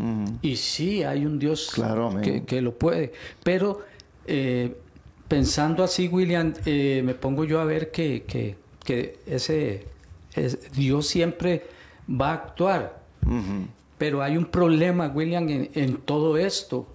Y 0.43 0.57
sí, 0.57 1.03
hay 1.03 1.27
un 1.27 1.39
Dios 1.39 1.73
que, 2.47 2.61
lo 2.61 2.79
puede. 2.79 3.13
Pero 3.43 3.81
pensando 5.29 5.83
así, 5.85 6.09
William, 6.09 6.55
me 6.65 7.15
pongo 7.15 7.45
yo 7.45 7.61
a 7.61 7.65
ver 7.65 7.91
que, 7.91 8.57
ese 9.27 9.87
Dios 10.75 11.07
siempre 11.07 11.65
va 12.09 12.31
a 12.31 12.35
actuar. 12.35 13.01
Pero 13.99 14.23
hay 14.23 14.37
un 14.37 14.47
problema, 14.47 15.09
William, 15.09 15.47
en, 15.49 15.97
todo 15.99 16.37
esto. 16.39 16.87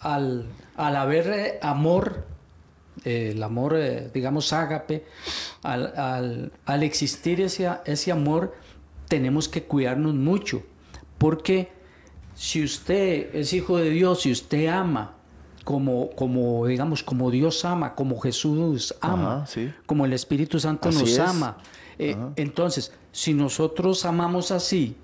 al 0.00 0.46
al 0.76 0.96
haber 0.96 1.26
eh, 1.28 1.58
amor, 1.62 2.26
eh, 3.04 3.32
el 3.32 3.42
amor, 3.42 3.76
eh, 3.76 4.10
digamos, 4.12 4.52
ágape, 4.52 5.04
al, 5.62 6.52
existir 6.82 7.40
ese, 7.40 7.68
ese 7.84 8.12
amor, 8.12 8.54
tenemos 9.08 9.48
que 9.48 9.64
cuidarnos 9.64 10.14
mucho. 10.14 10.62
Porque 11.18 11.72
si 12.34 12.62
usted 12.62 13.34
es 13.34 13.52
hijo 13.52 13.78
de 13.78 13.90
Dios, 13.90 14.22
si 14.22 14.32
usted 14.32 14.66
ama 14.68 15.14
como, 15.64 16.10
como 16.10 16.66
digamos, 16.66 17.02
como 17.02 17.30
Dios 17.30 17.64
ama, 17.64 17.94
como 17.94 18.20
Jesús 18.20 18.94
ama, 19.00 19.38
Ajá, 19.38 19.46
sí. 19.46 19.72
como 19.86 20.04
el 20.04 20.12
Espíritu 20.12 20.60
Santo 20.60 20.90
Así 20.90 21.00
nos 21.00 21.10
es. 21.10 21.18
ama. 21.18 21.56
Eh, 21.98 22.16
entonces, 22.36 22.92
si 23.10 23.34
nosotros 23.34 24.04
amamos 24.04 24.50
así, 24.52 24.96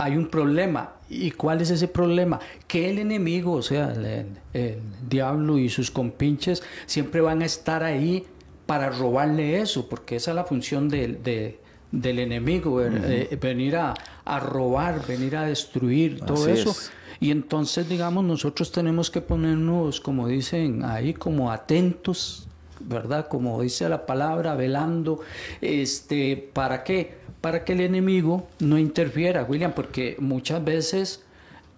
hay 0.00 0.16
un 0.16 0.28
problema. 0.28 0.92
¿Y 1.10 1.30
cuál 1.32 1.60
es 1.60 1.70
ese 1.70 1.88
problema? 1.88 2.38
Que 2.66 2.88
el 2.90 2.98
enemigo, 2.98 3.52
o 3.54 3.62
sea, 3.62 3.92
el, 3.92 4.26
el- 4.52 4.78
diablo 5.08 5.58
y 5.58 5.68
sus 5.68 5.90
compinches, 5.90 6.62
siempre 6.86 7.20
van 7.20 7.42
a 7.42 7.46
estar 7.46 7.82
ahí 7.82 8.24
para 8.66 8.90
robarle 8.90 9.60
eso, 9.60 9.88
porque 9.88 10.16
esa 10.16 10.30
es 10.30 10.34
la 10.36 10.44
función 10.44 10.88
del- 10.88 11.22
de- 11.22 11.58
del 11.90 12.18
enemigo, 12.18 12.82
eh, 12.82 13.36
venir 13.40 13.76
a, 13.76 13.94
a 14.24 14.40
robar, 14.40 15.06
venir 15.06 15.36
a 15.36 15.44
destruir, 15.44 16.20
todo 16.20 16.42
Así 16.44 16.50
eso. 16.60 16.70
es. 16.70 16.92
Y 17.20 17.30
entonces, 17.32 17.88
digamos, 17.88 18.22
nosotros 18.24 18.70
tenemos 18.70 19.10
que 19.10 19.20
ponernos, 19.22 20.00
como 20.00 20.28
dicen 20.28 20.84
ahí, 20.84 21.14
como 21.14 21.50
atentos, 21.50 22.46
¿verdad? 22.80 23.26
Como 23.26 23.60
dice 23.62 23.88
la 23.88 24.04
palabra, 24.06 24.54
velando. 24.54 25.20
Este, 25.60 26.36
¿Para 26.52 26.84
qué? 26.84 27.16
Para 27.40 27.64
que 27.64 27.72
el 27.72 27.80
enemigo 27.80 28.48
no 28.60 28.78
interfiera, 28.78 29.44
William, 29.44 29.72
porque 29.74 30.16
muchas 30.18 30.64
veces, 30.64 31.24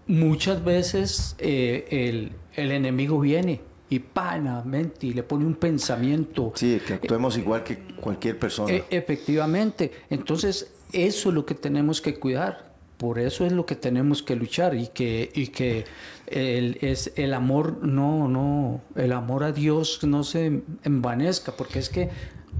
muchas 0.06 0.64
veces 0.64 1.36
eh, 1.38 1.86
el, 1.90 2.32
el 2.54 2.72
enemigo 2.72 3.20
viene 3.20 3.60
y 3.90 3.98
panamente 3.98 5.08
y 5.08 5.12
le 5.12 5.22
pone 5.22 5.44
un 5.44 5.54
pensamiento. 5.54 6.52
Sí, 6.54 6.80
que 6.86 6.94
actuemos 6.94 7.36
igual 7.36 7.64
que 7.64 7.78
cualquier 8.00 8.38
persona. 8.38 8.72
E- 8.72 8.84
efectivamente. 8.90 9.90
Entonces, 10.08 10.72
eso 10.92 11.28
es 11.28 11.34
lo 11.34 11.44
que 11.44 11.54
tenemos 11.54 12.00
que 12.00 12.14
cuidar. 12.14 12.70
Por 12.96 13.18
eso 13.18 13.46
es 13.46 13.52
lo 13.52 13.64
que 13.64 13.76
tenemos 13.76 14.22
que 14.22 14.36
luchar 14.36 14.74
y 14.74 14.88
que, 14.88 15.30
y 15.34 15.48
que 15.48 15.84
el, 16.26 16.76
es, 16.82 17.12
el 17.16 17.32
amor 17.32 17.82
no, 17.82 18.28
no, 18.28 18.82
el 18.94 19.12
amor 19.12 19.42
a 19.42 19.52
Dios 19.52 20.04
no 20.04 20.22
se 20.22 20.62
envanezca, 20.84 21.52
porque 21.52 21.78
es 21.78 21.88
que 21.88 22.10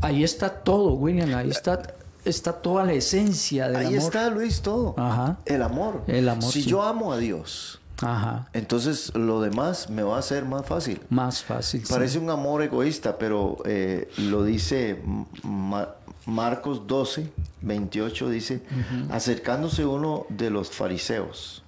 ahí 0.00 0.24
está 0.24 0.62
todo, 0.62 0.94
William, 0.94 1.34
ahí 1.34 1.50
está, 1.50 1.94
está 2.24 2.52
toda 2.52 2.84
la 2.84 2.92
esencia 2.92 3.66
del 3.68 3.76
Ahí 3.76 3.86
amor. 3.86 3.98
está, 3.98 4.30
Luis, 4.30 4.60
todo. 4.62 4.94
Ajá. 4.98 5.38
El 5.46 5.62
amor. 5.62 6.02
El 6.06 6.28
amor, 6.28 6.50
Si 6.52 6.62
sí. 6.62 6.68
yo 6.68 6.82
amo 6.82 7.12
a 7.12 7.18
Dios, 7.18 7.80
Ajá. 8.02 8.48
entonces 8.52 9.12
lo 9.14 9.40
demás 9.40 9.90
me 9.90 10.02
va 10.02 10.18
a 10.18 10.22
ser 10.22 10.44
más 10.44 10.66
fácil. 10.66 11.00
Más 11.10 11.42
fácil. 11.42 11.84
sí. 11.86 11.92
Parece 11.92 12.18
un 12.18 12.30
amor 12.30 12.62
egoísta, 12.62 13.18
pero 13.18 13.58
eh, 13.64 14.10
lo 14.18 14.44
dice 14.44 15.00
Ma- 15.42 15.88
Marcos 16.26 16.86
12, 16.86 17.30
28, 17.62 18.28
dice, 18.28 18.62
acercándose 19.10 19.84
uno 19.86 20.26
de 20.28 20.50
los 20.50 20.70
fariseos, 20.70 21.64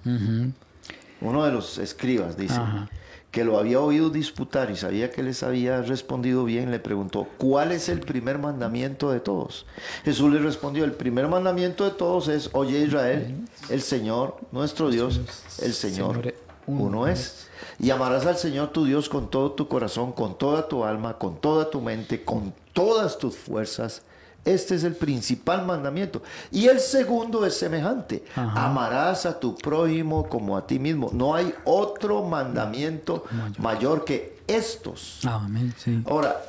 uno 1.21 1.45
de 1.45 1.51
los 1.51 1.77
escribas, 1.79 2.37
dice, 2.37 2.55
Ajá. 2.55 2.87
Que 3.33 3.43
lo 3.43 3.57
había 3.57 3.79
oído 3.79 4.11
disputar 4.11 4.69
y 4.69 4.75
sabía 4.75 5.09
que 5.09 5.23
les 5.23 5.41
había 5.41 5.81
respondido 5.81 6.45
bien, 6.45 6.69
le 6.69 6.79
preguntó, 6.79 7.27
¿cuál 7.39 7.71
es 7.71 7.89
el 7.89 7.99
primer 7.99 8.37
mandamiento 8.37 9.09
de 9.09 9.19
todos? 9.19 9.65
Jesús 10.05 10.31
le 10.31 10.37
respondió, 10.37 10.85
el 10.85 10.91
primer 10.91 11.27
mandamiento 11.27 11.83
de 11.83 11.89
todos 11.89 12.27
es, 12.27 12.51
oye 12.53 12.81
Israel, 12.81 13.43
el 13.69 13.81
Señor, 13.81 14.37
nuestro 14.51 14.91
Dios, 14.91 15.19
el 15.63 15.73
Señor, 15.73 16.35
uno 16.67 17.07
es. 17.07 17.47
Y 17.79 17.89
amarás 17.89 18.27
al 18.27 18.37
Señor 18.37 18.67
tu 18.67 18.85
Dios 18.85 19.09
con 19.09 19.31
todo 19.31 19.53
tu 19.53 19.67
corazón, 19.67 20.11
con 20.11 20.37
toda 20.37 20.67
tu 20.67 20.83
alma, 20.85 21.17
con 21.17 21.37
toda 21.37 21.71
tu 21.71 21.81
mente, 21.81 22.23
con 22.23 22.53
todas 22.71 23.17
tus 23.17 23.35
fuerzas. 23.35 24.03
Este 24.45 24.75
es 24.75 24.83
el 24.83 24.95
principal 24.95 25.65
mandamiento. 25.65 26.21
Y 26.51 26.67
el 26.67 26.79
segundo 26.79 27.45
es 27.45 27.57
semejante. 27.57 28.25
Ajá. 28.35 28.65
Amarás 28.65 29.25
a 29.25 29.39
tu 29.39 29.55
prójimo 29.55 30.27
como 30.27 30.57
a 30.57 30.67
ti 30.67 30.79
mismo. 30.79 31.09
No 31.13 31.33
hay 31.33 31.53
otro 31.63 32.23
mandamiento 32.23 33.23
mayor 33.57 34.03
que 34.03 34.41
estos. 34.47 35.21
Amén, 35.23 35.73
sí. 35.77 36.03
Ahora, 36.05 36.41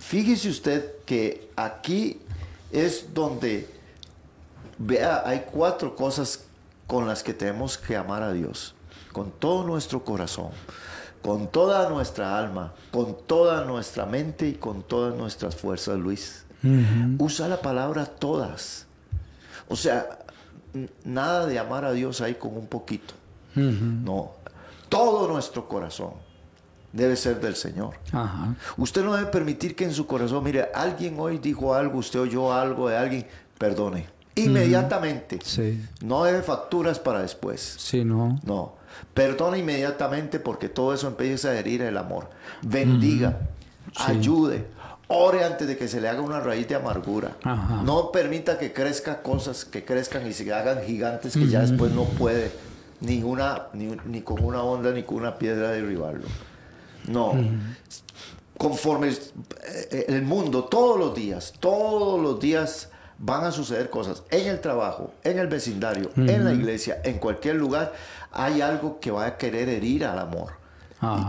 fíjese 0.00 0.48
usted 0.48 0.96
que 1.04 1.50
aquí 1.54 2.20
es 2.72 3.12
donde, 3.12 3.68
vea, 4.78 5.22
hay 5.26 5.44
cuatro 5.52 5.94
cosas 5.94 6.44
con 6.86 7.06
las 7.06 7.22
que 7.22 7.34
tenemos 7.34 7.76
que 7.76 7.96
amar 7.96 8.22
a 8.22 8.32
Dios. 8.32 8.74
Con 9.12 9.30
todo 9.30 9.64
nuestro 9.64 10.04
corazón, 10.04 10.50
con 11.22 11.48
toda 11.48 11.88
nuestra 11.90 12.38
alma, 12.38 12.72
con 12.90 13.16
toda 13.26 13.64
nuestra 13.64 14.06
mente 14.06 14.48
y 14.48 14.54
con 14.54 14.82
todas 14.82 15.14
nuestras 15.14 15.56
fuerzas, 15.56 15.98
Luis. 15.98 16.44
Usa 17.18 17.48
la 17.48 17.60
palabra 17.60 18.06
todas. 18.06 18.86
O 19.68 19.76
sea, 19.76 20.18
nada 21.04 21.46
de 21.46 21.58
amar 21.58 21.84
a 21.84 21.92
Dios 21.92 22.20
ahí 22.20 22.34
con 22.34 22.56
un 22.56 22.66
poquito. 22.66 23.14
No, 23.54 24.32
todo 24.88 25.26
nuestro 25.26 25.68
corazón 25.68 26.12
debe 26.92 27.16
ser 27.16 27.40
del 27.40 27.56
Señor. 27.56 27.96
Ajá. 28.12 28.54
Usted 28.76 29.04
no 29.04 29.14
debe 29.14 29.30
permitir 29.30 29.74
que 29.74 29.84
en 29.84 29.92
su 29.92 30.06
corazón, 30.06 30.44
mire, 30.44 30.68
alguien 30.74 31.16
hoy 31.18 31.38
dijo 31.38 31.74
algo, 31.74 31.98
usted 31.98 32.20
oyó 32.20 32.52
algo 32.52 32.88
de 32.88 32.96
alguien, 32.96 33.26
perdone. 33.58 34.06
Inmediatamente. 34.36 35.40
Sí. 35.42 35.84
No 36.02 36.24
debe 36.24 36.42
facturas 36.42 36.98
para 36.98 37.22
después. 37.22 37.76
Sí, 37.78 38.04
no. 38.04 38.38
No. 38.44 38.76
Perdone 39.12 39.58
inmediatamente 39.58 40.38
porque 40.38 40.68
todo 40.68 40.94
eso 40.94 41.08
empieza 41.08 41.48
a 41.48 41.58
herir 41.58 41.82
el 41.82 41.96
amor. 41.96 42.30
Bendiga, 42.62 43.40
ayude, 43.96 44.66
ore 45.08 45.44
antes 45.44 45.66
de 45.66 45.76
que 45.76 45.88
se 45.88 46.00
le 46.00 46.08
haga 46.08 46.20
una 46.20 46.40
raíz 46.40 46.68
de 46.68 46.76
amargura. 46.76 47.36
Ajá. 47.42 47.82
No 47.82 48.12
permita 48.12 48.58
que 48.58 48.72
crezca 48.72 49.22
cosas 49.22 49.64
que 49.64 49.84
crezcan 49.84 50.26
y 50.26 50.32
se 50.32 50.52
hagan 50.52 50.82
gigantes 50.82 51.34
que 51.34 51.48
ya 51.48 51.60
después 51.60 51.92
no 51.92 52.04
puede 52.04 52.50
ni, 53.00 53.22
una, 53.22 53.68
ni, 53.72 53.96
ni 54.06 54.22
con 54.22 54.42
una 54.44 54.62
onda 54.62 54.92
ni 54.92 55.02
con 55.02 55.18
una 55.18 55.36
piedra 55.36 55.70
derribarlo. 55.70 56.26
No. 57.06 57.34
Conforme 58.56 59.08
el, 59.08 59.18
eh, 59.90 60.06
el 60.08 60.22
mundo, 60.22 60.64
todos 60.64 60.98
los 60.98 61.14
días, 61.14 61.54
todos 61.60 62.20
los 62.20 62.40
días 62.40 62.90
van 63.18 63.44
a 63.44 63.50
suceder 63.50 63.90
cosas. 63.90 64.22
En 64.30 64.46
el 64.46 64.60
trabajo, 64.60 65.12
en 65.24 65.38
el 65.38 65.46
vecindario, 65.46 66.10
en 66.16 66.44
la 66.44 66.52
iglesia, 66.52 67.00
en 67.04 67.18
cualquier 67.18 67.56
lugar, 67.56 67.92
hay 68.32 68.60
algo 68.60 69.00
que 69.00 69.10
va 69.10 69.26
a 69.26 69.36
querer 69.36 69.68
herir 69.68 70.04
al 70.04 70.18
amor. 70.18 70.57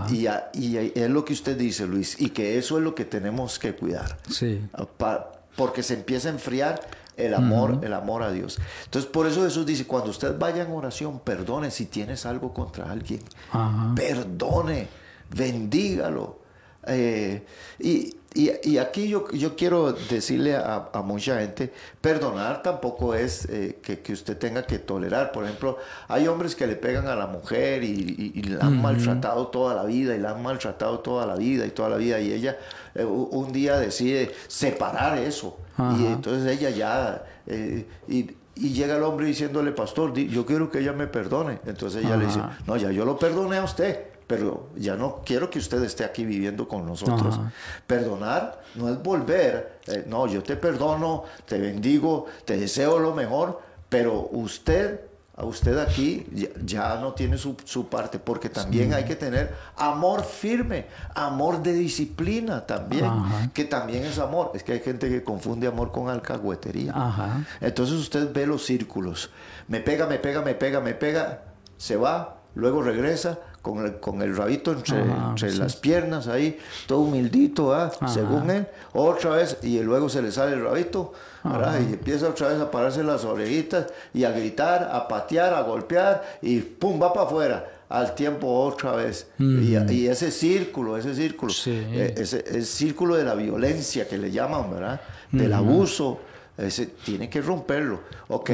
Y, 0.09 0.15
y 0.15 0.28
a- 0.28 0.49
y 0.53 0.78
es 0.95 1.09
lo 1.09 1.24
que 1.26 1.34
usted 1.34 1.55
dice, 1.57 1.86
Luis, 1.86 2.20
y 2.20 2.30
que 2.30 2.57
eso 2.57 2.78
es 2.78 2.84
lo 2.84 2.95
que 2.95 3.05
tenemos 3.05 3.59
que 3.59 3.76
cuidar. 3.76 4.17
Sí. 4.30 4.61
Pa- 4.97 5.32
porque 5.55 5.84
se 5.84 5.93
empieza 5.95 6.30
a 6.30 6.32
enfriar 6.32 6.80
el 7.17 7.34
amor, 7.34 7.80
el 7.84 7.93
amor 7.93 8.24
a 8.24 8.32
Dios. 8.32 8.57
Entonces, 8.86 9.11
por 9.11 9.28
eso 9.28 9.43
Jesús 9.43 9.65
dice, 9.65 9.86
cuando 9.86 10.09
usted 10.09 10.38
vaya 10.39 10.63
en 10.63 10.72
oración, 10.72 11.20
perdone 11.20 11.70
si 11.70 11.86
tienes 11.86 12.26
algo 12.26 12.53
contra 12.53 12.89
alguien. 12.89 13.20
Ajá. 13.51 13.93
Perdone, 13.95 14.88
bendígalo. 15.36 16.38
Eh, 16.88 17.43
y, 17.80 18.15
y- 18.34 18.51
y 18.63 18.77
aquí 18.77 19.07
yo, 19.09 19.30
yo 19.32 19.55
quiero 19.55 19.91
decirle 19.91 20.55
a, 20.55 20.89
a 20.93 21.01
mucha 21.01 21.39
gente, 21.39 21.73
perdonar 21.99 22.61
tampoco 22.61 23.13
es 23.15 23.45
eh, 23.49 23.80
que, 23.82 23.99
que 23.99 24.13
usted 24.13 24.38
tenga 24.38 24.63
que 24.65 24.80
tolerar. 24.80 25.32
Por 25.32 25.43
ejemplo, 25.45 25.77
hay 26.07 26.27
hombres 26.27 26.55
que 26.55 26.65
le 26.67 26.75
pegan 26.75 27.07
a 27.07 27.15
la 27.15 27.27
mujer 27.27 27.84
y, 27.84 28.41
la 28.49 28.65
han 28.65 28.82
maltratado 28.82 29.47
toda 29.47 29.73
la 29.75 29.84
vida 29.84 30.15
y 30.15 30.19
la 30.19 30.32
han 30.32 30.41
maltratado 30.43 30.99
toda 30.99 31.25
la 31.25 31.36
vida 31.36 31.65
y 31.65 31.71
toda 31.71 31.89
la 31.89 31.97
vida 31.97 32.19
y 32.19 32.32
ella 32.32 32.57
eh, 32.95 33.03
un 33.03 33.51
día 33.51 33.77
decide 33.77 34.32
separar 34.47 35.17
eso. 35.17 35.57
Y 35.99 36.05
entonces 36.07 36.57
ella 36.57 36.69
ya... 36.69 37.23
eh, 37.47 37.86
y, 38.07 38.32
y 38.55 38.73
llega 38.73 38.97
el 38.97 39.03
hombre 39.03 39.25
diciéndole, 39.25 39.71
pastor, 39.71 40.13
yo 40.13 40.45
quiero 40.45 40.69
que 40.69 40.80
ella 40.80 40.91
me 40.91 41.07
perdone. 41.07 41.59
Entonces 41.65 42.03
ella 42.03 42.17
le 42.17 42.25
dice, 42.25 42.39
no, 42.67 42.75
ya 42.75 42.91
yo 42.91 43.05
lo 43.05 43.17
perdoné 43.17 43.55
a 43.57 43.63
usted, 43.63 44.07
pero 44.30 44.69
ya 44.75 44.95
no 44.95 45.21
quiero 45.25 45.49
que 45.49 45.57
usted 45.57 45.82
esté 45.84 46.03
aquí 46.03 46.23
viviendo 46.23 46.67
con 46.67 46.86
nosotros. 46.86 47.34
Ajá. 47.34 47.51
Perdonar 47.88 48.61
no 48.75 48.88
es 48.88 49.01
volver, 49.01 49.80
eh, 49.88 50.05
no, 50.05 50.27
yo 50.27 50.43
te 50.43 50.55
perdono, 50.55 51.23
te 51.47 51.57
bendigo, 51.57 52.27
te 52.45 52.55
deseo 52.55 52.99
lo 52.99 53.15
mejor, 53.15 53.59
pero 53.89 54.30
usted, 54.32 55.01
a 55.36 55.45
usted 55.45 55.80
aquí 55.80 56.27
ya, 56.32 56.49
ya 56.63 56.95
no 56.97 57.13
tiene 57.13 57.39
su, 57.39 57.57
su 57.65 57.88
parte, 57.88 58.19
porque 58.19 58.49
también 58.49 58.93
hay 58.93 59.03
que 59.05 59.15
tener 59.15 59.51
amor 59.75 60.23
firme, 60.23 60.86
amor 61.15 61.63
de 61.63 61.73
disciplina 61.73 62.67
también, 62.67 63.05
Ajá. 63.05 63.49
que 63.51 63.65
también 63.65 64.03
es 64.03 64.19
amor. 64.19 64.51
Es 64.53 64.61
que 64.63 64.73
hay 64.73 64.80
gente 64.82 65.09
que 65.09 65.23
confunde 65.23 65.65
amor 65.65 65.91
con 65.91 66.07
alcahuetería. 66.07 66.93
Ajá. 66.95 67.47
Entonces 67.61 67.95
usted 67.95 68.32
ve 68.32 68.45
los 68.45 68.63
círculos. 68.63 69.32
Me 69.67 69.80
pega, 69.80 70.05
me 70.05 70.19
pega, 70.19 70.43
me 70.43 70.53
pega, 70.53 70.82
me 70.82 70.93
pega, 70.93 71.41
se 71.77 71.95
va, 71.95 72.41
luego 72.53 72.84
regresa 72.84 73.39
con 73.62 73.86
el, 73.86 73.99
con 73.99 74.22
el 74.22 74.36
rabito 74.36 74.72
entre, 74.72 75.01
Ajá, 75.01 75.30
entre 75.32 75.51
sí. 75.51 75.57
las 75.57 75.76
piernas 75.76 76.28
ahí, 76.28 76.57
todo 76.88 76.99
humildito, 76.99 77.74
¿ah? 77.74 77.91
Según 78.07 78.49
él, 78.49 78.68
otra 78.93 79.32
vez, 79.32 79.57
y 79.64 79.80
luego 79.80 80.10
se 80.10 80.22
le 80.22 80.32
sale 80.32 80.53
el 80.53 80.64
rabito, 80.64 81.14
¿verdad? 81.43 81.80
y 81.80 81.93
empieza 81.93 82.30
otra 82.30 82.49
vez 82.49 82.60
a 82.60 82.70
pararse 82.72 83.03
las 83.03 83.26
orejitas 83.26 83.88
y 84.14 84.24
a 84.24 84.32
gritar, 84.32 84.89
a 84.91 85.07
patear, 85.07 85.53
a 85.53 85.62
golpear, 85.62 86.24
y 86.41 86.60
pum, 86.60 87.01
va 87.01 87.12
para 87.14 87.26
afuera. 87.26 87.70
Al 87.89 88.14
tiempo 88.14 88.47
otra 88.66 88.91
vez. 88.91 89.30
Y, 89.39 89.76
y 89.91 90.07
ese 90.07 90.30
círculo, 90.30 90.95
ese 90.95 91.16
círculo, 91.16 91.51
Sí. 91.51 91.72
eh, 91.72 92.14
ese, 92.18 92.43
ese 92.47 92.62
círculo 92.64 93.16
de 93.16 93.24
la 93.24 93.34
violencia 93.34 94.07
que 94.07 94.16
le 94.20 94.30
llaman, 94.30 94.70
¿verdad? 94.70 95.01
Del 95.32 95.51
abuso, 95.53 96.20
ese 96.55 96.86
tiene 96.86 97.32
que 97.32 97.41
romperlo. 97.41 98.01
Ok, 98.28 98.51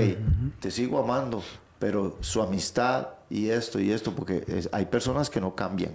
te 0.61 0.71
sigo 0.71 0.99
amando, 1.03 1.43
pero 1.79 2.15
su 2.21 2.41
amistad 2.41 3.07
y 3.29 3.49
esto 3.49 3.79
y 3.79 3.91
esto, 3.91 4.13
porque 4.13 4.43
es- 4.47 4.69
hay 4.71 4.85
personas 4.85 5.29
que 5.29 5.41
no 5.41 5.55
cambian. 5.55 5.91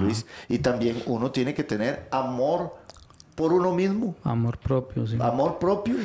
Luis. 0.00 0.26
Y 0.48 0.58
también 0.58 1.02
uno 1.06 1.30
tiene 1.30 1.54
que 1.54 1.64
tener 1.64 2.06
amor 2.10 2.76
por 3.34 3.52
uno 3.54 3.72
mismo. 3.72 4.14
Amor 4.24 4.58
propio, 4.58 5.06
sí. 5.06 5.16
Amor 5.20 5.58
propio, 5.58 5.96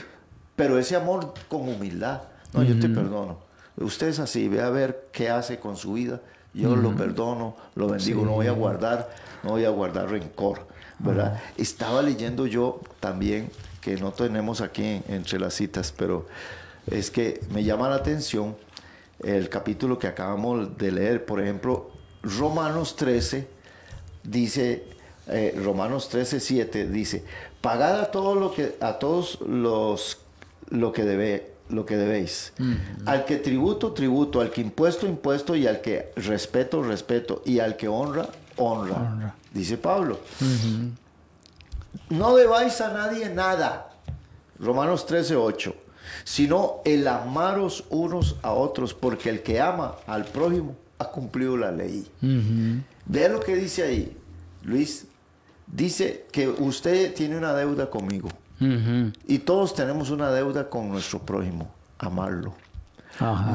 pero 0.55 0.79
ese 0.79 0.95
amor 0.95 1.33
con 1.49 1.61
humildad. 1.67 2.21
No, 2.53 2.63
yo 2.63 2.79
te 2.79 2.87
perdono. 2.87 3.39
Usted 3.77 4.07
es 4.07 4.19
así, 4.19 4.47
ve 4.47 4.61
a 4.61 4.69
ver 4.69 5.09
qué 5.11 5.29
hace 5.29 5.59
con 5.59 5.75
su 5.75 5.93
vida. 5.93 6.21
Yo 6.53 6.77
lo 6.77 6.95
perdono, 6.95 7.57
lo 7.75 7.89
bendigo, 7.89 8.23
no 8.23 8.31
voy 8.31 8.47
a 8.47 8.51
guardar, 8.53 9.09
no 9.43 9.49
voy 9.51 9.65
a 9.65 9.69
guardar 9.71 10.09
rencor, 10.09 10.65
¿verdad? 10.99 11.41
Estaba 11.57 12.01
leyendo 12.01 12.47
yo 12.47 12.79
también, 13.01 13.51
que 13.81 13.97
no 13.97 14.13
tenemos 14.13 14.61
aquí 14.61 15.01
entre 15.09 15.37
las 15.37 15.53
citas, 15.53 15.93
pero 15.97 16.27
es 16.89 17.11
que 17.11 17.41
me 17.51 17.65
llama 17.65 17.89
la 17.89 17.95
atención 17.95 18.55
el 19.25 19.49
capítulo 19.49 19.97
que 19.97 20.07
acabamos 20.07 20.77
de 20.77 20.91
leer, 20.91 21.25
por 21.25 21.41
ejemplo, 21.41 21.89
Romanos 22.21 22.95
13 22.95 23.47
dice, 24.23 24.83
eh, 25.27 25.59
Romanos 25.63 26.09
13, 26.09 26.39
7 26.39 26.87
dice, 26.87 27.23
pagad 27.59 27.99
a 27.99 28.11
todo 28.11 28.35
lo 28.35 28.53
que, 28.53 28.77
a 28.79 28.99
todos 28.99 29.39
los 29.41 30.19
lo 30.69 30.91
que 30.91 31.03
debe, 31.03 31.53
lo 31.69 31.85
que 31.85 31.97
debéis. 31.97 32.53
Al 33.05 33.25
que 33.25 33.37
tributo, 33.37 33.93
tributo, 33.93 34.41
al 34.41 34.51
que 34.51 34.61
impuesto, 34.61 35.07
impuesto, 35.07 35.55
y 35.55 35.67
al 35.67 35.81
que 35.81 36.11
respeto, 36.15 36.83
respeto, 36.83 37.41
y 37.45 37.59
al 37.59 37.77
que 37.77 37.87
honra, 37.87 38.29
honra. 38.57 39.35
Dice 39.51 39.77
Pablo. 39.77 40.19
No 42.09 42.35
debáis 42.35 42.79
a 42.81 42.93
nadie 42.93 43.29
nada. 43.29 43.91
Romanos 44.59 45.05
13, 45.05 45.35
8. 45.35 45.75
Sino 46.23 46.81
el 46.85 47.07
amaros 47.07 47.85
unos 47.89 48.35
a 48.41 48.51
otros, 48.51 48.93
porque 48.93 49.29
el 49.29 49.43
que 49.43 49.61
ama 49.61 49.95
al 50.07 50.25
prójimo 50.25 50.75
ha 50.99 51.05
cumplido 51.05 51.57
la 51.57 51.71
ley. 51.71 52.07
Vea 53.05 53.29
lo 53.29 53.39
que 53.39 53.55
dice 53.55 53.83
ahí, 53.83 54.17
Luis. 54.63 55.07
Dice 55.67 56.27
que 56.31 56.47
usted 56.47 57.13
tiene 57.13 57.37
una 57.37 57.53
deuda 57.53 57.89
conmigo. 57.89 58.29
Y 59.27 59.39
todos 59.39 59.75
tenemos 59.75 60.09
una 60.11 60.31
deuda 60.31 60.69
con 60.69 60.89
nuestro 60.89 61.19
prójimo, 61.19 61.69
amarlo. 61.99 62.53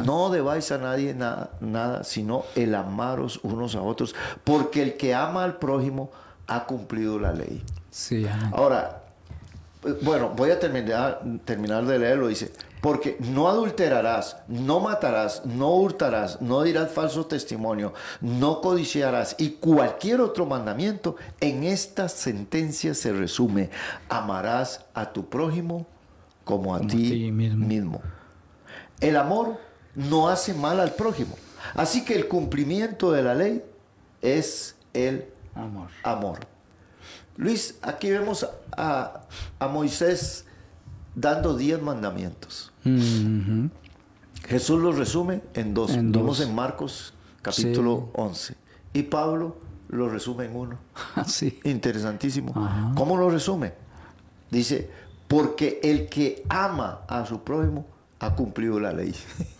No 0.04 0.30
debáis 0.30 0.70
a 0.72 0.78
nadie 0.78 1.14
nada, 1.14 2.04
sino 2.04 2.44
el 2.54 2.74
amaros 2.74 3.40
unos 3.42 3.74
a 3.74 3.82
otros, 3.82 4.14
porque 4.44 4.82
el 4.82 4.96
que 4.96 5.14
ama 5.14 5.44
al 5.44 5.56
prójimo 5.58 6.10
ha 6.46 6.64
cumplido 6.64 7.18
la 7.18 7.32
ley. 7.32 7.62
Sí, 7.90 8.26
Ahora, 8.52 8.99
bueno, 10.02 10.32
voy 10.36 10.50
a 10.50 10.58
terminar, 10.58 11.22
terminar 11.44 11.86
de 11.86 11.98
leerlo. 11.98 12.28
Dice, 12.28 12.52
porque 12.80 13.16
no 13.20 13.48
adulterarás, 13.48 14.38
no 14.48 14.80
matarás, 14.80 15.44
no 15.46 15.74
hurtarás, 15.76 16.40
no 16.40 16.62
dirás 16.62 16.90
falso 16.90 17.26
testimonio, 17.26 17.92
no 18.20 18.60
codiciarás 18.60 19.36
y 19.38 19.50
cualquier 19.50 20.20
otro 20.20 20.46
mandamiento, 20.46 21.16
en 21.40 21.64
esta 21.64 22.08
sentencia 22.08 22.94
se 22.94 23.12
resume, 23.12 23.70
amarás 24.08 24.84
a 24.94 25.12
tu 25.12 25.28
prójimo 25.28 25.86
como 26.44 26.74
a 26.74 26.80
ti, 26.80 27.30
mismo. 27.30 28.00
El 29.00 29.16
amor 29.16 29.58
no 29.94 30.28
hace 30.28 30.54
mal 30.54 30.80
al 30.80 30.92
prójimo. 30.92 31.36
Así 31.74 32.04
que 32.04 32.14
el 32.14 32.28
cumplimiento 32.28 33.12
de 33.12 33.22
la 33.22 33.34
ley 33.34 33.62
es 34.22 34.76
el 34.92 35.26
amor. 35.54 35.88
amor. 36.02 36.49
Luis, 37.40 37.78
aquí 37.80 38.10
vemos 38.10 38.46
a, 38.76 39.22
a 39.58 39.68
Moisés 39.68 40.44
dando 41.14 41.56
diez 41.56 41.80
mandamientos. 41.80 42.70
Jesús 44.46 44.78
los 44.78 44.98
resume 44.98 45.40
en 45.54 45.72
dos. 45.72 45.92
En 45.92 46.12
Vimos 46.12 46.40
en 46.40 46.54
Marcos 46.54 47.14
capítulo 47.40 48.10
11. 48.12 48.54
Y 48.92 49.04
Pablo 49.04 49.56
lo 49.88 50.10
resume 50.10 50.44
en 50.44 50.54
uno. 50.54 50.78
sí. 51.26 51.58
Interesantísimo. 51.64 52.52
¿Cómo 52.94 53.16
lo 53.16 53.30
resume? 53.30 53.72
Dice, 54.50 54.90
porque 55.26 55.80
el 55.82 56.10
que 56.10 56.44
ama 56.50 57.04
a 57.08 57.24
su 57.24 57.42
prójimo 57.42 57.86
ha 58.20 58.34
cumplido 58.34 58.78
la 58.78 58.92
ley. 58.92 59.14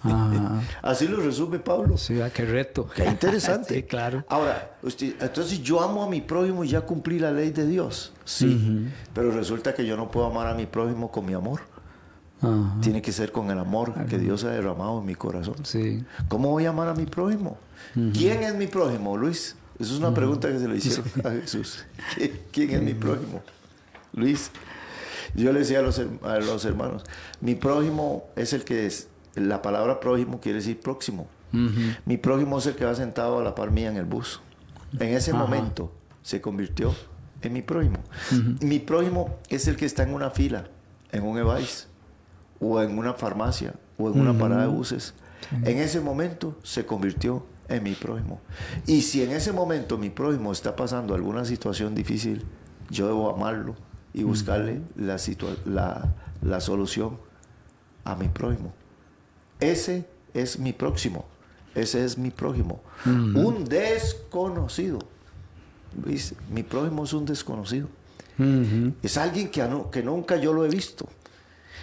Así 0.83 1.09
lo 1.09 1.17
resume 1.21 1.59
Pablo. 1.59 1.97
Sí, 1.97 2.21
ah, 2.21 2.31
qué 2.31 2.45
reto. 2.45 2.89
Qué 2.95 3.07
interesante. 3.07 3.75
sí, 3.77 3.83
claro. 3.85 4.25
Ahora, 4.29 4.77
entonces 4.83 5.63
yo 5.63 5.81
amo 5.81 6.05
a 6.05 6.09
mi 6.09 6.21
prójimo 6.21 6.63
y 6.63 6.69
ya 6.69 6.83
cumplí 6.83 7.19
la 7.19 7.33
ley 7.33 7.51
de 7.51 7.67
Dios. 7.67 8.13
Sí. 8.25 8.89
Pero 9.15 9.33
resulta 9.33 9.75
que 9.75 9.87
yo 9.87 9.97
no 9.97 10.11
puedo 10.11 10.27
amar 10.27 10.47
a 10.47 10.55
mi 10.55 10.67
prójimo 10.67 11.11
con 11.11 11.27
mi 11.27 11.33
amor. 11.33 11.63
Tiene 12.81 13.03
que 13.03 13.13
ser 13.13 13.33
con 13.33 13.51
el 13.51 13.59
amor 13.59 13.93
que 14.07 14.19
Dios 14.19 14.45
ha 14.45 14.51
derramado 14.51 15.01
en 15.01 15.07
mi 15.07 15.15
corazón. 15.15 15.57
Sí. 15.65 16.05
¿Cómo 16.29 16.51
voy 16.51 16.67
a 16.67 16.71
amar 16.71 16.89
a 16.89 16.95
mi 16.95 17.07
prójimo? 17.07 17.59
¿Quién 17.95 18.43
es 18.43 18.55
mi 18.55 18.67
prójimo, 18.67 19.17
Luis? 19.17 19.57
Esa 19.79 19.93
es 19.95 19.99
una 19.99 20.13
pregunta 20.13 20.49
que 20.49 20.59
se 20.59 20.69
le 20.69 20.77
hicieron 20.77 21.07
a 21.25 21.31
Jesús. 21.31 21.85
¿Quién 22.53 22.71
es 22.71 22.83
mi 22.83 22.93
prójimo? 22.93 23.43
Luis. 24.13 24.51
Yo 25.35 25.53
le 25.53 25.61
decía 25.61 25.81
a 25.81 25.83
los, 25.83 26.65
hermanos, 26.65 27.05
mi 27.41 27.55
prójimo 27.55 28.25
es 28.37 28.53
el 28.53 28.65
que 28.65 28.87
es, 28.87 29.09
la 29.35 29.63
palabra 29.63 30.01
prójimo 30.01 30.41
quiere 30.41 30.59
decir 30.59 30.81
próximo. 30.81 31.29
Mi 32.07 32.17
prójimo 32.17 32.59
es 32.59 32.67
el 32.67 32.77
que 32.77 32.85
va 32.85 32.95
sentado 32.95 33.39
a 33.39 33.43
la 33.43 33.55
par 33.55 33.71
mía 33.73 33.89
en 33.89 33.97
el 33.97 34.05
bus. 34.05 34.41
En 34.99 35.15
ese 35.15 35.33
momento 35.33 35.93
se 36.23 36.41
convirtió 36.41 36.95
en 37.43 37.53
mi 37.53 37.63
prójimo. 37.63 37.99
Mi 38.61 38.79
prójimo 38.79 39.39
es 39.49 39.67
el 39.67 39.77
que 39.77 39.87
está 39.87 40.03
en 40.03 40.15
una 40.15 40.31
fila, 40.31 40.69
en 41.13 41.25
un 41.25 41.39
EVAIS, 41.39 41.89
o 42.61 42.81
en 42.81 42.99
una 42.99 43.15
farmacia, 43.15 43.75
o 43.99 44.11
en 44.11 44.21
una 44.21 44.39
parada 44.39 44.63
de 44.63 44.69
buses. 44.69 45.15
En 45.65 45.79
ese 45.79 46.01
momento 46.01 46.57
se 46.63 46.87
convirtió 46.87 47.47
en 47.69 47.83
mi 47.83 47.93
prójimo. 47.93 48.41
Y 48.87 49.03
si 49.03 49.23
en 49.23 49.31
ese 49.31 49.53
momento 49.53 49.97
mi 49.97 50.11
prójimo 50.11 50.53
está 50.53 50.77
pasando 50.77 51.15
alguna 51.15 51.45
situación 51.45 51.95
difícil, 51.95 52.45
yo 52.91 53.07
debo 53.07 53.35
amarlo 53.35 53.77
y 54.13 54.23
buscarle 54.23 54.81
la, 54.97 55.17
la, 55.65 56.15
la, 56.43 56.61
solución 56.61 57.19
a 58.05 58.17
mi 58.17 58.29
prójimo. 58.29 58.73
Ese 59.61 60.07
es 60.35 60.59
mi 60.59 60.73
próximo, 60.73 61.27
ese 61.75 62.05
es 62.05 62.19
mi 62.19 62.31
prójimo. 62.31 62.81
Un 63.07 63.65
desconocido. 63.65 64.99
Mi 66.51 66.63
prójimo 66.63 67.05
es 67.05 67.13
un 67.13 67.25
desconocido. 67.25 67.89
Es 69.03 69.17
alguien 69.17 69.51
que, 69.51 69.69
que 69.93 70.03
nunca 70.03 70.37
yo 70.37 70.53
lo 70.53 70.65
he 70.65 70.69
visto. 70.69 71.09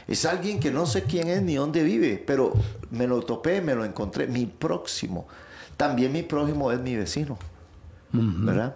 Es 0.08 0.26
alguien 0.26 0.60
que 0.60 0.72
no 0.72 0.86
sé 0.86 1.04
quién 1.04 1.28
es 1.28 1.42
ni 1.42 1.56
dónde 1.56 1.84
vive, 1.84 2.24
pero 2.26 2.54
me 2.92 3.08
lo 3.08 3.22
topé, 3.22 3.62
me 3.62 3.76
lo 3.76 3.84
encontré. 3.84 4.28
Mi 4.28 4.46
próximo. 4.46 5.28
También 5.76 6.12
mi 6.12 6.24
prójimo 6.24 6.72
es 6.72 6.80
mi 6.80 6.96
vecino. 6.96 7.38
¿Verdad? 8.12 8.76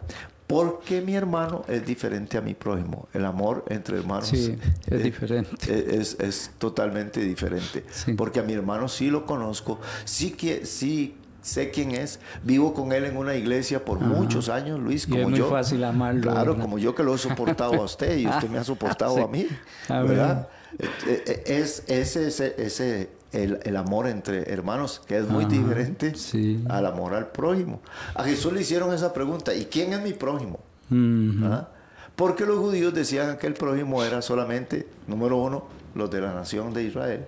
Porque 0.52 1.02
mi 1.02 1.16
hermano 1.16 1.64
es 1.70 1.86
diferente 1.86 2.38
a 2.38 2.41
mi 2.41 2.54
prójimo. 2.54 3.08
El 3.14 3.24
amor 3.24 3.64
entre 3.70 3.97
hermanos 3.97 4.34
es, 4.34 4.58
diferente. 5.02 5.97
Es, 5.97 6.52
totalmente 6.58 7.22
diferente. 7.22 7.86
Porque 8.18 8.41
a 8.41 8.43
mi 8.43 8.52
hermano 8.52 8.89
sí 8.89 9.10
lo 9.10 9.26
conozco, 9.26 9.80
sí, 10.04 10.32
que, 10.32 10.66
sí 10.66 11.16
sé 11.41 11.72
quién 11.72 11.91
es, 11.91 12.20
vivo 12.43 12.74
con 12.74 12.91
él 12.91 13.06
en 13.06 13.16
una 13.16 13.36
iglesia 13.36 13.86
por 13.86 14.02
muchos 14.02 14.49
años, 14.49 14.78
Luis, 14.78 15.08
como 15.08 15.20
y 15.20 15.22
es 15.22 15.30
muy 15.30 15.39
yo. 15.39 15.49
fácil 15.49 15.86
amarlo. 15.86 16.30
Claro, 16.30 16.60
como 16.60 16.78
yo 16.78 16.93
que 16.93 17.04
lo 17.04 17.16
he 17.16 17.18
soportado 17.18 17.76
a 17.76 17.86
usted 17.86 18.18
y 18.18 18.28
usted 18.28 18.49
me 18.49 18.58
ha 18.58 18.64
soportado 18.66 19.24
a 19.24 19.30
mí, 19.30 19.47
¿verdad? 19.88 20.49
Eh, 20.78 21.24
eh, 21.28 21.43
es 21.45 21.84
ese, 21.88 22.28
ese, 22.28 22.56
ese 22.58 23.10
el, 23.32 23.76
amor 23.78 24.08
entre 24.08 24.52
hermanos, 24.52 25.02
que 25.08 25.18
es 25.18 25.28
muy 25.28 25.46
diferente 25.46 26.14
al 26.70 26.86
amor 26.86 27.14
al 27.14 27.28
prójimo. 27.28 27.82
A 28.14 28.24
Jesús 28.24 28.52
le 28.54 28.62
hicieron 28.62 28.94
esa 28.94 29.14
pregunta, 29.14 29.54
¿y 29.54 29.66
quién 29.66 29.94
es 29.94 30.02
mi 30.02 30.14
prójimo? 30.14 30.60
¿Ah? 31.44 31.70
Porque 32.16 32.46
los 32.46 32.60
judíos 32.60 32.94
decían 32.94 33.38
que 33.38 33.48
el 33.48 33.54
prójimo 33.54 34.04
era 34.04 34.22
solamente, 34.22 34.88
número 35.08 35.38
uno, 35.38 35.66
los 35.96 36.12
de 36.12 36.22
la 36.22 36.34
nación 36.34 36.74
de 36.74 36.84
Israel. 36.84 37.26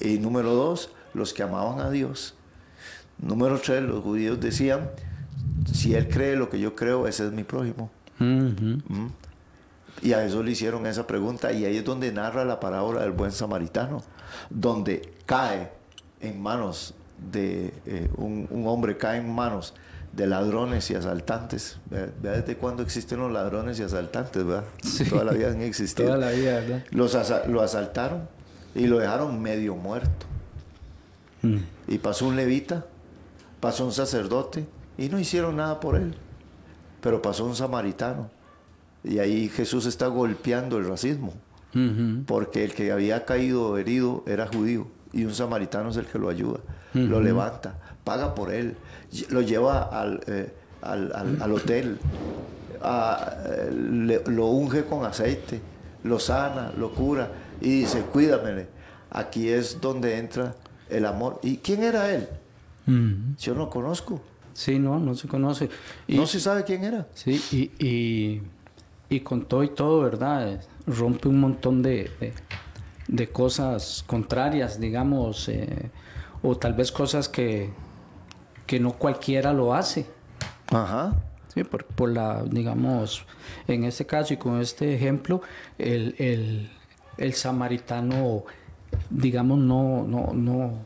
Y 0.00 0.18
número 0.18 0.54
dos, 0.54 0.90
los 1.12 1.32
que 1.32 1.42
amaban 1.42 1.80
a 1.80 1.90
Dios. 1.90 2.34
Número 3.18 3.58
tres, 3.58 3.82
los 3.82 4.02
judíos 4.02 4.40
decían, 4.40 4.90
si 5.72 5.94
él 5.94 6.08
cree 6.08 6.36
lo 6.36 6.50
que 6.50 6.58
yo 6.58 6.74
creo, 6.74 7.06
ese 7.06 7.26
es 7.26 7.32
mi 7.32 7.44
prójimo. 7.44 7.90
Y 10.02 10.12
a 10.12 10.20
Jesús 10.20 10.44
le 10.44 10.50
hicieron 10.50 10.86
esa 10.86 11.06
pregunta 11.06 11.52
y 11.52 11.64
ahí 11.64 11.76
es 11.76 11.84
donde 11.84 12.12
narra 12.12 12.44
la 12.44 12.60
parábola 12.60 13.02
del 13.02 13.12
buen 13.12 13.32
samaritano, 13.32 14.02
donde 14.50 15.12
cae 15.26 15.70
en 16.20 16.40
manos 16.40 16.94
de 17.32 17.72
eh, 17.86 18.08
un, 18.16 18.64
hombre, 18.66 18.96
cae 18.96 19.18
en 19.18 19.32
manos 19.32 19.74
de 20.12 20.26
ladrones 20.26 20.90
y 20.90 20.94
asaltantes. 20.94 21.78
Vea 21.90 22.32
desde 22.32 22.56
cuándo 22.56 22.82
existen 22.82 23.18
los 23.18 23.32
ladrones 23.32 23.78
y 23.80 23.82
asaltantes, 23.82 24.44
¿verdad? 24.44 24.64
Toda 25.10 25.24
la 25.24 25.32
vida 25.32 25.48
han 25.48 25.60
existido. 25.62 26.08
Toda 26.08 26.18
la 26.18 26.30
vida, 26.30 26.60
¿verdad? 26.60 26.84
Los 26.90 27.16
lo 27.48 27.62
asaltaron 27.62 28.28
y 28.74 28.86
lo 28.86 28.98
dejaron 28.98 29.40
medio 29.40 29.74
muerto. 29.74 30.26
Mm. 31.42 31.58
Y 31.88 31.98
pasó 31.98 32.26
un 32.26 32.36
levita, 32.36 32.86
pasó 33.60 33.84
un 33.84 33.92
sacerdote 33.92 34.66
y 34.96 35.08
no 35.08 35.18
hicieron 35.18 35.56
nada 35.56 35.80
por 35.80 35.96
él. 35.96 36.14
Pero 37.00 37.20
pasó 37.20 37.44
un 37.44 37.56
samaritano 37.56 38.30
y 39.04 39.18
ahí 39.18 39.48
Jesús 39.50 39.84
está 39.84 40.06
golpeando 40.06 40.78
el 40.78 40.88
racismo, 40.88 41.34
porque 42.26 42.64
el 42.64 42.72
que 42.74 42.92
había 42.92 43.24
caído 43.24 43.76
herido 43.78 44.22
era 44.26 44.46
judío 44.46 44.86
y 45.12 45.24
un 45.24 45.34
samaritano 45.34 45.90
es 45.90 45.96
el 45.96 46.06
que 46.06 46.18
lo 46.18 46.28
ayuda, 46.28 46.60
lo 46.92 47.20
levanta, 47.20 47.78
paga 48.04 48.34
por 48.34 48.52
él, 48.52 48.76
lo 49.30 49.40
lleva 49.42 49.82
al, 49.84 50.20
eh, 50.26 50.52
al, 50.82 51.12
al- 51.14 51.42
al 51.42 51.52
hotel, 51.52 51.98
a- 52.82 53.34
le- 53.72 54.22
lo 54.26 54.46
unge 54.46 54.84
con 54.84 55.04
aceite, 55.04 55.60
lo 56.04 56.18
sana, 56.18 56.72
lo 56.76 56.92
cura 56.92 57.28
y 57.60 57.80
dice, 57.80 58.00
cuídamele. 58.02 58.66
Aquí 59.10 59.48
es 59.48 59.80
donde 59.80 60.18
entra 60.18 60.54
el 60.90 61.06
amor. 61.06 61.38
¿Y 61.42 61.58
quién 61.58 61.82
era 61.84 62.12
él? 62.14 62.26
Yo 63.38 63.54
no 63.54 63.70
conozco. 63.70 64.20
Sí, 64.52 64.78
no, 64.78 64.98
no 64.98 65.14
se 65.14 65.26
conoce. 65.28 65.68
Y, 66.06 66.16
No 66.16 66.26
se 66.26 66.38
sabe 66.40 66.64
quién 66.64 66.84
era. 66.84 67.06
Sí, 67.14 67.42
y, 67.52 67.84
y, 67.84 68.42
y 69.14 69.20
con 69.20 69.46
todo 69.46 69.62
y 69.62 69.68
todo, 69.68 70.00
¿verdad? 70.00 70.60
Rompe 70.86 71.28
un 71.28 71.40
montón 71.40 71.82
de, 71.82 72.10
de, 72.20 72.32
de 73.08 73.28
cosas 73.28 74.04
contrarias, 74.06 74.80
digamos, 74.80 75.48
eh, 75.48 75.90
o 76.42 76.56
tal 76.56 76.74
vez 76.74 76.92
cosas 76.92 77.28
que, 77.28 77.70
que 78.66 78.80
no 78.80 78.92
cualquiera 78.92 79.52
lo 79.52 79.74
hace. 79.74 80.06
Ajá. 80.72 81.14
Sí, 81.54 81.62
por, 81.62 81.84
por 81.84 82.10
la, 82.10 82.42
digamos, 82.42 83.24
en 83.68 83.84
este 83.84 84.06
caso 84.06 84.34
y 84.34 84.36
con 84.36 84.60
este 84.60 84.94
ejemplo, 84.94 85.40
el, 85.78 86.16
el, 86.18 86.70
el 87.16 87.32
samaritano, 87.34 88.44
digamos, 89.08 89.58
no, 89.58 90.04
no, 90.04 90.32
no, 90.34 90.84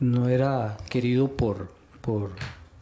no 0.00 0.28
era 0.28 0.78
querido 0.88 1.28
por, 1.28 1.68
por, 2.00 2.30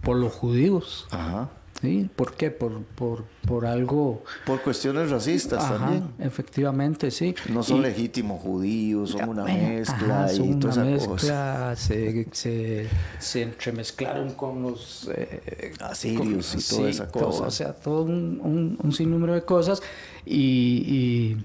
por 0.03 0.17
los 0.17 0.33
judíos. 0.33 1.09
Ajá. 1.11 1.49
¿Sí? 1.83 2.09
¿Por 2.17 2.35
qué? 2.35 2.51
Por, 2.51 2.83
por, 2.85 3.25
por 3.47 3.67
algo... 3.67 4.25
Por 4.47 4.63
cuestiones 4.63 5.11
racistas 5.11 5.63
Ajá, 5.63 5.77
también. 5.79 6.09
efectivamente, 6.19 7.11
sí. 7.11 7.35
No 7.51 7.63
son 7.63 7.79
Y- 7.79 7.83
legítimos 7.83 8.41
judíos, 8.41 9.11
son 9.11 9.29
una 9.29 9.43
Bueno, 9.43 9.69
mezcla 9.69 10.25
ajá, 10.25 10.33
y 10.33 10.37
son 10.37 10.59
toda 10.61 10.75
una 10.83 10.91
esa 10.97 11.07
cosa. 11.07 11.13
mezcla, 11.15 11.75
se, 11.77 12.29
se, 12.33 12.89
se 13.19 13.43
entremezclaron 13.43 14.33
con 14.33 14.63
los 14.63 15.11
eh, 15.15 15.73
Asirios 15.81 16.55
y 16.55 16.67
toda 16.69 16.83
sí, 16.83 16.89
esa 16.89 17.09
todo, 17.09 17.27
cosa. 17.27 17.45
o 17.45 17.51
sea, 17.51 17.73
todo 17.75 18.03
un, 18.05 18.41
un- 18.43 18.79
un 18.83 18.93
sinnúmero 18.93 19.35
de 19.35 19.43
cosas 19.43 19.83
y, 20.25 21.37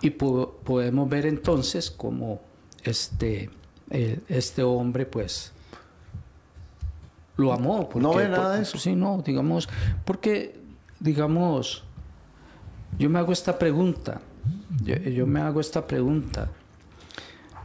y, 0.00 0.06
y 0.06 0.10
po- 0.10 0.60
podemos 0.64 1.08
ver 1.08 1.26
entonces 1.26 1.90
cómo 1.90 2.40
este, 2.84 3.50
eh, 3.90 4.20
este 4.28 4.62
hombre 4.62 5.06
pues 5.06 5.52
lo 7.36 7.52
amó. 7.52 7.78
No 7.94 8.10
porque- 8.12 8.18
ve 8.24 8.28
nada 8.28 8.56
de 8.56 8.62
eso. 8.62 8.78
Sí, 8.78 8.94
no, 8.96 9.22
digamos, 9.24 9.68
porque, 10.04 10.58
digamos, 11.00 11.84
yo 12.98 13.10
me 13.10 13.18
hago 13.18 13.32
esta 13.32 13.58
pregunta, 13.58 14.20
yo, 14.82 14.94
yo 14.96 15.26
me 15.26 15.40
hago 15.40 15.60
esta 15.60 15.86
pregunta, 15.86 16.48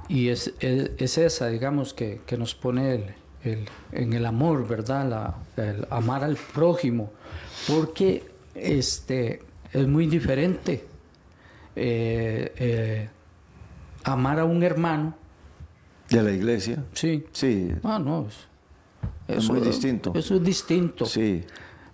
y 0.07 0.27
es, 0.29 0.53
es, 0.59 0.91
es 0.97 1.17
esa, 1.17 1.47
digamos, 1.47 1.93
que, 1.93 2.21
que 2.25 2.37
nos 2.37 2.53
pone 2.55 2.95
el, 2.95 3.05
el- 3.43 3.69
en 3.93 4.13
el 4.13 4.25
amor, 4.25 4.67
¿verdad? 4.67 5.09
La, 5.55 5.63
el 5.63 5.87
amar 5.89 6.23
al 6.23 6.35
prójimo, 6.53 7.11
porque 7.67 8.29
este, 8.55 9.41
es 9.71 9.87
muy 9.87 10.07
diferente 10.07 10.85
eh, 11.77 12.53
eh, 12.57 13.09
amar 14.03 14.39
a 14.39 14.43
un 14.45 14.61
hermano, 14.63 15.15
De 16.09 16.21
la 16.21 16.31
iglesia. 16.31 16.83
sí, 16.93 17.25
Sí. 17.31 17.71
ah, 17.83 17.97
no, 17.99 18.27
es, 18.27 18.35
Es 19.27 19.49
muy 19.49 19.61
distinto. 19.61 20.11
Eso 20.15 20.35
es 20.35 20.43
distinto. 20.43 21.05
Sí. 21.05 21.43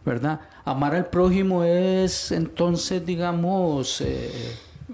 ¿verdad? 0.08 0.40
Amar 0.64 0.96
al 0.96 1.08
prójimo 1.08 1.66
es 1.66 2.32
entonces, 2.32 3.06
digamos, 3.06 4.00
eh, 4.00 4.32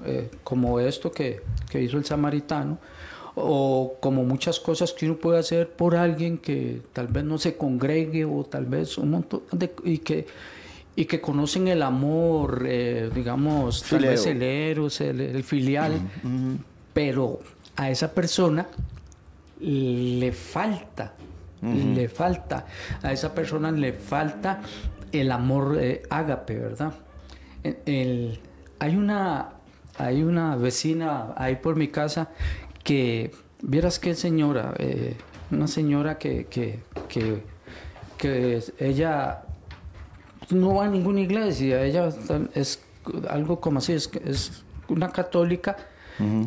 eh, 0.05 0.31
como 0.43 0.79
esto 0.79 1.11
que, 1.11 1.41
que 1.69 1.81
hizo 1.81 1.97
el 1.97 2.03
samaritano, 2.03 2.79
o 3.35 3.95
como 3.99 4.23
muchas 4.23 4.59
cosas 4.59 4.91
que 4.91 5.05
uno 5.05 5.17
puede 5.17 5.39
hacer 5.39 5.69
por 5.69 5.95
alguien 5.95 6.39
que 6.39 6.81
tal 6.93 7.07
vez 7.07 7.23
no 7.23 7.37
se 7.37 7.55
congregue 7.55 8.25
o 8.25 8.43
tal 8.43 8.65
vez 8.65 8.97
un 8.97 9.11
montón 9.11 9.41
de... 9.51 9.71
y 9.83 9.99
que 9.99 10.27
y 10.95 11.05
que 11.05 11.19
conocen 11.19 11.67
el 11.67 11.81
amor, 11.81 12.65
eh, 12.67 13.09
digamos, 13.15 13.81
tal 13.81 14.01
vez 14.01 14.27
el 14.27 14.43
eros, 14.43 15.01
el, 15.01 15.21
el 15.21 15.43
filial, 15.43 15.99
pero 16.93 17.39
a 17.75 17.89
esa 17.89 18.11
persona 18.13 18.67
le 19.59 20.31
falta, 20.31 21.13
le 21.95 22.09
falta, 22.09 22.65
a 23.01 23.11
esa 23.13 23.33
persona 23.33 23.71
le 23.71 23.93
falta 23.93 24.61
el 25.11 25.31
amor 25.31 25.77
eh, 25.79 26.03
ágape, 26.09 26.57
¿verdad? 26.59 26.93
El- 27.63 27.77
el- 27.85 28.39
hay, 28.79 28.95
una, 28.97 29.49
hay 29.97 30.23
una 30.23 30.55
vecina 30.57 31.33
ahí 31.37 31.55
por 31.55 31.75
mi 31.75 31.87
casa 31.87 32.29
que, 32.83 33.31
vieras 33.61 33.99
qué 33.99 34.13
señora, 34.15 34.73
eh, 34.77 35.15
una 35.51 35.67
señora 35.67 36.17
que, 36.17 36.45
que, 36.47 36.79
que, 37.07 37.43
ella 38.79 39.41
no 40.49 40.75
va 40.75 40.85
a 40.85 40.89
ninguna 40.89 41.21
iglesia, 41.21 41.83
ella 41.83 42.09
es 42.55 42.81
algo 43.29 43.59
como 43.59 43.79
así, 43.79 43.93
es, 43.93 44.09
es 44.25 44.63
una 44.87 45.09
católica 45.11 45.75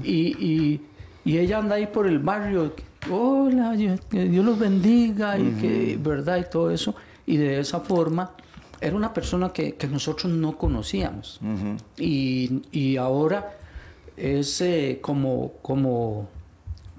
y, 0.02 0.36
y- 0.38 0.86
y 1.24 1.38
ella 1.38 1.58
anda 1.58 1.74
ahí 1.76 1.86
por 1.88 2.06
el 2.06 2.18
barrio, 2.20 2.72
hola, 3.10 3.74
que 4.10 4.24
Dios 4.24 4.44
los 4.44 4.58
bendiga 4.58 5.38
y 5.38 5.50
que, 5.52 5.98
¿verdad? 6.02 6.38
Y 6.38 6.50
todo 6.50 6.70
eso. 6.70 6.94
Y 7.26 7.36
de 7.36 7.60
esa 7.60 7.80
forma 7.80 8.32
era 8.80 8.94
una 8.96 9.12
persona 9.12 9.50
que, 9.52 9.74
que 9.74 9.86
nosotros 9.88 10.32
no 10.32 10.56
conocíamos. 10.56 11.40
y, 11.98 12.62
y 12.72 12.96
ahora 12.96 13.56
es 14.16 14.60
eh, 14.60 14.98
como, 15.02 15.52
como, 15.62 16.28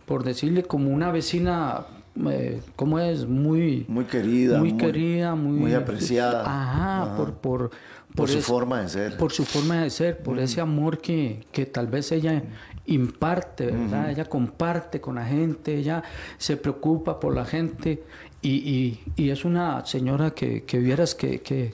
por 0.06 0.24
decirle, 0.24 0.64
como 0.64 0.90
una 0.92 1.12
vecina, 1.12 1.86
eh, 2.30 2.62
¿cómo 2.76 3.00
es? 3.00 3.26
Muy 3.26 3.86
Muy 3.88 4.06
querida. 4.06 4.60
muy, 4.60 4.74
querida, 4.78 5.36
muy, 5.36 5.60
muy 5.60 5.74
apreciada. 5.74 6.42
Ajá, 6.42 7.04
Ajá. 7.04 7.18
por, 7.18 7.34
por, 7.36 7.72
Por 8.16 8.28
su 8.30 8.40
ese- 8.40 8.48
forma 8.48 8.82
de 8.82 8.90
ser. 8.90 9.18
Por 9.18 9.32
su 9.32 9.46
forma 9.46 9.82
de 9.84 9.90
ser, 9.90 10.18
por 10.22 10.40
ese 10.40 10.62
amor 10.62 11.00
que, 11.00 11.46
que 11.52 11.66
tal 11.66 11.88
vez 11.88 12.12
ella 12.12 12.44
imparte, 12.88 13.68
¿verdad? 13.68 14.10
Ella 14.10 14.26
comparte 14.26 15.00
con 15.02 15.16
la 15.16 15.26
gente, 15.26 15.76
ella 15.78 16.04
se 16.38 16.58
preocupa 16.58 17.20
por 17.20 17.36
la 17.36 17.46
gente 17.46 18.04
y, 18.42 18.50
y- 18.50 19.04
y 19.16 19.30
es 19.30 19.46
una 19.46 19.86
señora 19.86 20.32
que, 20.32 20.64
que 20.64 20.80
vieras 20.80 21.14
que, 21.16 21.42
que, 21.42 21.74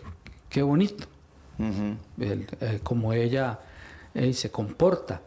que 0.50 0.62
bonito, 0.62 1.06
el- 2.20 2.48
eh, 2.62 2.80
como 2.84 3.14
ella 3.14 3.60
eh, 4.16 4.34
se 4.34 4.50
comporta. 4.52 5.22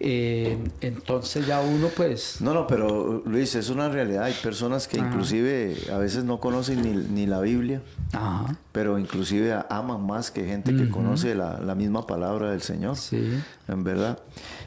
Eh, 0.00 0.56
entonces 0.80 1.44
ya 1.44 1.60
uno 1.60 1.88
pues... 1.88 2.40
No, 2.40 2.54
no, 2.54 2.68
pero 2.68 3.20
Luis, 3.26 3.56
es 3.56 3.68
una 3.68 3.88
realidad. 3.88 4.22
Hay 4.22 4.34
personas 4.40 4.86
que 4.86 4.96
inclusive 4.98 5.76
a 5.92 5.98
veces 5.98 6.22
no 6.22 6.38
conocen 6.38 6.82
ni, 6.82 6.92
ni 7.08 7.26
la 7.26 7.40
Biblia, 7.40 7.82
Ajá, 8.12 8.56
pero 8.70 8.96
inclusive 9.00 9.58
aman 9.68 10.06
más 10.06 10.30
que 10.30 10.44
gente 10.46 10.76
que 10.76 10.88
conoce 10.88 11.34
la, 11.34 11.58
la 11.60 11.74
misma 11.74 12.06
palabra 12.06 12.52
del 12.52 12.62
Señor. 12.62 12.96
sí. 12.96 13.40
En 13.66 13.82
verdad. 13.82 14.20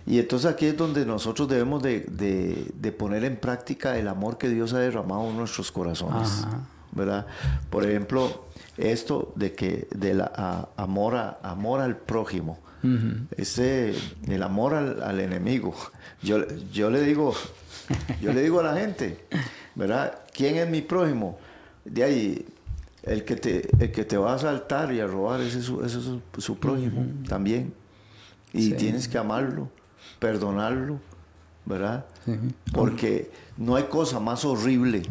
Y 0.08 0.20
entonces 0.20 0.49
aquí 0.52 0.66
es 0.66 0.78
donde 0.78 1.06
nosotros 1.06 1.47
debemos 1.47 1.82
de, 1.84 2.02
de- 2.02 2.72
de 2.74 2.91
poner 2.91 3.24
en 3.24 3.38
práctica 3.38 3.97
el 3.97 4.08
amor 4.08 4.38
que 4.38 4.49
Dios 4.49 4.74
ha 4.74 4.80
derramado 4.80 5.30
en 5.30 5.38
nuestros 5.38 5.72
corazones. 5.72 6.43
Ajá. 6.45 6.62
¿Verdad? 6.93 7.26
Por 7.70 7.86
ejemplo, 7.86 8.45
esto 8.78 9.32
de 9.36 9.54
que 9.54 9.88
de 9.95 10.14
la 10.14 10.32
a- 10.36 10.70
amor, 10.76 11.16
a- 11.16 11.38
amor 11.43 11.80
al 11.82 11.97
prójimo. 11.97 12.60
Ese, 13.38 13.93
el 14.28 14.41
amor 14.41 14.74
al, 14.74 15.04
al 15.04 15.20
enemigo. 15.20 15.76
Yo, 16.24 16.39
yo 16.74 16.89
le 16.89 17.02
digo, 17.04 17.34
yo 18.22 18.34
le 18.34 18.41
digo 18.41 18.60
a 18.60 18.64
la 18.64 18.76
gente, 18.76 19.20
¿verdad? 19.76 20.20
¿Quién 20.34 20.58
es 20.58 20.68
mi 20.68 20.82
prójimo? 20.82 21.38
De 21.86 22.04
ahí, 22.04 22.45
el 23.04 23.24
que 23.24 23.36
te, 23.36 23.70
el 23.84 23.91
que 23.91 24.04
te 24.04 24.18
va 24.18 24.32
a 24.32 24.36
asaltar 24.36 24.91
y 24.91 24.99
a 24.99 25.06
robar, 25.06 25.41
ese 25.41 25.60
es 25.60 25.66
su, 25.66 25.84
ese 25.86 25.99
es 25.99 26.06
su, 26.06 26.22
su 26.39 26.58
prójimo 26.58 27.06
también. 27.30 27.72
Y 28.52 28.70
Sí. 28.70 28.74
tienes 28.74 29.08
que 29.08 29.18
amarlo, 29.20 29.70
perdonarlo, 30.20 30.99
¿verdad? 31.66 32.06
Sí. 32.26 32.34
Porque 32.74 33.32
no 33.58 33.76
hay 33.76 33.84
cosa 33.84 34.20
más 34.20 34.45
horrible 34.45 35.04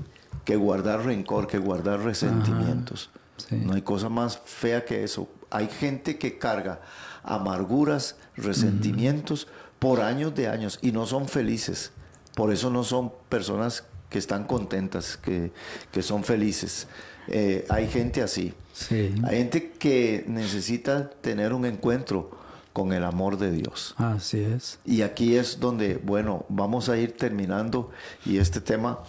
que 0.45 0.57
guardar 0.57 1.05
rencor, 1.05 1.47
que 1.47 1.59
guardar 1.59 2.01
resentimientos. 2.01 3.11
Sí. 3.37 3.57
No 3.57 3.75
hay 3.75 3.83
cosa 3.83 4.09
más 4.09 4.39
fea 4.45 4.85
que 4.85 5.05
eso. 5.05 5.29
Hay 5.51 5.69
gente 5.69 6.19
que 6.19 6.39
carga 6.39 6.81
amarguras, 7.23 8.17
resentimientos 8.37 9.49
por 9.79 10.01
años 10.01 10.35
de 10.35 10.49
años 10.49 10.79
y 10.83 10.93
no 10.93 11.07
son 11.07 11.29
felices. 11.29 11.93
Por 12.35 12.53
eso 12.53 12.71
no 12.71 12.85
son 12.85 13.13
personas 13.29 13.85
que 14.09 14.19
están 14.19 14.45
contentas, 14.45 15.17
que, 15.17 15.53
que 15.93 16.03
son 16.03 16.25
felices. 16.25 16.87
Eh, 17.29 17.65
hay 17.69 17.89
gente 17.89 18.23
así. 18.23 18.55
Sí. 18.73 19.15
Hay 19.25 19.39
gente 19.39 19.73
que 19.73 20.25
necesita 20.27 21.11
tener 21.11 21.53
un 21.53 21.65
encuentro 21.67 22.31
con 22.73 22.93
el 22.93 23.05
amor 23.05 23.37
de 23.39 23.51
Dios. 23.51 23.95
Así 23.99 24.41
es. 24.41 24.79
Y 24.85 25.03
aquí 25.03 25.37
es 25.37 25.61
donde, 25.61 26.01
bueno, 26.03 26.45
vamos 26.49 26.89
a 26.89 26.97
ir 26.97 27.17
terminando 27.17 27.91
y 28.25 28.39
este 28.39 28.61
tema 28.61 29.01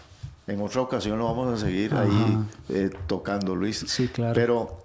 en 0.47 0.61
otra 0.61 0.81
ocasión 0.81 1.19
lo 1.19 1.25
vamos 1.25 1.53
a 1.61 1.65
seguir 1.65 1.93
ahí 1.93 2.37
eh, 2.69 2.89
tocando, 3.07 3.55
Luis. 3.55 3.85
Sí, 3.87 4.07
claro. 4.07 4.33
Pero, 4.33 4.83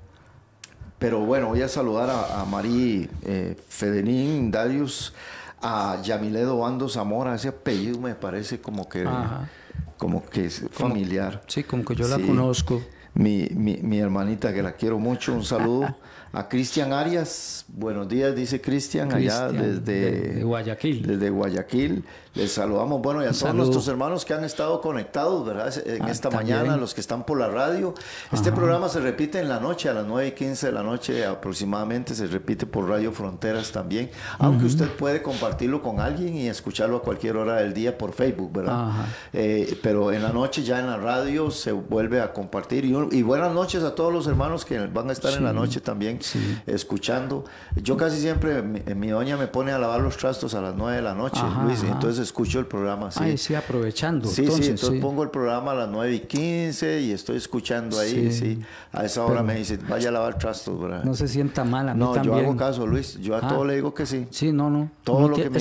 pero 0.99 1.21
bueno, 1.21 1.49
voy 1.49 1.63
a 1.63 1.69
saludar 1.69 2.11
a, 2.11 2.41
a 2.41 2.45
Marí 2.45 3.09
eh, 3.25 3.57
Fedenín 3.69 4.51
Darius, 4.51 5.15
a 5.61 6.01
Yamiledo 6.03 6.59
Bando 6.59 6.89
Zamora. 6.89 7.35
Ese 7.35 7.49
apellido 7.49 7.99
me 7.99 8.15
parece 8.15 8.61
como 8.61 8.89
que, 8.89 9.03
Ajá. 9.03 9.49
como 9.97 10.25
que 10.25 10.47
es 10.47 10.65
familiar. 10.71 11.43
Sí, 11.47 11.65
como 11.65 11.85
que 11.85 11.95
yo 11.95 12.07
la 12.07 12.19
conozco. 12.19 12.83
mi, 13.15 13.49
mi, 13.53 13.79
mi 13.79 13.99
hermanita 13.99 14.53
que 14.53 14.63
la 14.63 14.73
quiero 14.75 14.99
mucho, 14.99 15.33
un 15.33 15.45
saludo. 15.45 15.97
a 16.37 16.49
Cristian 16.49 16.93
Arias. 16.93 17.65
Buenos 17.69 18.07
días, 18.09 18.37
dice 18.37 18.61
Cristian, 18.61 19.11
allá 19.11 19.51
desde 19.51 20.43
Guayaquil. 20.45 21.07
Desde 21.07 21.31
Guayaquil. 21.31 22.05
Les 22.37 22.53
saludamos, 22.53 23.01
bueno, 23.01 23.25
y 23.25 23.27
a 23.27 23.33
todos 23.33 23.55
nuestros 23.55 23.89
hermanos 23.89 24.27
que 24.27 24.35
han 24.35 24.45
estado 24.45 24.83
conectados, 24.83 25.47
¿verdad? 25.47 25.73
En 25.87 26.03
ah, 26.03 26.11
esta 26.11 26.29
mañana, 26.29 26.77
los 26.77 26.93
que 26.93 27.01
están 27.01 27.25
por 27.25 27.39
la 27.39 27.49
radio. 27.49 27.95
Este 28.31 28.53
programa 28.53 28.91
se 28.91 29.01
repite 29.01 29.41
en 29.41 29.49
la 29.49 29.59
noche, 29.59 29.89
a 29.89 29.95
las 29.95 30.07
9 30.07 30.29
y 30.29 30.33
15 30.33 30.67
de 30.67 30.73
la 30.73 30.83
noche 30.83 31.25
aproximadamente, 31.25 32.15
se 32.15 32.27
repite 32.27 32.67
por 32.67 32.91
Radio 32.91 33.11
Fronteras 33.11 33.73
también, 33.73 34.11
aunque 34.39 34.67
usted 34.67 34.87
puede 34.91 35.23
compartirlo 35.23 35.81
con 35.81 35.99
alguien 35.99 36.37
y 36.37 36.47
escucharlo 36.49 36.99
a 36.99 37.03
cualquier 37.03 37.39
hora 37.39 37.57
del 37.57 37.73
día 37.73 37.97
por 37.97 38.13
Facebook, 38.13 38.53
¿verdad? 38.53 38.91
Eh, 39.33 39.79
pero 39.83 40.13
en 40.13 40.23
la 40.23 40.31
noche 40.31 40.63
ya 40.63 40.79
en 40.79 40.89
la 40.89 40.99
radio 40.99 41.51
se 41.51 41.73
vuelve 41.73 42.21
a 42.21 42.35
compartir. 42.35 42.85
Y, 42.85 43.23
buenas 43.23 43.53
noches 43.53 43.83
a 43.83 43.95
todos 43.95 44.13
los 44.13 44.27
hermanos 44.27 44.67
que 44.67 44.79
van 44.87 45.09
a 45.09 45.13
estar 45.13 45.33
en 45.33 45.45
la 45.45 45.55
noche 45.55 45.81
también 45.81 46.19
escuchando. 46.67 47.45
Yo 47.77 47.97
casi 47.97 48.21
siempre, 48.21 48.61
mi, 48.63 49.09
doña 49.09 49.39
me 49.39 49.47
pone 49.47 49.73
a 49.73 49.79
lavar 49.79 50.03
los 50.03 50.19
trastos 50.19 50.55
a 50.55 50.61
las 50.61 50.75
9 50.75 50.97
de 50.97 51.03
la 51.03 51.15
noche, 51.15 51.41
Luis, 51.65 51.83
entonces 51.83 52.26
escucho 52.27 52.59
el 52.59 52.67
programa. 52.67 53.11
Sí, 53.11 53.39
sí, 53.39 53.55
aprovechando. 53.55 54.29
Sí, 54.29 54.43
entonces, 54.43 54.67
sí, 54.67 54.71
entonces 54.73 55.01
pongo 55.01 55.23
el 55.23 55.31
programa 55.31 55.73
a 55.73 55.75
las 55.75 55.89
9 55.89 56.15
y 56.15 56.21
15 56.21 57.01
y 57.01 57.13
estoy 57.13 57.37
escuchando 57.37 57.99
ahí, 57.99 58.31
sí. 58.31 58.61
A 58.93 59.05
esa 59.05 59.25
hora 59.25 59.43
me 59.43 59.55
dice, 59.55 59.79
vaya 59.89 60.11
a 60.11 60.13
lavar 60.13 60.39
trastos, 60.39 60.81
¿verdad? 60.81 61.05
No 61.05 61.15
se 61.15 61.29
sienta 61.29 61.65
mal, 61.65 61.89
a 61.89 61.95
mí 61.95 62.01
No, 62.01 62.23
yo 62.23 62.35
hago 62.35 62.57
caso, 62.57 62.87
Luis. 62.87 63.19
Yo 63.21 63.37
a 63.37 63.41
todo 63.41 63.63
ah. 63.63 63.67
le 63.67 63.77
digo 63.77 63.95
que 63.95 64.07
sí. 64.07 64.27
Sí, 64.31 64.53
no, 64.53 64.71
no. 64.71 64.91
Todo 65.05 65.29
lo 65.29 65.37
que 65.37 65.51
mi 65.51 65.61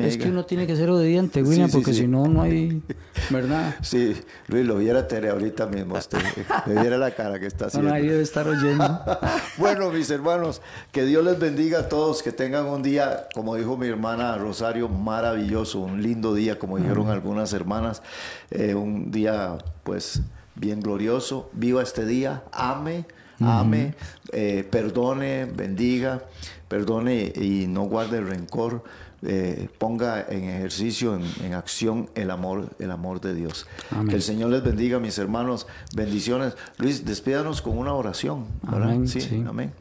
es 0.00 0.16
que 0.16 0.28
uno 0.28 0.46
tiene 0.46 0.66
que 0.66 0.74
ser 0.74 0.88
obediente, 0.88 1.42
William, 1.42 1.70
porque 1.70 1.92
si 1.92 2.08
no, 2.08 2.26
no 2.26 2.42
hay. 2.42 2.82
¿Verdad? 3.30 3.76
Sí, 3.82 4.16
Luis, 4.46 4.64
lo 4.64 4.78
viera 4.78 5.06
Tere 5.06 5.28
ahorita 5.28 5.66
mismo. 5.66 5.96
Usted, 5.96 6.18
me 6.66 6.80
viera 6.80 6.96
la 6.96 7.10
cara 7.10 7.38
que 7.38 7.46
está 7.46 7.66
haciendo. 7.66 7.90
No, 7.90 7.94
ahí 7.94 8.06
debe 8.06 8.22
estar 8.22 8.48
oyendo. 8.48 9.00
bueno, 9.58 9.90
mis 9.90 10.08
hermanos, 10.10 10.62
que 10.92 11.04
Dios 11.04 11.22
les 11.24 11.38
bendiga 11.38 11.80
a 11.80 11.88
todos, 11.88 12.22
que 12.22 12.32
tengan 12.32 12.66
un 12.66 12.82
día, 12.82 13.28
como 13.34 13.54
dijo 13.56 13.76
mi 13.76 13.86
hermana 13.86 14.36
Rosario, 14.38 14.88
maravilloso, 14.88 15.80
un 15.80 16.02
lindo 16.02 16.34
día, 16.34 16.58
como 16.58 16.78
dijeron 16.78 17.10
algunas 17.10 17.52
hermanas, 17.52 18.02
eh, 18.50 18.74
un 18.74 19.10
día, 19.10 19.58
pues, 19.82 20.22
bien 20.54 20.80
glorioso. 20.80 21.50
Viva 21.52 21.82
este 21.82 22.06
día, 22.06 22.44
ame, 22.52 23.04
ame, 23.40 23.94
eh, 24.32 24.66
perdone, 24.70 25.44
bendiga, 25.44 26.22
perdone 26.68 27.32
y 27.36 27.66
no 27.66 27.82
guarde 27.82 28.18
el 28.18 28.28
rencor 28.28 28.84
eh, 29.24 29.68
ponga 29.78 30.26
en 30.28 30.44
ejercicio, 30.44 31.18
en, 31.42 31.54
acción 31.54 32.10
el 32.14 32.30
amor, 32.30 32.70
el 32.78 32.90
amor 32.90 33.20
de 33.20 33.34
Dios. 33.34 33.66
Que 34.08 34.16
el 34.16 34.22
Señor 34.22 34.50
les 34.50 34.62
bendiga, 34.62 34.98
mis 34.98 35.18
hermanos. 35.18 35.66
Bendiciones. 35.94 36.54
Luis, 36.78 37.04
despídanos 37.04 37.62
con 37.62 37.78
una 37.78 37.92
oración. 37.94 38.46
Amén. 38.66 39.06
Amén. 39.46 39.72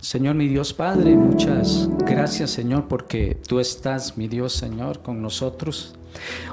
Señor, 0.00 0.34
mi 0.34 0.48
Dios 0.48 0.74
Padre, 0.74 1.14
muchas 1.14 1.88
gracias, 2.04 2.50
Señor, 2.50 2.88
porque 2.88 3.38
tú 3.46 3.60
estás, 3.60 4.18
mi 4.18 4.26
Dios, 4.26 4.52
Señor, 4.52 5.00
con 5.00 5.22
nosotros. 5.22 5.94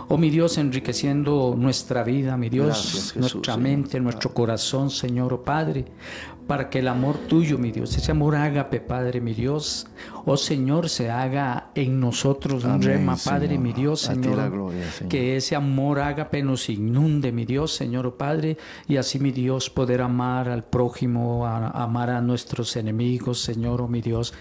Oh 0.08 0.18
mi 0.18 0.30
Dios, 0.30 0.60
enriqueciendo 0.60 1.56
nuestra 1.58 2.04
vida, 2.04 2.38
mi 2.38 2.50
Dios, 2.50 3.14
nuestra 3.16 3.58
mente, 3.58 4.00
nuestro 4.00 4.36
corazón, 4.36 4.92
Señor, 4.92 5.34
oh 5.34 5.44
Padre, 5.44 5.86
para 6.50 6.72
que 6.72 6.80
el 6.80 6.88
amor 6.88 7.16
tuyo, 7.28 7.60
mi 7.60 7.72
Dios, 7.72 7.96
ese 7.96 8.10
amor 8.10 8.36
ágape, 8.36 8.80
Padre, 8.80 9.22
mi 9.22 9.36
Dios, 9.36 9.86
oh 10.26 10.36
Señor, 10.36 10.90
se 10.90 11.12
haga 11.12 11.70
en 11.76 12.00
nosotros 12.00 12.64
un 12.64 12.82
rema, 12.82 13.16
Padre, 13.24 13.60
mi 13.60 13.72
Dios, 13.72 14.02
Señor, 14.02 14.72
que 15.08 15.38
ese 15.38 15.56
amor 15.56 16.00
ágape 16.00 16.42
nos 16.42 16.68
inunde, 16.70 17.32
mi 17.32 17.46
Dios, 17.46 17.76
Señor, 17.76 18.08
oh 18.08 18.18
Padre, 18.18 18.58
y 18.88 18.98
así, 18.98 19.20
mi 19.20 19.30
Dios, 19.30 19.70
poder 19.70 20.02
amar 20.02 20.50
al 20.50 20.64
prójimo, 20.64 21.46
amar 21.46 22.10
a 22.10 22.20
nuestros 22.20 22.76
enemigos, 22.78 23.40
Señor, 23.44 23.80
oh 23.82 23.88
mi 23.88 24.02
Dios. 24.02 24.34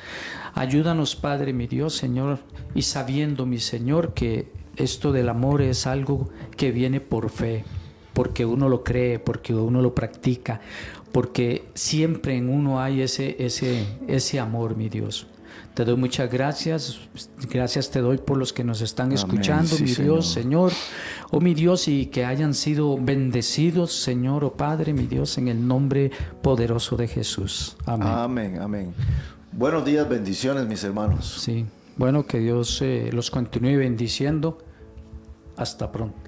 Ayúdanos, 0.55 1.15
Padre, 1.15 1.53
mi 1.53 1.67
Dios, 1.67 1.95
Señor, 1.95 2.39
y 2.75 2.81
sabiendo, 2.81 3.45
mi 3.45 3.59
Señor, 3.59 4.15
que 4.15 4.51
esto 4.77 5.13
del 5.13 5.29
amor 5.29 5.61
es 5.61 5.87
algo 5.87 6.31
que 6.57 6.73
viene 6.73 7.03
por 7.03 7.29
fe, 7.29 7.65
porque 8.15 8.47
uno 8.47 8.69
lo 8.69 8.83
cree, 8.83 9.19
porque 9.19 9.55
uno 9.55 9.83
lo 9.83 9.95
practica, 9.95 10.61
porque 11.13 11.69
siempre 11.75 12.37
en 12.37 12.49
uno 12.49 12.81
hay 12.81 13.03
ese, 13.03 13.37
ese, 13.39 13.85
ese 14.07 14.41
amor, 14.41 14.77
mi 14.77 14.89
Dios. 14.89 15.27
Te 15.75 15.85
doy 15.85 15.97
muchas 15.97 16.29
gracias, 16.31 16.99
gracias 17.49 17.91
te 17.91 18.01
doy 18.01 18.19
por 18.19 18.37
los 18.37 18.53
que 18.53 18.65
nos 18.65 18.81
están 18.81 19.13
escuchando, 19.13 19.79
mi 19.79 19.95
Dios, 19.95 20.27
Señor. 20.33 20.73
Oh 21.31 21.41
mi 21.41 21.55
Dios, 21.55 21.87
y 21.87 22.07
que 22.07 22.25
hayan 22.25 22.55
sido 22.55 22.99
bendecidos, 23.01 23.93
Señor, 23.93 24.45
oh 24.45 24.55
Padre, 24.55 24.93
mi 24.93 25.07
Dios, 25.07 25.39
en 25.39 25.47
el 25.47 25.67
nombre 25.67 26.11
poderoso 26.43 26.97
de 26.97 27.07
Jesús. 27.07 27.77
Amén. 27.87 28.09
Amén, 28.09 28.59
amén. 28.61 28.95
Buenos 29.53 29.85
días, 29.85 30.09
bendiciones, 30.09 30.67
mis 30.67 30.83
hermanos. 30.83 31.39
Sí, 31.41 31.65
bueno, 31.97 32.27
que 32.27 32.41
Dios 32.41 32.83
eh, 32.83 33.11
los 33.13 33.31
continúe 33.31 33.77
bendiciendo. 33.79 34.59
Hasta 35.57 35.93
pronto. 35.93 36.28